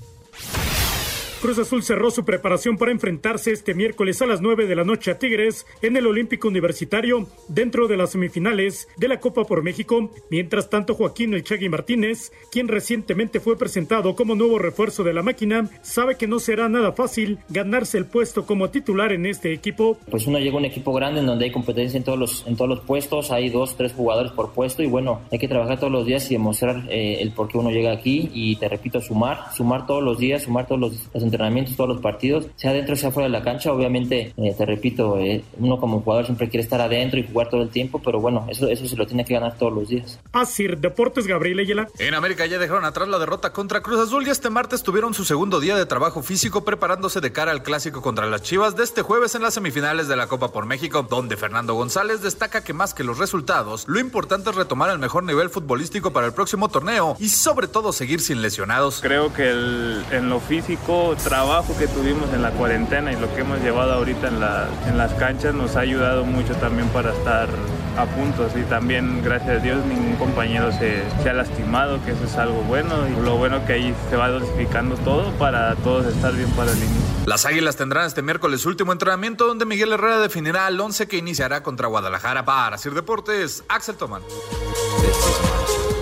Cruz 1.41 1.57
Azul 1.61 1.85
cerró 1.85 2.11
su 2.11 2.25
preparación 2.25 2.77
para 2.77 2.91
enfrentarse 2.91 3.53
este 3.53 3.73
miércoles 3.73 4.21
a 4.21 4.27
las 4.27 4.41
9 4.41 4.67
de 4.67 4.75
la 4.75 4.83
noche 4.83 5.13
a 5.13 5.21
Tigres 5.21 5.67
en 5.83 5.97
el 5.97 6.09
Olímpico 6.09 6.49
Universitario 6.49 7.29
dentro 7.47 7.87
de 7.87 7.97
las 7.97 8.11
semifinales 8.11 8.89
de 8.97 9.07
la 9.07 9.21
Copa 9.21 9.45
por 9.45 9.63
México. 9.63 10.11
Mientras 10.31 10.69
tanto, 10.69 10.95
Joaquín 10.95 11.35
El 11.35 11.45
Chagui 11.45 11.69
Martínez, 11.69 12.33
quien 12.51 12.67
recientemente 12.67 13.39
fue 13.39 13.57
presentado 13.57 14.17
como 14.17 14.35
nuevo 14.35 14.59
refuerzo 14.59 15.05
de 15.05 15.13
la 15.13 15.23
máquina, 15.23 15.71
sabe 15.81 16.17
que 16.17 16.27
no 16.27 16.41
será 16.41 16.69
nada 16.69 16.91
fácil 16.91 17.39
ganarse 17.51 17.99
el 17.99 18.07
puesto 18.07 18.45
como 18.45 18.71
titular 18.71 19.13
en 19.13 19.25
este 19.25 19.53
equipo. 19.53 19.97
Pues 20.11 20.27
uno 20.27 20.41
llega 20.41 20.57
a 20.57 20.59
un 20.59 20.65
equipo 20.65 20.93
grande 20.93 21.21
en 21.21 21.27
donde 21.27 21.45
hay 21.45 21.53
competencia 21.53 21.99
en 21.99 22.05
todos 22.05 22.19
los, 22.19 22.47
en 22.49 22.57
todos 22.57 22.69
los 22.69 22.81
puestos, 22.81 23.31
hay 23.31 23.49
dos, 23.49 23.77
tres 23.77 23.93
jugadores 23.93 24.33
por 24.33 24.53
puesto 24.53 24.83
y 24.83 24.87
bueno, 24.87 25.21
hay 25.31 25.39
que 25.39 25.47
trabajar 25.47 25.79
todos 25.79 25.93
los 25.93 26.05
días 26.05 26.29
y 26.33 26.35
demostrar 26.35 26.89
eh, 26.91 27.19
el 27.21 27.31
por 27.31 27.47
qué 27.47 27.59
uno 27.59 27.71
llega 27.71 27.93
aquí 27.93 28.29
y 28.35 28.57
te 28.57 28.69
repito, 28.69 29.01
sumar, 29.01 29.55
sumar 29.55 29.87
todos 29.87 30.03
los 30.03 30.19
días, 30.19 30.43
sumar 30.43 30.67
todos 30.67 30.81
los, 30.81 31.09
los 31.15 31.28
entrenamientos, 31.29 31.77
todos 31.77 31.91
los 31.91 32.01
partidos, 32.01 32.47
sea 32.57 32.73
dentro 32.73 32.97
sea 32.97 33.11
fuera 33.11 33.29
de 33.29 33.33
la 33.33 33.43
cancha. 33.43 33.73
Obviamente, 33.73 34.33
eh, 34.37 34.55
te 34.57 34.67
repito, 34.67 35.19
eh, 35.19 35.45
uno 35.59 35.79
como 35.79 36.01
jugador 36.01 36.27
siempre 36.27 36.49
quiere 36.49 36.63
estar 36.63 36.81
adentro 36.81 37.19
y 37.19 37.27
jugar 37.27 37.49
todo 37.49 37.63
el 37.63 37.71
tiempo, 37.71 38.01
pero 38.05 38.21
bueno, 38.21 38.47
eso, 38.49 38.69
eso 38.69 38.87
se 38.87 38.97
lo 38.97 39.07
tiene 39.07 39.25
que 39.25 39.35
ganar 39.35 39.57
todos 39.57 39.73
los 39.73 39.89
días. 39.89 40.19
Asir 40.33 40.79
Deportes 40.79 41.27
Gabriel 41.27 41.61
Ayala. 41.61 41.89
En 41.99 42.15
América 42.15 42.47
ya 42.47 42.59
dejaron 42.59 42.85
atrás 42.85 43.09
la 43.09 43.19
derrota 43.19 43.53
contra 43.53 43.81
Cruz 43.81 44.01
Azul 44.01 44.27
y 44.27 44.31
este 44.31 44.51
martes 44.51 44.83
tuvieron 44.83 45.15
su 45.15 45.25
segundo 45.25 45.61
día 45.61 45.77
de 45.77 45.87
trabajo 45.87 46.23
físico 46.23 46.65
preparándose 46.65 47.21
de 47.21 47.33
cara 47.33 47.53
al 47.53 47.63
clásico 47.63 48.03
contra 48.03 48.27
las 48.27 48.43
Chivas 48.43 48.77
de 48.77 48.85
este 48.85 49.03
jueves 49.03 49.35
en 49.35 49.43
las 49.43 49.55
semifinales 49.55 50.09
de 50.09 50.17
la 50.17 50.27
Copa 50.27 50.53
por 50.53 50.67
México, 50.67 51.07
donde 51.09 51.37
Fernando 51.37 51.75
González 51.75 52.23
destaca 52.23 52.63
que 52.63 52.73
más 52.73 52.95
que 52.95 53.05
los 53.05 53.19
resultados, 53.19 53.85
lo 53.89 54.01
importante 54.01 54.51
es 54.51 54.57
retomar 54.57 54.91
el 54.91 54.99
mejor 54.99 55.25
nivel 55.25 55.51
futbolístico 55.51 56.13
para 56.13 56.27
el 56.27 56.33
próximo 56.33 56.69
torneo 56.69 57.17
y 57.19 57.29
sobre 57.29 57.69
todo 57.69 57.93
seguir 57.93 58.21
sin 58.21 58.43
lesionados. 58.43 59.01
Creo 59.03 59.33
que 59.33 59.51
el, 59.51 60.05
en 60.11 60.29
lo 60.29 60.41
físico, 60.41 61.15
trabajo 61.19 61.77
que 61.77 61.87
tuvimos 61.87 62.33
en 62.33 62.43
la 62.43 62.51
cuarentena 62.51 63.13
y 63.13 63.17
lo 63.17 63.33
que 63.35 63.43
hemos 63.43 63.61
llevado 63.61 63.93
ahorita 63.93 64.29
en, 64.29 64.41
la, 64.41 64.69
en 64.87 64.99
las 64.99 65.13
canchas 65.15 65.55
nos 65.55 65.77
ha 65.77 65.81
ayudado 65.81 66.25
mucho 66.25 66.55
también 66.55 66.89
para 66.89 67.13
estar 67.13 67.49
a 67.97 68.07
puntos 68.07 68.53
y 68.57 68.63
también 68.63 69.23
gracias 69.23 69.59
a 69.59 69.63
Dios 69.63 69.85
ningún 69.85 70.15
compañero 70.17 70.71
se, 70.73 71.03
se, 71.23 71.31
ha 71.31 71.33
lastimado, 71.33 72.03
que 72.05 72.13
eso 72.13 72.25
es 72.25 72.37
algo 72.37 72.61
bueno 72.63 72.95
y 73.09 73.25
lo 73.25 73.37
bueno 73.37 73.65
que 73.67 73.73
ahí 73.75 73.95
se 74.09 74.17
va 74.17 74.29
dosificando 74.29 74.97
todo 74.97 75.33
para 75.33 75.75
todos 75.77 76.07
estar 76.07 76.33
bien 76.33 76.51
para 76.51 76.71
el 76.71 76.79
inicio. 76.79 77.03
Las 77.27 77.45
Águilas 77.45 77.77
tendrán 77.77 78.07
este 78.07 78.23
miércoles 78.23 78.65
último 78.67 78.93
entrenamiento 78.93 79.47
donde 79.47 79.67
Miguel 79.67 79.93
Herrera 79.93 80.19
definirá 80.19 80.67
al 80.67 80.81
11 80.81 81.09
que 81.09 81.17
iniciará 81.17 81.63
contra 81.63 81.89
Guadalajara 81.89 82.45
para 82.45 82.79
Sir 82.79 82.95
Deportes, 82.95 83.65
Axel 83.69 83.97
Tomán. 83.97 84.23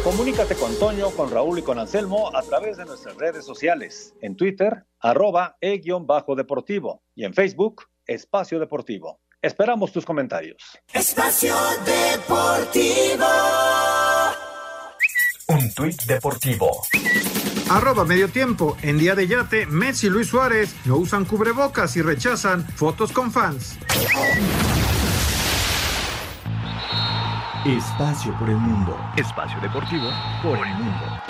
Comunícate 0.06 0.54
con 0.54 0.72
Toño, 0.78 1.10
con 1.10 1.32
Raúl 1.32 1.58
y 1.58 1.62
con 1.62 1.80
Anselmo 1.80 2.30
a 2.32 2.40
través 2.40 2.76
de 2.76 2.84
nuestras 2.84 3.16
redes 3.16 3.44
sociales. 3.44 4.14
En 4.20 4.36
Twitter, 4.36 4.84
arroba 5.00 5.56
e-deportivo 5.60 7.02
y 7.16 7.24
en 7.24 7.34
Facebook, 7.34 7.88
Espacio 8.06 8.60
Deportivo. 8.60 9.18
Esperamos 9.42 9.90
tus 9.90 10.04
comentarios. 10.04 10.62
Espacio 10.92 11.56
Deportivo. 11.84 13.26
Un 15.48 15.74
tuit 15.74 16.00
deportivo. 16.04 16.82
Arroba 17.68 18.04
medio 18.04 18.28
tiempo. 18.28 18.76
En 18.82 18.98
día 18.98 19.16
de 19.16 19.26
yate, 19.26 19.66
Messi 19.66 20.06
y 20.06 20.10
Luis 20.10 20.28
Suárez 20.28 20.76
no 20.84 20.98
usan 20.98 21.24
cubrebocas 21.24 21.96
y 21.96 22.02
rechazan 22.02 22.64
fotos 22.64 23.10
con 23.10 23.32
fans. 23.32 23.76
Espacio 27.66 28.32
por 28.38 28.48
el 28.48 28.58
mundo. 28.58 28.96
Espacio 29.16 29.60
deportivo 29.60 30.08
por 30.40 30.56
el 30.56 30.72
mundo. 30.74 31.20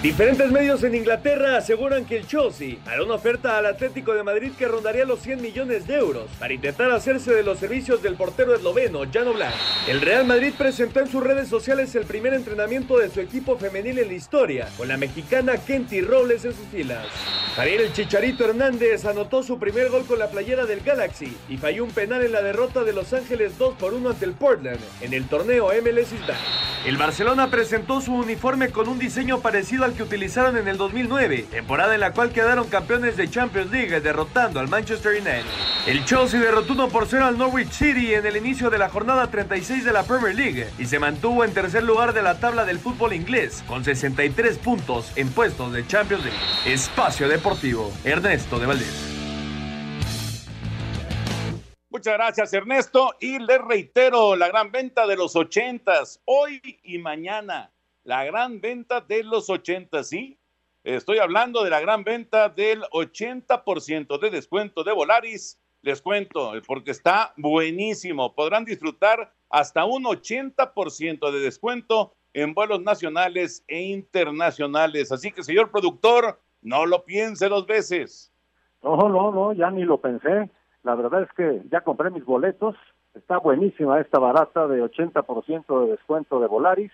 Diferentes 0.00 0.50
medios 0.50 0.82
en 0.82 0.94
Inglaterra 0.94 1.58
aseguran 1.58 2.06
que 2.06 2.16
el 2.16 2.26
Chelsea 2.26 2.78
hará 2.86 3.02
una 3.02 3.16
oferta 3.16 3.58
al 3.58 3.66
Atlético 3.66 4.14
de 4.14 4.22
Madrid 4.22 4.52
que 4.58 4.68
rondaría 4.68 5.04
los 5.04 5.20
100 5.20 5.42
millones 5.42 5.86
de 5.86 5.96
euros 5.96 6.30
para 6.38 6.54
intentar 6.54 6.90
hacerse 6.92 7.34
de 7.34 7.42
los 7.42 7.58
servicios 7.58 8.02
del 8.02 8.14
portero 8.14 8.54
esloveno 8.54 9.00
Jan 9.12 9.28
Oblak. 9.28 9.52
El 9.86 10.00
Real 10.00 10.24
Madrid 10.24 10.54
presentó 10.56 11.00
en 11.00 11.08
sus 11.08 11.22
redes 11.22 11.48
sociales 11.48 11.94
el 11.94 12.06
primer 12.06 12.32
entrenamiento 12.32 12.96
de 12.96 13.10
su 13.10 13.20
equipo 13.20 13.58
femenil 13.58 13.98
en 13.98 14.08
la 14.08 14.14
historia, 14.14 14.68
con 14.78 14.88
la 14.88 14.96
mexicana 14.96 15.58
Kenty 15.58 16.00
Robles 16.00 16.46
en 16.46 16.54
sus 16.54 16.66
filas. 16.68 17.04
Javier 17.56 17.80
el 17.80 17.92
Chicharito 17.94 18.44
Hernández 18.44 19.06
anotó 19.06 19.42
su 19.42 19.58
primer 19.58 19.88
gol 19.88 20.04
con 20.04 20.18
la 20.18 20.28
playera 20.28 20.66
del 20.66 20.80
Galaxy 20.80 21.34
y 21.48 21.56
falló 21.56 21.84
un 21.84 21.90
penal 21.90 22.22
en 22.22 22.32
la 22.32 22.42
derrota 22.42 22.84
de 22.84 22.92
Los 22.92 23.14
Ángeles 23.14 23.56
2 23.56 23.76
por 23.78 23.94
1 23.94 24.10
ante 24.10 24.26
el 24.26 24.32
Portland 24.32 24.78
en 25.00 25.14
el 25.14 25.26
torneo 25.26 25.68
MLS 25.68 26.12
Island. 26.12 26.65
El 26.86 26.98
Barcelona 26.98 27.50
presentó 27.50 28.00
su 28.00 28.14
uniforme 28.14 28.68
con 28.70 28.88
un 28.88 29.00
diseño 29.00 29.40
parecido 29.40 29.84
al 29.84 29.94
que 29.94 30.04
utilizaron 30.04 30.56
en 30.56 30.68
el 30.68 30.76
2009, 30.76 31.46
temporada 31.50 31.94
en 31.94 32.00
la 32.00 32.12
cual 32.12 32.30
quedaron 32.30 32.68
campeones 32.68 33.16
de 33.16 33.28
Champions 33.28 33.72
League 33.72 34.00
derrotando 34.00 34.60
al 34.60 34.68
Manchester 34.68 35.14
United. 35.14 35.42
El 35.88 36.04
Chelsea 36.04 36.38
derrotó 36.38 36.74
1 36.74 36.88
por 36.90 37.08
0 37.08 37.24
al 37.24 37.38
Norwich 37.38 37.72
City 37.72 38.14
en 38.14 38.24
el 38.24 38.36
inicio 38.36 38.70
de 38.70 38.78
la 38.78 38.88
jornada 38.88 39.28
36 39.28 39.84
de 39.84 39.92
la 39.92 40.04
Premier 40.04 40.36
League 40.36 40.68
y 40.78 40.86
se 40.86 41.00
mantuvo 41.00 41.42
en 41.42 41.52
tercer 41.52 41.82
lugar 41.82 42.12
de 42.12 42.22
la 42.22 42.38
tabla 42.38 42.64
del 42.64 42.78
fútbol 42.78 43.14
inglés 43.14 43.64
con 43.66 43.84
63 43.84 44.56
puntos 44.58 45.10
en 45.16 45.28
puestos 45.30 45.72
de 45.72 45.84
Champions 45.88 46.22
League. 46.22 46.38
Espacio 46.72 47.28
Deportivo, 47.28 47.92
Ernesto 48.04 48.60
de 48.60 48.66
Valdés. 48.66 49.15
Muchas 51.96 52.12
gracias, 52.12 52.52
Ernesto. 52.52 53.14
Y 53.20 53.38
les 53.38 53.58
reitero, 53.58 54.36
la 54.36 54.48
gran 54.48 54.70
venta 54.70 55.06
de 55.06 55.16
los 55.16 55.34
ochentas, 55.34 56.20
hoy 56.26 56.60
y 56.82 56.98
mañana. 56.98 57.72
La 58.04 58.22
gran 58.22 58.60
venta 58.60 59.00
de 59.00 59.24
los 59.24 59.48
ochentas, 59.48 60.10
¿sí? 60.10 60.38
Estoy 60.84 61.20
hablando 61.20 61.64
de 61.64 61.70
la 61.70 61.80
gran 61.80 62.04
venta 62.04 62.50
del 62.50 62.82
80% 62.82 64.20
de 64.20 64.28
descuento 64.28 64.84
de 64.84 64.92
Volaris. 64.92 65.58
Les 65.80 66.02
cuento, 66.02 66.52
porque 66.66 66.90
está 66.90 67.32
buenísimo. 67.38 68.34
Podrán 68.34 68.66
disfrutar 68.66 69.32
hasta 69.48 69.86
un 69.86 70.04
80% 70.04 71.30
de 71.30 71.40
descuento 71.40 72.12
en 72.34 72.52
vuelos 72.52 72.82
nacionales 72.82 73.64
e 73.68 73.80
internacionales. 73.80 75.12
Así 75.12 75.32
que, 75.32 75.42
señor 75.42 75.70
productor, 75.70 76.38
no 76.60 76.84
lo 76.84 77.06
piense 77.06 77.48
dos 77.48 77.66
veces. 77.66 78.30
No, 78.82 79.08
no, 79.08 79.32
no, 79.32 79.54
ya 79.54 79.70
ni 79.70 79.84
lo 79.84 79.98
pensé. 79.98 80.50
La 80.86 80.94
verdad 80.94 81.22
es 81.22 81.32
que 81.32 81.62
ya 81.68 81.80
compré 81.80 82.10
mis 82.10 82.24
boletos. 82.24 82.76
Está 83.12 83.38
buenísima 83.38 84.00
esta 84.00 84.20
barata 84.20 84.68
de 84.68 84.84
80% 84.84 85.80
de 85.80 85.90
descuento 85.90 86.38
de 86.38 86.46
Volaris. 86.46 86.92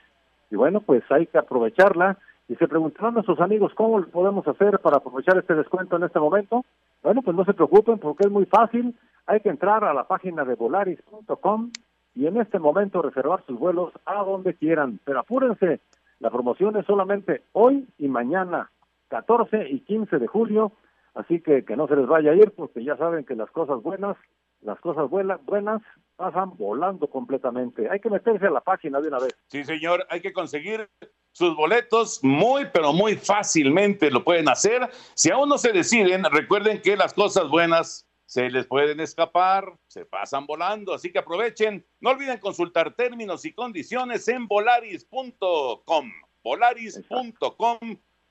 Y 0.51 0.57
bueno, 0.57 0.81
pues 0.81 1.03
hay 1.11 1.27
que 1.27 1.37
aprovecharla. 1.37 2.17
Y 2.49 2.55
se 2.55 2.69
preguntarán 2.69 3.13
nuestros 3.13 3.39
amigos 3.39 3.75
cómo 3.75 3.99
lo 3.99 4.09
podemos 4.09 4.49
hacer 4.49 4.79
para 4.79 4.97
aprovechar 4.97 5.37
este 5.37 5.55
descuento 5.55 5.97
en 5.97 6.05
este 6.05 6.19
momento. 6.19 6.65
Bueno, 7.03 7.21
pues 7.21 7.37
no 7.37 7.45
se 7.45 7.53
preocupen 7.53 7.99
porque 7.99 8.25
es 8.25 8.33
muy 8.33 8.47
fácil. 8.47 8.97
Hay 9.27 9.41
que 9.41 9.51
entrar 9.51 9.85
a 9.85 9.93
la 9.93 10.05
página 10.05 10.47
de 10.47 10.55
volaris.com 10.55 11.71
y 12.15 12.27
en 12.27 12.39
este 12.39 12.59
momento 12.59 13.03
reservar 13.03 13.45
sus 13.45 13.59
vuelos 13.59 13.93
a 14.07 14.25
donde 14.25 14.55
quieran. 14.55 15.01
Pero 15.05 15.21
apúrense, 15.21 15.81
la 16.19 16.31
promoción 16.31 16.79
es 16.79 16.87
solamente 16.87 17.43
hoy 17.53 17.87
y 17.99 18.09
mañana, 18.09 18.71
14 19.09 19.69
y 19.69 19.81
15 19.81 20.19
de 20.19 20.27
julio. 20.29 20.73
Así 21.15 21.41
que 21.41 21.65
que 21.65 21.77
no 21.77 21.87
se 21.87 21.97
les 21.97 22.07
vaya 22.07 22.31
a 22.31 22.35
ir 22.35 22.53
porque 22.53 22.83
ya 22.85 22.97
saben 22.97 23.25
que 23.25 23.35
las 23.35 23.51
cosas 23.51 23.83
buenas, 23.83 24.17
las 24.61 24.81
cosas 24.81 25.11
buenas, 25.11 25.45
buenas 25.45 25.83
pasan 26.17 26.57
volando 26.57 27.09
completamente. 27.09 27.89
Hay 27.91 28.01
que 28.01 28.11
meterse 28.11 28.47
a 28.47 28.51
la 28.51 28.61
página 28.61 29.01
de 29.01 29.09
una 29.09 29.19
vez. 29.19 29.37
Sí, 29.49 29.65
señor, 29.65 30.07
hay 30.09 30.21
que 30.21 30.33
conseguir 30.33 30.89
sus 31.33 31.57
boletos 31.57 32.21
muy, 32.23 32.67
pero 32.73 32.93
muy 32.93 33.17
fácilmente 33.17 34.11
lo 34.11 34.23
pueden 34.25 34.49
hacer. 34.49 34.89
Si 35.15 35.31
aún 35.31 35.49
no 35.49 35.59
se 35.59 35.73
deciden, 35.73 36.25
recuerden 36.25 36.81
que 36.81 36.97
las 36.97 37.13
cosas 37.15 37.49
buenas 37.49 38.07
se 38.25 38.49
les 38.49 38.67
pueden 38.67 39.01
escapar, 39.01 39.75
se 39.89 40.07
pasan 40.07 40.47
volando, 40.47 40.95
así 40.95 41.13
que 41.13 41.19
aprovechen. 41.19 41.85
No 42.01 42.11
olviden 42.11 42.39
consultar 42.39 42.95
términos 42.95 43.45
y 43.45 43.53
condiciones 43.53 44.27
en 44.29 44.47
volaris.com. 44.47 46.11
Volaris.com 46.43 47.79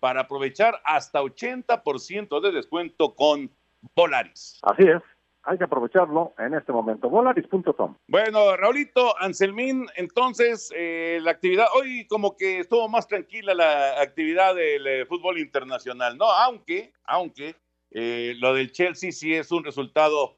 para 0.02 0.22
aprovechar 0.22 0.82
hasta 0.84 1.22
80% 1.22 2.42
de 2.42 2.52
descuento 2.52 3.16
con 3.16 3.50
Volaris. 3.96 4.60
Así 4.64 4.84
es 4.84 5.02
hay 5.44 5.58
que 5.58 5.64
aprovecharlo 5.64 6.34
en 6.38 6.54
este 6.54 6.72
momento. 6.72 7.10
Volaris.com. 7.10 7.96
Bueno, 8.08 8.56
Raulito, 8.58 9.18
Anselmín, 9.20 9.88
entonces 9.96 10.72
eh, 10.76 11.20
la 11.22 11.32
actividad, 11.32 11.66
hoy 11.76 12.06
como 12.08 12.36
que 12.36 12.60
estuvo 12.60 12.88
más 12.90 13.08
tranquila 13.08 13.54
la 13.54 14.02
actividad 14.02 14.56
del 14.56 14.86
eh, 14.86 15.06
fútbol 15.06 15.40
internacional, 15.40 16.18
¿no? 16.18 16.26
Aunque, 16.26 16.94
aunque 17.06 17.56
eh, 17.92 18.36
lo 18.38 18.54
del 18.54 18.72
Chelsea 18.72 19.12
sí 19.12 19.34
es 19.34 19.52
un 19.52 19.64
resultado 19.64 20.38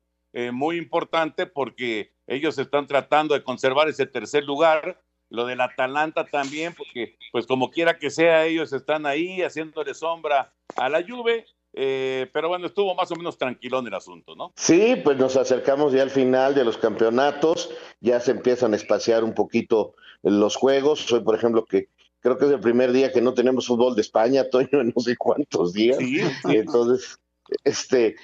muy 0.52 0.78
importante 0.78 1.46
porque 1.46 2.12
ellos 2.26 2.58
están 2.58 2.88
tratando 2.88 3.36
de 3.36 3.44
conservar 3.44 3.88
ese 3.88 4.08
tercer 4.08 4.44
lugar. 4.44 5.00
Lo 5.34 5.48
del 5.48 5.62
Atalanta 5.62 6.26
también, 6.26 6.76
porque 6.76 7.18
pues 7.32 7.48
como 7.48 7.72
quiera 7.72 7.98
que 7.98 8.12
sea, 8.12 8.46
ellos 8.46 8.72
están 8.72 9.08
ahí 9.08 9.42
haciéndole 9.42 9.96
sombra 9.96 10.54
a 10.76 10.90
la 10.90 11.04
Juve 11.04 11.48
eh, 11.76 12.30
pero 12.32 12.50
bueno, 12.50 12.68
estuvo 12.68 12.94
más 12.94 13.12
o 13.12 13.16
menos 13.16 13.38
tranquilón 13.38 13.88
el 13.88 13.96
asunto, 13.96 14.36
¿no? 14.36 14.54
Sí, 14.56 14.96
pues 15.04 15.18
nos 15.18 15.36
acercamos 15.36 15.92
ya 15.92 16.04
al 16.04 16.12
final 16.12 16.54
de 16.54 16.64
los 16.64 16.78
campeonatos, 16.78 17.72
ya 18.00 18.20
se 18.20 18.32
empiezan 18.32 18.74
a 18.74 18.76
espaciar 18.76 19.24
un 19.24 19.34
poquito 19.34 19.96
los 20.22 20.56
juegos. 20.56 21.12
Hoy, 21.12 21.22
por 21.22 21.36
ejemplo, 21.36 21.66
que 21.66 21.90
creo 22.20 22.38
que 22.38 22.46
es 22.46 22.52
el 22.52 22.60
primer 22.60 22.92
día 22.92 23.12
que 23.12 23.22
no 23.22 23.34
tenemos 23.34 23.66
fútbol 23.66 23.96
de 23.96 24.02
España, 24.02 24.48
Toño, 24.52 24.82
en 24.82 24.94
no 24.96 25.02
sé 25.02 25.16
cuántos 25.18 25.74
días. 25.74 25.98
Sí. 25.98 26.22
Y 26.46 26.58
entonces, 26.58 27.18
este, 27.64 28.18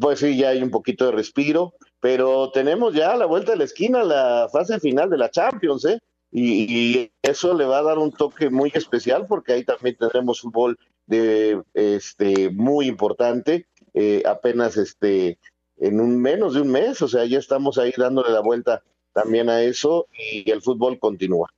pues 0.00 0.18
sí, 0.18 0.36
ya 0.36 0.48
hay 0.48 0.60
un 0.60 0.70
poquito 0.70 1.06
de 1.06 1.12
respiro, 1.12 1.74
pero 2.00 2.50
tenemos 2.50 2.94
ya 2.94 3.12
a 3.12 3.16
la 3.16 3.26
vuelta 3.26 3.52
de 3.52 3.58
la 3.58 3.64
esquina 3.64 4.02
la 4.02 4.48
fase 4.52 4.80
final 4.80 5.08
de 5.08 5.18
la 5.18 5.30
Champions, 5.30 5.84
¿eh? 5.84 6.00
Y, 6.34 7.12
eso 7.20 7.54
le 7.54 7.66
va 7.66 7.78
a 7.78 7.82
dar 7.82 7.98
un 7.98 8.10
toque 8.10 8.48
muy 8.48 8.72
especial 8.74 9.26
porque 9.26 9.52
ahí 9.52 9.64
también 9.64 9.96
tendremos 9.96 10.40
fútbol 10.40 10.78
de 11.06 11.62
este 11.74 12.50
muy 12.50 12.86
importante 12.86 13.66
eh, 13.92 14.22
apenas 14.26 14.76
este 14.76 15.38
en 15.78 16.00
un 16.00 16.20
menos 16.20 16.54
de 16.54 16.62
un 16.62 16.70
mes 16.70 17.02
o 17.02 17.08
sea 17.08 17.26
ya 17.26 17.38
estamos 17.38 17.76
ahí 17.76 17.92
dándole 17.96 18.30
la 18.30 18.40
vuelta 18.40 18.82
también 19.12 19.50
a 19.50 19.62
eso 19.62 20.06
y 20.16 20.50
el 20.50 20.62
fútbol 20.62 20.98
continúa 20.98 21.48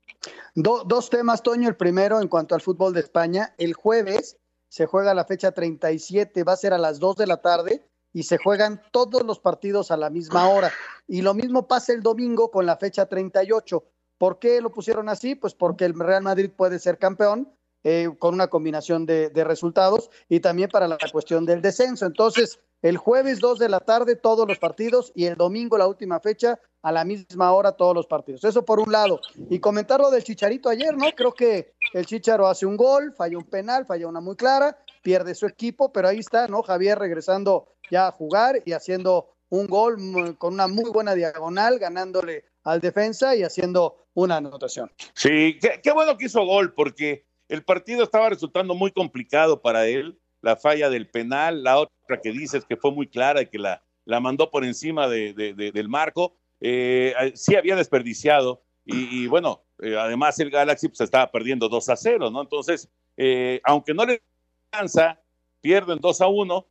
dos 0.55 1.11
temas 1.11 1.43
Toño 1.43 1.69
el 1.69 1.77
primero 1.77 2.21
en 2.21 2.29
cuanto 2.29 2.55
al 2.55 2.61
fútbol 2.61 2.95
de 2.95 3.01
España 3.01 3.55
el 3.59 3.75
jueves 3.75 4.39
se 4.69 4.87
juega 4.87 5.15
la 5.15 5.25
fecha 5.25 5.53
37 5.53 6.43
va 6.43 6.55
a 6.55 6.57
ser 6.57 6.73
a 6.73 6.79
las 6.79 6.99
2 6.99 7.17
de 7.17 7.27
la 7.29 7.37
tarde 7.37 7.87
y 8.13 8.23
se 8.25 8.39
juegan 8.39 8.81
todos 8.93 9.25
los 9.25 9.39
partidos 9.39 9.91
a 9.91 9.97
la 9.97 10.09
misma 10.09 10.49
hora. 10.49 10.73
Y 11.07 11.23
lo 11.23 11.35
mismo 11.35 11.69
pasa 11.69 11.93
el 11.93 12.01
domingo 12.01 12.51
con 12.51 12.65
la 12.67 12.77
fecha 12.77 13.07
38. 13.07 13.85
¿Por 14.25 14.39
qué 14.39 14.63
lo 14.63 14.73
pusieron 14.73 15.11
así? 15.11 15.35
Pues 15.35 15.53
porque 15.53 15.85
el 15.85 15.93
Real 15.93 16.23
Madrid 16.23 16.51
puede 16.51 16.79
ser 16.79 16.97
campeón 16.97 17.53
eh, 17.83 18.09
con 18.19 18.33
una 18.33 18.49
combinación 18.49 19.05
de, 19.05 19.29
de, 19.29 19.45
resultados 19.45 20.09
y 20.31 20.41
también 20.41 20.71
para 20.71 20.89
la 20.89 20.97
cuestión 21.13 21.45
del 21.45 21.61
descenso. 21.61 22.07
Entonces, 22.07 22.59
el 22.81 22.97
jueves 22.97 23.39
2 23.41 23.59
de 23.59 23.69
la 23.69 23.81
tarde 23.81 24.17
todos 24.17 24.49
los 24.49 24.59
partidos 24.59 25.13
y 25.15 25.27
el 25.27 25.35
domingo 25.35 25.77
la 25.77 25.87
última 25.87 26.21
fecha 26.21 26.59
a 26.81 26.91
la 26.91 27.05
misma 27.05 27.53
hora 27.53 27.73
todos 27.73 27.95
los 27.95 28.07
partidos. 28.07 28.43
Eso 28.45 28.65
por 28.65 28.81
un 28.81 28.91
lado. 28.91 29.21
Y 29.51 29.59
comentar 29.59 30.01
lo 30.01 30.11
del 30.11 30.25
Chicharito 30.25 30.71
ayer, 30.71 30.97
¿no? 30.97 31.11
Creo 31.15 31.35
que 31.35 31.75
el 31.93 32.07
Chicharo 32.07 32.47
hace 32.47 32.65
un 32.65 32.79
gol, 32.79 33.13
falla 33.13 33.37
un 33.37 33.45
penal, 33.45 33.85
falla 33.85 34.09
una 34.09 34.23
muy 34.23 34.37
clara, 34.37 34.79
pierde 35.03 35.35
su 35.35 35.45
equipo, 35.45 35.93
pero 35.93 36.09
ahí 36.09 36.21
está, 36.21 36.49
¿no? 36.49 36.63
Javier 36.63 36.99
regresando 36.99 37.69
ya 37.91 38.07
a 38.07 38.13
jugar 38.13 38.63
y 38.65 38.73
haciendo 38.73 39.35
un 39.51 39.67
gol 39.67 39.99
con 40.39 40.55
una 40.55 40.67
muy 40.67 40.89
buena 40.89 41.15
diagonal, 41.15 41.79
ganándole 41.79 42.47
al 42.65 42.81
defensa 42.81 43.37
y 43.37 43.43
haciendo 43.43 44.09
una 44.15 44.37
anotación. 44.39 44.91
Sí, 45.15 45.59
qué, 45.61 45.81
qué 45.83 45.93
bueno 45.93 46.17
que 46.17 46.27
hizo 46.27 46.45
gol, 46.45 46.75
porque 46.75 47.27
el 47.49 47.65
partido 47.65 48.03
estaba 48.03 48.31
resultando 48.31 48.75
muy 48.75 48.91
complicado 48.91 49.61
para 49.61 49.87
él 49.87 50.19
la 50.45 50.57
falla 50.57 50.91
del 50.91 51.09
penal, 51.09 51.65
la 51.65 51.79
otra 51.79 52.21
que 52.23 52.31
dices 52.31 52.67
que 52.67 52.77
fue 52.77 52.93
muy 52.93 53.07
clara 53.07 53.41
y 53.41 53.47
que 53.47 53.59
la, 53.59 53.83
la 54.05 54.21
mandó 54.21 54.51
por 54.51 54.65
encima 54.65 55.09
de, 55.09 55.33
del 55.33 55.89
marco, 55.89 56.37
eh, 56.61 57.33
sí 57.35 57.57
había 57.57 57.77
desperdiciado 57.77 58.63
y, 58.85 59.27
bueno, 59.29 59.65
eh, 59.81 59.97
además 59.97 60.39
el 60.41 60.51
Galaxy 60.51 60.89
pues 60.89 61.01
estaba 61.01 61.31
perdiendo 61.31 61.71
2 61.71 61.89
a 61.89 61.97
0, 61.97 62.31
¿no? 62.31 62.43
Entonces, 62.43 62.91
eh, 63.17 63.63
aunque 63.65 63.95
no 63.95 64.05
le 64.05 64.23
alcanza, 64.71 65.19
pierden 65.63 65.99
2 65.99 66.21
a 66.21 66.27
1. 66.27 66.67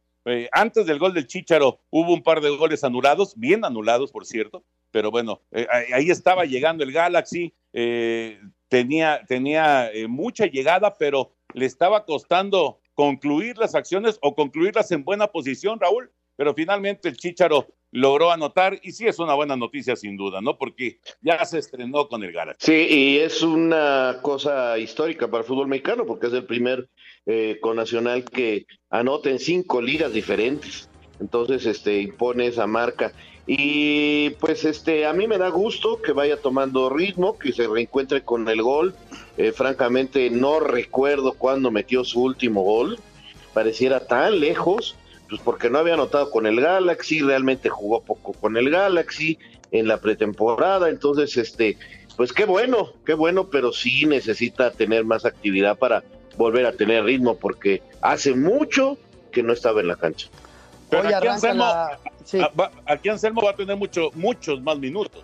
antes 0.51 0.85
del 0.85 0.99
gol 0.99 1.15
del 1.15 1.25
Chícharo 1.25 1.79
hubo 1.89 2.13
un 2.13 2.21
par 2.21 2.41
de 2.41 2.55
goles 2.55 2.83
anulados, 2.83 3.33
bien 3.35 3.65
anulados, 3.65 4.11
por 4.11 4.27
cierto, 4.27 4.63
pero 4.93 5.09
bueno, 5.09 5.41
ahí 5.91 6.11
estaba 6.11 6.45
llegando 6.45 6.83
el 6.83 6.91
Galaxy, 6.91 7.51
tenía, 8.69 9.21
tenía 9.27 9.89
mucha 10.07 10.45
llegada, 10.45 10.95
pero 10.97 11.33
le 11.53 11.65
estaba 11.65 12.05
costando 12.05 12.79
concluir 12.93 13.57
las 13.57 13.73
acciones 13.73 14.19
o 14.21 14.35
concluirlas 14.35 14.91
en 14.91 15.03
buena 15.03 15.27
posición, 15.27 15.79
Raúl, 15.79 16.11
pero 16.35 16.53
finalmente 16.53 17.09
el 17.09 17.17
Chicharo 17.17 17.67
logró 17.91 18.31
anotar 18.31 18.79
y 18.81 18.91
sí 18.91 19.07
es 19.07 19.19
una 19.19 19.35
buena 19.35 19.55
noticia 19.55 19.95
sin 19.95 20.17
duda, 20.17 20.41
¿no? 20.41 20.57
Porque 20.57 20.99
ya 21.21 21.43
se 21.45 21.59
estrenó 21.59 22.07
con 22.07 22.23
el 22.23 22.31
Galaxy. 22.31 22.65
Sí, 22.65 22.87
y 22.89 23.17
es 23.19 23.41
una 23.43 24.19
cosa 24.21 24.77
histórica 24.77 25.27
para 25.27 25.41
el 25.41 25.47
fútbol 25.47 25.67
mexicano 25.67 26.05
porque 26.05 26.27
es 26.27 26.33
el 26.33 26.45
primer 26.45 26.89
eh, 27.25 27.59
nacional 27.75 28.25
que 28.25 28.65
anota 28.89 29.29
en 29.29 29.39
cinco 29.39 29.81
ligas 29.81 30.13
diferentes. 30.13 30.89
Entonces, 31.19 31.65
este, 31.67 32.01
impone 32.01 32.47
esa 32.47 32.65
marca. 32.65 33.13
Y 33.45 34.31
pues 34.31 34.63
este, 34.63 35.05
a 35.05 35.13
mí 35.13 35.27
me 35.27 35.37
da 35.37 35.49
gusto 35.49 36.01
que 36.01 36.13
vaya 36.13 36.37
tomando 36.37 36.89
ritmo, 36.89 37.37
que 37.37 37.51
se 37.51 37.67
reencuentre 37.67 38.23
con 38.23 38.47
el 38.47 38.61
gol. 38.61 38.95
Eh, 39.37 39.51
francamente, 39.51 40.29
no 40.29 40.59
recuerdo 40.59 41.33
cuándo 41.33 41.69
metió 41.69 42.05
su 42.05 42.21
último 42.21 42.63
gol. 42.63 42.99
Pareciera 43.53 44.07
tan 44.07 44.39
lejos, 44.39 44.95
pues 45.29 45.41
porque 45.41 45.69
no 45.69 45.79
había 45.79 45.95
anotado 45.95 46.31
con 46.31 46.45
el 46.47 46.61
Galaxy, 46.61 47.21
realmente 47.21 47.69
jugó 47.69 48.01
poco 48.01 48.33
con 48.33 48.55
el 48.55 48.69
Galaxy 48.69 49.37
en 49.71 49.87
la 49.87 49.97
pretemporada. 49.97 50.89
Entonces, 50.89 51.35
este, 51.35 51.77
pues 52.15 52.31
qué 52.31 52.45
bueno, 52.45 52.93
qué 53.05 53.13
bueno, 53.13 53.49
pero 53.49 53.73
sí 53.73 54.05
necesita 54.05 54.71
tener 54.71 55.03
más 55.03 55.25
actividad 55.25 55.77
para 55.77 56.03
volver 56.37 56.65
a 56.65 56.71
tener 56.71 57.03
ritmo, 57.03 57.35
porque 57.35 57.81
hace 58.01 58.33
mucho 58.33 58.97
que 59.31 59.43
no 59.43 59.51
estaba 59.51 59.81
en 59.81 59.87
la 59.89 59.97
cancha. 59.97 60.29
Pero 60.89 61.15
aquí, 61.15 61.27
Anselmo, 61.27 61.65
va, 62.59 62.71
aquí 62.85 63.09
Anselmo 63.09 63.41
va 63.41 63.51
a 63.51 63.55
tener 63.55 63.77
mucho, 63.77 64.09
muchos 64.15 64.61
más 64.61 64.77
minutos. 64.77 65.23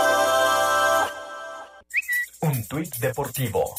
Un 2.42 2.66
tuit 2.68 2.96
deportivo 3.00 3.74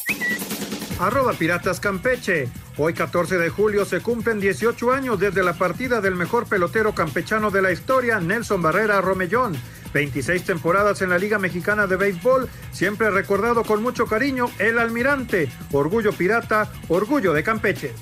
arroba 1.02 1.32
Piratas 1.32 1.80
Campeche. 1.80 2.48
Hoy 2.78 2.94
14 2.94 3.36
de 3.36 3.50
julio 3.50 3.84
se 3.84 4.00
cumplen 4.00 4.38
18 4.38 4.92
años 4.92 5.18
desde 5.18 5.42
la 5.42 5.54
partida 5.54 6.00
del 6.00 6.14
mejor 6.14 6.48
pelotero 6.48 6.94
campechano 6.94 7.50
de 7.50 7.60
la 7.60 7.72
historia, 7.72 8.20
Nelson 8.20 8.62
Barrera 8.62 9.00
Romellón. 9.00 9.56
26 9.92 10.44
temporadas 10.44 11.02
en 11.02 11.10
la 11.10 11.18
Liga 11.18 11.38
Mexicana 11.38 11.86
de 11.86 11.96
Béisbol, 11.96 12.48
siempre 12.70 13.10
recordado 13.10 13.64
con 13.64 13.82
mucho 13.82 14.06
cariño, 14.06 14.46
el 14.58 14.78
almirante, 14.78 15.48
orgullo 15.72 16.12
pirata, 16.12 16.70
orgullo 16.88 17.32
de 17.32 17.42
Campeche. 17.42 17.92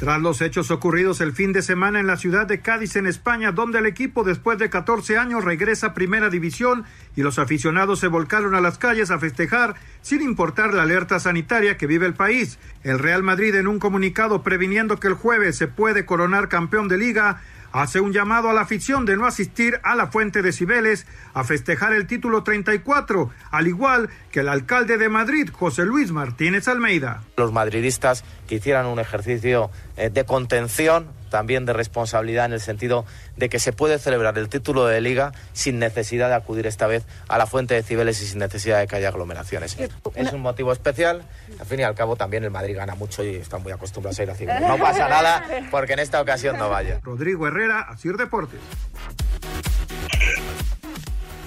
Tras 0.00 0.18
los 0.18 0.40
hechos 0.40 0.70
ocurridos 0.70 1.20
el 1.20 1.32
fin 1.32 1.52
de 1.52 1.60
semana 1.60 2.00
en 2.00 2.06
la 2.06 2.16
ciudad 2.16 2.46
de 2.46 2.62
Cádiz, 2.62 2.96
en 2.96 3.06
España, 3.06 3.52
donde 3.52 3.80
el 3.80 3.84
equipo 3.84 4.24
después 4.24 4.58
de 4.58 4.70
14 4.70 5.18
años 5.18 5.44
regresa 5.44 5.88
a 5.88 5.94
Primera 5.94 6.30
División 6.30 6.86
y 7.16 7.20
los 7.20 7.38
aficionados 7.38 8.00
se 8.00 8.08
volcaron 8.08 8.54
a 8.54 8.62
las 8.62 8.78
calles 8.78 9.10
a 9.10 9.18
festejar 9.18 9.74
sin 10.00 10.22
importar 10.22 10.72
la 10.72 10.84
alerta 10.84 11.20
sanitaria 11.20 11.76
que 11.76 11.86
vive 11.86 12.06
el 12.06 12.14
país. 12.14 12.58
El 12.82 12.98
Real 12.98 13.22
Madrid 13.22 13.54
en 13.54 13.68
un 13.68 13.78
comunicado 13.78 14.42
previniendo 14.42 14.98
que 14.98 15.08
el 15.08 15.12
jueves 15.12 15.58
se 15.58 15.68
puede 15.68 16.06
coronar 16.06 16.48
campeón 16.48 16.88
de 16.88 16.96
liga 16.96 17.42
hace 17.72 18.00
un 18.00 18.12
llamado 18.12 18.50
a 18.50 18.52
la 18.52 18.62
afición 18.62 19.04
de 19.04 19.16
no 19.16 19.26
asistir 19.26 19.80
a 19.82 19.94
la 19.94 20.08
Fuente 20.08 20.42
de 20.42 20.52
Cibeles 20.52 21.06
a 21.34 21.44
festejar 21.44 21.92
el 21.92 22.06
título 22.06 22.42
34, 22.42 23.30
al 23.50 23.66
igual 23.66 24.10
que 24.30 24.40
el 24.40 24.48
alcalde 24.48 24.98
de 24.98 25.08
Madrid, 25.08 25.50
José 25.52 25.84
Luis 25.84 26.12
Martínez 26.12 26.68
Almeida. 26.68 27.22
Los 27.36 27.52
madridistas 27.52 28.24
que 28.48 28.56
hicieran 28.56 28.86
un 28.86 28.98
ejercicio 28.98 29.70
eh, 29.96 30.10
de 30.10 30.24
contención, 30.24 31.06
también 31.30 31.64
de 31.64 31.72
responsabilidad 31.72 32.44
en 32.44 32.52
el 32.52 32.60
sentido 32.60 33.06
de 33.36 33.48
que 33.48 33.58
se 33.58 33.72
puede 33.72 33.98
celebrar 33.98 34.36
el 34.36 34.48
título 34.48 34.86
de 34.86 35.00
liga 35.00 35.32
sin 35.52 35.78
necesidad 35.78 36.28
de 36.28 36.34
acudir 36.34 36.66
esta 36.66 36.86
vez 36.86 37.06
a 37.28 37.38
la 37.38 37.46
fuente 37.46 37.74
de 37.74 37.82
Cibeles 37.82 38.20
y 38.20 38.26
sin 38.26 38.38
necesidad 38.38 38.78
de 38.78 38.86
que 38.86 38.96
haya 38.96 39.08
aglomeraciones. 39.08 39.78
Es 40.14 40.32
un 40.32 40.40
motivo 40.40 40.72
especial. 40.72 41.22
Al 41.58 41.66
fin 41.66 41.80
y 41.80 41.82
al 41.82 41.94
cabo 41.94 42.16
también 42.16 42.44
el 42.44 42.50
Madrid 42.50 42.76
gana 42.76 42.94
mucho 42.94 43.24
y 43.24 43.36
están 43.36 43.62
muy 43.62 43.72
acostumbrados 43.72 44.18
a 44.18 44.22
ir 44.22 44.30
a 44.30 44.34
Cibeles. 44.34 44.68
No 44.68 44.76
pasa 44.76 45.08
nada 45.08 45.44
porque 45.70 45.94
en 45.94 46.00
esta 46.00 46.20
ocasión 46.20 46.58
no 46.58 46.68
vaya. 46.68 47.00
Rodrigo 47.02 47.46
Herrera, 47.46 47.80
Asir 47.80 48.16
Deportes. 48.16 48.60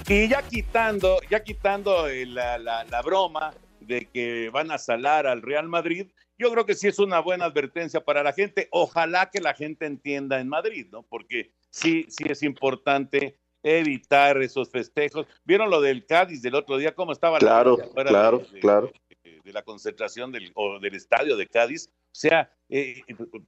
Y 0.06 0.28
ya 0.28 0.42
quitando, 0.42 1.18
ya 1.30 1.42
quitando 1.42 2.08
eh, 2.08 2.26
la, 2.26 2.58
la 2.58 3.02
broma 3.02 3.54
de 3.80 4.06
que 4.06 4.50
van 4.50 4.70
a 4.70 4.78
salar 4.78 5.26
al 5.26 5.42
Real 5.42 5.68
Madrid, 5.68 6.08
yo 6.38 6.50
creo 6.50 6.66
que 6.66 6.74
sí 6.74 6.88
es 6.88 6.98
una 6.98 7.20
buena 7.20 7.46
advertencia 7.46 8.04
para 8.04 8.22
la 8.22 8.32
gente. 8.32 8.68
Ojalá 8.70 9.30
que 9.30 9.40
la 9.40 9.54
gente 9.54 9.86
entienda 9.86 10.40
en 10.40 10.48
Madrid, 10.48 10.86
¿no? 10.90 11.02
Porque 11.02 11.52
sí, 11.70 12.06
sí 12.08 12.24
es 12.28 12.42
importante 12.42 13.38
evitar 13.62 14.40
esos 14.42 14.70
festejos. 14.70 15.26
¿Vieron 15.44 15.70
lo 15.70 15.80
del 15.80 16.06
Cádiz 16.06 16.42
del 16.42 16.54
otro 16.54 16.76
día? 16.76 16.94
¿Cómo 16.94 17.12
estaba 17.12 17.38
claro, 17.38 17.78
la 17.96 18.04
Claro, 18.04 18.38
de, 18.38 18.60
claro. 18.60 18.92
De, 19.22 19.52
la 19.52 19.62
concentración 19.62 20.32
del, 20.32 20.52
o 20.54 20.78
del 20.78 20.94
estadio 20.94 21.36
de 21.36 21.46
Cádiz. 21.46 21.88
O 21.88 22.16
sea, 22.16 22.50
eh, 22.68 23.00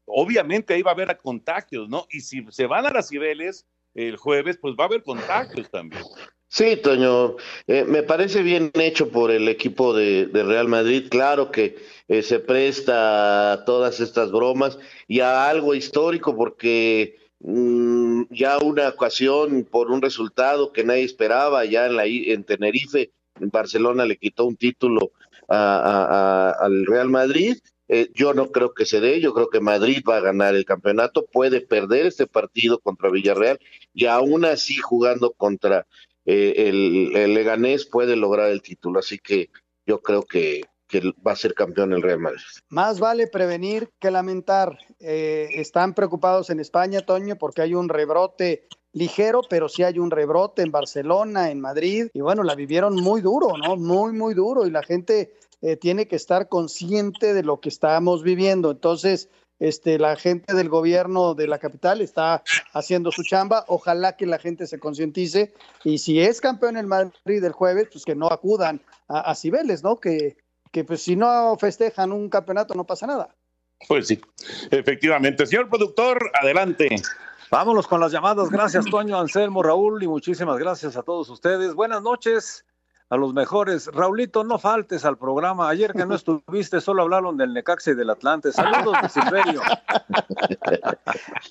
obviamente 0.06 0.74
ahí 0.74 0.82
va 0.82 0.92
a 0.92 0.94
haber 0.94 1.16
contagios, 1.18 1.88
¿no? 1.88 2.06
Y 2.10 2.20
si 2.20 2.44
se 2.50 2.66
van 2.66 2.86
a 2.86 2.90
las 2.90 3.08
Cibeles 3.08 3.66
el 3.94 4.16
jueves, 4.16 4.58
pues 4.58 4.74
va 4.78 4.84
a 4.84 4.86
haber 4.86 5.02
contagios 5.02 5.70
también. 5.70 6.02
Sí, 6.48 6.76
Toño, 6.76 7.36
eh, 7.66 7.84
me 7.84 8.02
parece 8.02 8.42
bien 8.42 8.70
hecho 8.74 9.10
por 9.10 9.30
el 9.30 9.48
equipo 9.48 9.92
de, 9.92 10.28
Real 10.32 10.68
Madrid. 10.68 11.08
Claro 11.10 11.50
que 11.50 11.76
eh, 12.08 12.22
se 12.22 12.38
presta 12.38 13.52
a 13.52 13.64
todas 13.64 14.00
estas 14.00 14.30
bromas 14.32 14.78
y 15.08 15.20
a 15.20 15.48
algo 15.48 15.74
histórico 15.74 16.36
porque 16.36 17.16
mm, 17.40 18.22
ya 18.30 18.58
una 18.58 18.88
ocasión 18.88 19.64
por 19.70 19.90
un 19.90 20.00
resultado 20.00 20.72
que 20.72 20.84
nadie 20.84 21.02
esperaba, 21.04 21.64
ya 21.64 21.86
en, 21.86 21.96
la, 21.96 22.06
en 22.06 22.44
Tenerife, 22.44 23.10
en 23.40 23.50
Barcelona 23.50 24.06
le 24.06 24.16
quitó 24.16 24.44
un 24.46 24.56
título 24.56 25.12
a- 25.48 26.54
al 26.60 26.86
Real 26.86 27.08
Madrid. 27.10 27.56
Eh, 27.88 28.10
yo 28.14 28.34
no 28.34 28.50
creo 28.50 28.74
que 28.74 28.84
se 28.84 29.00
dé, 29.00 29.20
yo 29.20 29.32
creo 29.32 29.48
que 29.48 29.60
Madrid 29.60 30.02
va 30.08 30.16
a 30.16 30.20
ganar 30.20 30.56
el 30.56 30.64
campeonato, 30.64 31.24
puede 31.26 31.60
perder 31.60 32.06
este 32.06 32.26
partido 32.26 32.80
contra 32.80 33.10
Villarreal 33.10 33.60
y 33.94 34.06
aún 34.06 34.44
así 34.44 34.74
jugando 34.76 35.30
contra 35.32 35.86
eh, 36.26 36.68
el, 36.68 37.34
Leganés 37.34 37.86
puede 37.86 38.16
lograr 38.16 38.50
el 38.50 38.60
título, 38.60 38.98
así 38.98 39.18
que 39.18 39.50
yo 39.86 40.02
creo 40.02 40.22
que, 40.22 40.62
que 40.88 41.00
va 41.26 41.32
a 41.32 41.36
ser 41.36 41.54
campeón 41.54 41.92
el 41.92 42.02
Real 42.02 42.18
Madrid. 42.18 42.42
Más 42.68 42.98
vale 43.00 43.28
prevenir 43.28 43.88
que 44.00 44.10
lamentar. 44.10 44.76
Eh, 44.98 45.48
están 45.52 45.94
preocupados 45.94 46.50
en 46.50 46.60
España, 46.60 47.00
Toño, 47.00 47.36
porque 47.36 47.62
hay 47.62 47.74
un 47.74 47.88
rebrote 47.88 48.66
ligero, 48.92 49.42
pero 49.48 49.68
sí 49.68 49.82
hay 49.82 49.98
un 49.98 50.10
rebrote 50.10 50.62
en 50.62 50.72
Barcelona, 50.72 51.50
en 51.50 51.60
Madrid, 51.60 52.08
y 52.12 52.20
bueno, 52.20 52.42
la 52.42 52.54
vivieron 52.54 52.96
muy 52.96 53.20
duro, 53.20 53.56
¿no? 53.58 53.76
Muy, 53.76 54.12
muy 54.12 54.34
duro, 54.34 54.66
y 54.66 54.70
la 54.70 54.82
gente 54.82 55.34
eh, 55.60 55.76
tiene 55.76 56.08
que 56.08 56.16
estar 56.16 56.48
consciente 56.48 57.34
de 57.34 57.42
lo 57.42 57.60
que 57.60 57.68
estamos 57.68 58.22
viviendo. 58.22 58.70
Entonces, 58.70 59.28
este, 59.58 59.98
la 59.98 60.16
gente 60.16 60.54
del 60.54 60.68
gobierno 60.68 61.34
de 61.34 61.46
la 61.46 61.58
capital 61.58 62.00
está 62.00 62.42
haciendo 62.72 63.10
su 63.12 63.22
chamba. 63.22 63.64
Ojalá 63.68 64.16
que 64.16 64.26
la 64.26 64.38
gente 64.38 64.66
se 64.66 64.78
concientice 64.78 65.54
y 65.84 65.98
si 65.98 66.20
es 66.20 66.40
campeón 66.40 66.76
el 66.76 66.86
Madrid 66.86 67.44
el 67.44 67.52
jueves, 67.52 67.88
pues 67.90 68.04
que 68.04 68.14
no 68.14 68.26
acudan 68.28 68.80
a, 69.08 69.30
a 69.30 69.34
Cibeles, 69.34 69.82
¿no? 69.82 69.98
Que, 69.98 70.36
que 70.72 70.84
pues 70.84 71.02
si 71.02 71.16
no 71.16 71.56
festejan 71.58 72.12
un 72.12 72.28
campeonato 72.28 72.74
no 72.74 72.84
pasa 72.84 73.06
nada. 73.06 73.34
Pues 73.88 74.08
sí, 74.08 74.20
efectivamente. 74.70 75.46
Señor 75.46 75.68
productor, 75.68 76.30
adelante. 76.40 76.88
Vámonos 77.50 77.86
con 77.86 78.00
las 78.00 78.12
llamadas. 78.12 78.50
Gracias, 78.50 78.84
Toño, 78.86 79.18
Anselmo, 79.18 79.62
Raúl, 79.62 80.02
y 80.02 80.08
muchísimas 80.08 80.58
gracias 80.58 80.96
a 80.96 81.02
todos 81.02 81.30
ustedes. 81.30 81.74
Buenas 81.74 82.02
noches 82.02 82.65
a 83.08 83.16
los 83.16 83.32
mejores. 83.32 83.86
Raulito, 83.86 84.42
no 84.44 84.58
faltes 84.58 85.04
al 85.04 85.16
programa. 85.16 85.68
Ayer 85.68 85.92
que 85.92 86.04
no 86.06 86.14
estuviste, 86.16 86.80
solo 86.80 87.02
hablaron 87.02 87.36
del 87.36 87.52
Necaxa 87.52 87.92
y 87.92 87.94
del 87.94 88.10
Atlante. 88.10 88.52
Saludos 88.52 88.96
de 89.02 89.08
Silverio. 89.08 89.62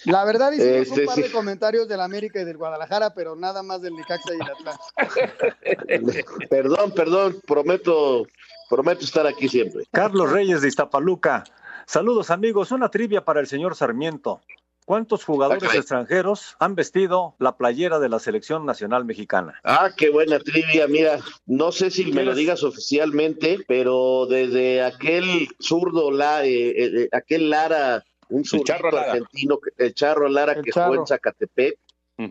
La 0.05 0.25
verdad 0.25 0.51
hicimos 0.51 0.87
Este, 0.87 1.01
un 1.01 1.05
par 1.07 1.15
sí. 1.15 1.21
de 1.23 1.31
comentarios 1.31 1.87
del 1.87 2.01
América 2.01 2.41
y 2.41 2.45
del 2.45 2.57
Guadalajara, 2.57 3.13
pero 3.13 3.35
nada 3.35 3.63
más 3.63 3.81
del 3.81 3.95
Necaxa 3.95 4.33
y 4.33 4.35
el 4.35 4.51
Atlante. 4.51 6.25
perdón, 6.49 6.91
perdón, 6.91 7.37
prometo, 7.47 8.25
prometo 8.69 9.05
estar 9.05 9.25
aquí 9.27 9.47
siempre. 9.47 9.85
Carlos 9.91 10.31
Reyes 10.31 10.61
de 10.61 10.67
Iztapaluca. 10.67 11.43
Saludos, 11.85 12.31
amigos. 12.31 12.71
Una 12.71 12.89
trivia 12.89 13.23
para 13.23 13.39
el 13.39 13.47
señor 13.47 13.75
Sarmiento. 13.75 14.41
¿Cuántos 14.85 15.25
jugadores 15.25 15.63
Ah, 15.73 15.77
extranjeros 15.77 16.55
han 16.59 16.75
vestido 16.75 17.35
la 17.39 17.57
playera 17.57 17.97
de 17.97 18.07
la 18.07 18.19
selección 18.19 18.67
nacional 18.67 19.03
mexicana? 19.03 19.59
Ah, 19.63 19.89
qué 19.97 20.11
buena 20.11 20.37
trivia. 20.39 20.87
Mira, 20.87 21.19
no 21.47 21.71
sé 21.71 21.89
si 21.89 22.11
me 22.11 22.23
lo 22.23 22.35
digas 22.35 22.63
oficialmente, 22.63 23.57
pero 23.67 24.27
desde 24.27 24.83
aquel 24.83 25.47
zurdo, 25.59 26.11
la, 26.11 26.45
eh, 26.45 26.73
eh, 27.03 27.09
aquel 27.11 27.49
Lara, 27.49 28.03
un 28.29 28.45
zurdo 28.45 28.97
argentino, 28.99 29.59
el 29.77 29.93
Charro 29.95 30.29
Lara 30.29 30.53
El 30.53 30.63
que 30.63 30.71
Charro. 30.71 30.93
en 30.95 31.07
Zacatepec, 31.07 31.79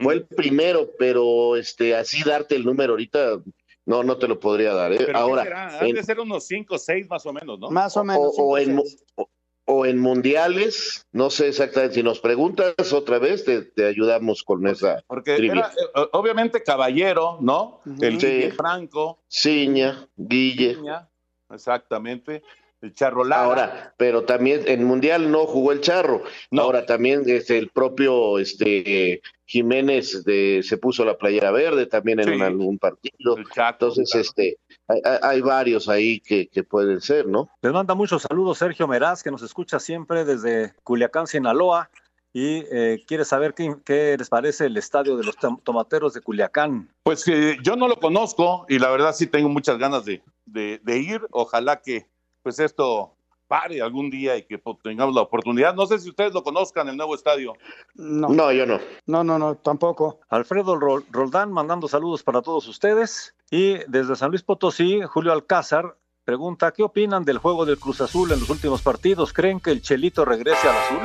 fue 0.00 0.14
el 0.14 0.24
primero, 0.24 0.88
pero 0.96 1.56
este 1.56 1.96
así 1.96 2.22
darte 2.22 2.54
el 2.54 2.64
número 2.64 2.92
ahorita, 2.92 3.40
no, 3.86 4.02
no 4.04 4.16
te 4.16 4.28
lo 4.28 4.38
podría 4.38 4.72
dar. 4.74 4.92
¿eh? 4.92 4.96
Pero 4.98 5.12
¿qué 5.12 5.18
Ahora? 5.18 5.78
Han 5.80 5.88
en- 5.88 5.94
de 5.96 6.02
ser 6.04 6.20
unos 6.20 6.46
5 6.46 6.76
o 6.76 6.78
6 6.78 7.06
más 7.10 7.26
o 7.26 7.32
menos, 7.32 7.58
¿no? 7.58 7.68
Más 7.70 7.96
o 7.96 8.04
menos. 8.04 8.22
o, 8.38 8.44
o 8.44 8.58
en, 8.58 8.78
o- 9.16 9.28
o 9.66 9.86
en 9.86 9.98
mundiales, 9.98 11.06
no 11.12 11.30
sé 11.30 11.48
exactamente. 11.48 11.94
Si 11.96 12.02
nos 12.02 12.20
preguntas 12.20 12.74
otra 12.92 13.18
vez, 13.18 13.44
te, 13.44 13.62
te 13.62 13.86
ayudamos 13.86 14.42
con 14.42 14.66
esa 14.66 15.02
Porque 15.06 15.36
era, 15.36 15.72
eh, 15.96 16.06
obviamente 16.12 16.62
Caballero, 16.62 17.38
¿no? 17.40 17.80
El 18.00 18.20
Sí. 18.20 18.26
Guille 18.26 18.52
Franco, 18.52 19.18
Ciña, 19.28 20.06
Guille. 20.16 20.74
Piña, 20.74 21.08
exactamente. 21.50 22.42
El 22.82 22.92
Charro 22.92 23.24
Lara. 23.24 23.42
Ahora, 23.44 23.94
pero 23.96 24.24
también 24.24 24.60
en 24.66 24.84
Mundial 24.84 25.30
no 25.30 25.46
jugó 25.46 25.72
el 25.72 25.80
Charro. 25.80 26.22
No. 26.50 26.62
Ahora 26.62 26.84
también 26.84 27.22
este, 27.26 27.56
el 27.56 27.70
propio 27.70 28.38
este, 28.38 29.22
Jiménez 29.46 30.22
de, 30.24 30.60
se 30.62 30.76
puso 30.76 31.02
la 31.06 31.16
playera 31.16 31.50
verde 31.50 31.86
también 31.86 32.20
en 32.20 32.28
Sí. 32.28 32.34
un- 32.34 32.42
algún 32.42 32.78
partido. 32.78 33.36
Chaco, 33.54 33.86
Entonces, 33.86 34.10
claro. 34.10 34.20
este, 34.22 34.58
hay, 34.88 35.00
hay- 35.04 35.18
hay 35.22 35.40
varios 35.40 35.88
ahí 35.88 36.20
que, 36.20 36.48
que 36.48 36.62
pueden 36.62 37.00
ser, 37.00 37.26
¿no? 37.26 37.48
Les 37.62 37.72
manda 37.72 37.94
muchos 37.94 38.22
saludos 38.22 38.58
Sergio 38.58 38.86
Meraz, 38.88 39.22
que 39.22 39.30
nos 39.30 39.42
escucha 39.42 39.78
siempre 39.80 40.24
desde 40.24 40.74
Culiacán, 40.82 41.26
Sinaloa, 41.26 41.90
y 42.32 42.64
eh, 42.72 43.04
quiere 43.06 43.24
saber 43.24 43.54
qué, 43.54 43.76
qué 43.84 44.16
les 44.18 44.28
parece 44.28 44.66
el 44.66 44.76
estadio 44.76 45.16
de 45.16 45.22
los 45.24 45.36
tom- 45.36 45.60
tomateros 45.62 46.14
de 46.14 46.20
Culiacán. 46.20 46.88
Pues 47.04 47.26
eh, 47.28 47.56
yo 47.62 47.76
no 47.76 47.86
lo 47.86 47.96
conozco 48.00 48.66
y 48.68 48.78
la 48.80 48.90
verdad 48.90 49.14
sí 49.14 49.26
tengo 49.28 49.48
muchas 49.48 49.78
ganas 49.78 50.04
de, 50.04 50.20
de- 50.44 50.80
de 50.82 50.98
ir. 50.98 51.20
Ojalá 51.30 51.80
que 51.80 52.06
pues 52.42 52.58
esto 52.58 53.14
pare 53.46 53.80
algún 53.82 54.10
día 54.10 54.36
y 54.36 54.44
que 54.44 54.58
pues, 54.58 54.76
tengamos 54.82 55.14
la 55.14 55.20
oportunidad. 55.22 55.74
No 55.74 55.86
sé 55.86 55.98
si 55.98 56.08
ustedes 56.10 56.32
lo 56.32 56.42
conozcan, 56.42 56.88
el 56.88 56.96
nuevo 56.96 57.14
estadio. 57.14 57.52
No, 57.94 58.28
No, 58.28 58.52
yo 58.52 58.66
no. 58.66 58.78
no, 59.06 59.22
no, 59.24 59.38
no, 59.38 59.54
tampoco. 59.56 60.20
Alfredo 60.28 60.76
Ro- 60.76 61.02
Roldán 61.10 61.52
mandando 61.52 61.88
saludos 61.88 62.22
para 62.22 62.42
todos 62.42 62.66
ustedes. 62.68 63.34
Y 63.50 63.78
desde 63.88 64.16
San 64.16 64.30
Luis 64.30 64.42
Potosí, 64.42 65.00
Julio 65.02 65.32
Alcázar 65.32 65.96
pregunta, 66.24 66.72
¿qué 66.72 66.82
opinan 66.82 67.24
del 67.24 67.36
juego 67.38 67.66
del 67.66 67.78
Cruz 67.78 68.00
Azul 68.00 68.32
en 68.32 68.40
los 68.40 68.48
últimos 68.48 68.80
partidos? 68.82 69.32
¿Creen 69.32 69.60
que 69.60 69.70
el 69.70 69.82
Chelito 69.82 70.24
regrese 70.24 70.66
al 70.68 70.76
azul? 70.76 70.98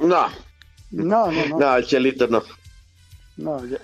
No, 0.00 0.26
No, 0.90 1.30
no, 1.32 1.46
no. 1.46 1.58
no, 1.58 1.76
el 1.76 1.86
Chelito 1.86 2.26
no. 2.28 2.42
No, 3.36 3.64
ya, 3.66 3.78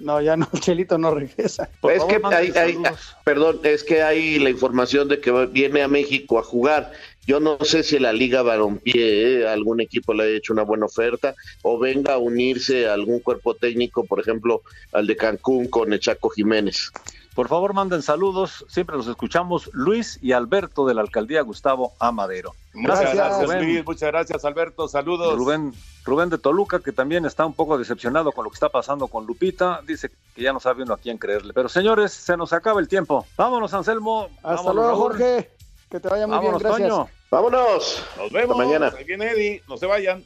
no, 0.00 0.20
ya 0.20 0.36
no, 0.36 0.48
Chelito 0.60 0.98
no 0.98 1.12
regresa. 1.14 1.68
Por 1.80 1.92
es 1.92 1.98
favor, 1.98 2.20
que 2.30 2.36
hay, 2.36 2.46
hay- 2.46 2.72
saludos. 2.74 3.16
perdón, 3.24 3.60
es 3.64 3.84
que 3.84 4.02
hay 4.02 4.38
la 4.38 4.50
información 4.50 5.08
de 5.08 5.20
que 5.20 5.30
viene 5.46 5.82
a 5.82 5.88
México 5.88 6.38
a 6.38 6.42
jugar. 6.42 6.92
Yo 7.26 7.40
no 7.40 7.58
sé 7.60 7.82
si 7.82 7.98
la 7.98 8.12
Liga 8.14 8.40
Balompié, 8.42 9.40
eh, 9.42 9.48
algún 9.48 9.80
equipo 9.82 10.14
le 10.14 10.24
haya 10.24 10.36
hecho 10.38 10.54
una 10.54 10.62
buena 10.62 10.86
oferta, 10.86 11.34
o 11.62 11.78
venga 11.78 12.14
a 12.14 12.18
unirse 12.18 12.88
a 12.88 12.94
algún 12.94 13.20
cuerpo 13.20 13.54
técnico, 13.54 14.04
por 14.06 14.18
ejemplo, 14.20 14.62
al 14.92 15.06
de 15.06 15.14
Cancún 15.16 15.66
con 15.68 15.92
el 15.92 16.00
Chaco 16.00 16.30
Jiménez. 16.30 16.90
Por 17.38 17.46
favor, 17.46 17.72
manden 17.72 18.02
saludos. 18.02 18.66
Siempre 18.68 18.96
los 18.96 19.06
escuchamos. 19.06 19.70
Luis 19.72 20.18
y 20.20 20.32
Alberto 20.32 20.84
de 20.88 20.94
la 20.94 21.02
alcaldía 21.02 21.40
Gustavo 21.42 21.92
Amadero. 22.00 22.52
Muchas 22.74 22.98
Gracias, 22.98 23.14
gracias, 23.14 23.46
Rubén. 23.46 23.64
Luis. 23.64 23.86
Muchas 23.86 24.08
gracias, 24.08 24.44
Alberto. 24.44 24.88
Saludos. 24.88 25.38
Rubén, 25.38 25.72
Rubén 26.04 26.30
de 26.30 26.38
Toluca, 26.38 26.80
que 26.80 26.90
también 26.90 27.24
está 27.26 27.46
un 27.46 27.54
poco 27.54 27.78
decepcionado 27.78 28.32
con 28.32 28.42
lo 28.42 28.50
que 28.50 28.54
está 28.54 28.70
pasando 28.70 29.06
con 29.06 29.24
Lupita, 29.24 29.82
dice 29.86 30.10
que 30.34 30.42
ya 30.42 30.52
no 30.52 30.58
sabe 30.58 30.82
uno 30.82 30.94
a 30.94 30.98
quién 30.98 31.16
creerle. 31.16 31.52
Pero 31.52 31.68
señores, 31.68 32.12
se 32.12 32.36
nos 32.36 32.52
acaba 32.52 32.80
el 32.80 32.88
tiempo. 32.88 33.24
Vámonos, 33.36 33.72
Anselmo. 33.72 34.30
Hasta 34.38 34.56
Vámonos, 34.56 34.74
luego, 34.74 34.88
Raúl. 34.88 35.02
Jorge. 35.12 35.50
Que 35.88 36.00
te 36.00 36.08
vaya 36.08 36.26
muy 36.26 36.34
Vámonos, 36.38 36.60
bien, 36.60 36.72
gracias. 36.72 36.90
Toño. 36.90 37.08
Vámonos. 37.30 38.04
Nos 38.16 38.32
vemos. 38.32 38.50
Hasta 38.58 38.64
mañana. 38.64 38.92
Ahí 38.98 39.04
viene 39.04 39.30
Eddie. 39.30 39.62
No 39.68 39.76
se 39.76 39.86
vayan. 39.86 40.24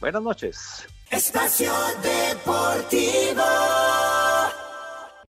Buenas 0.00 0.22
noches. 0.24 0.88
Espacio 1.08 1.70
Deportivo. 2.02 3.44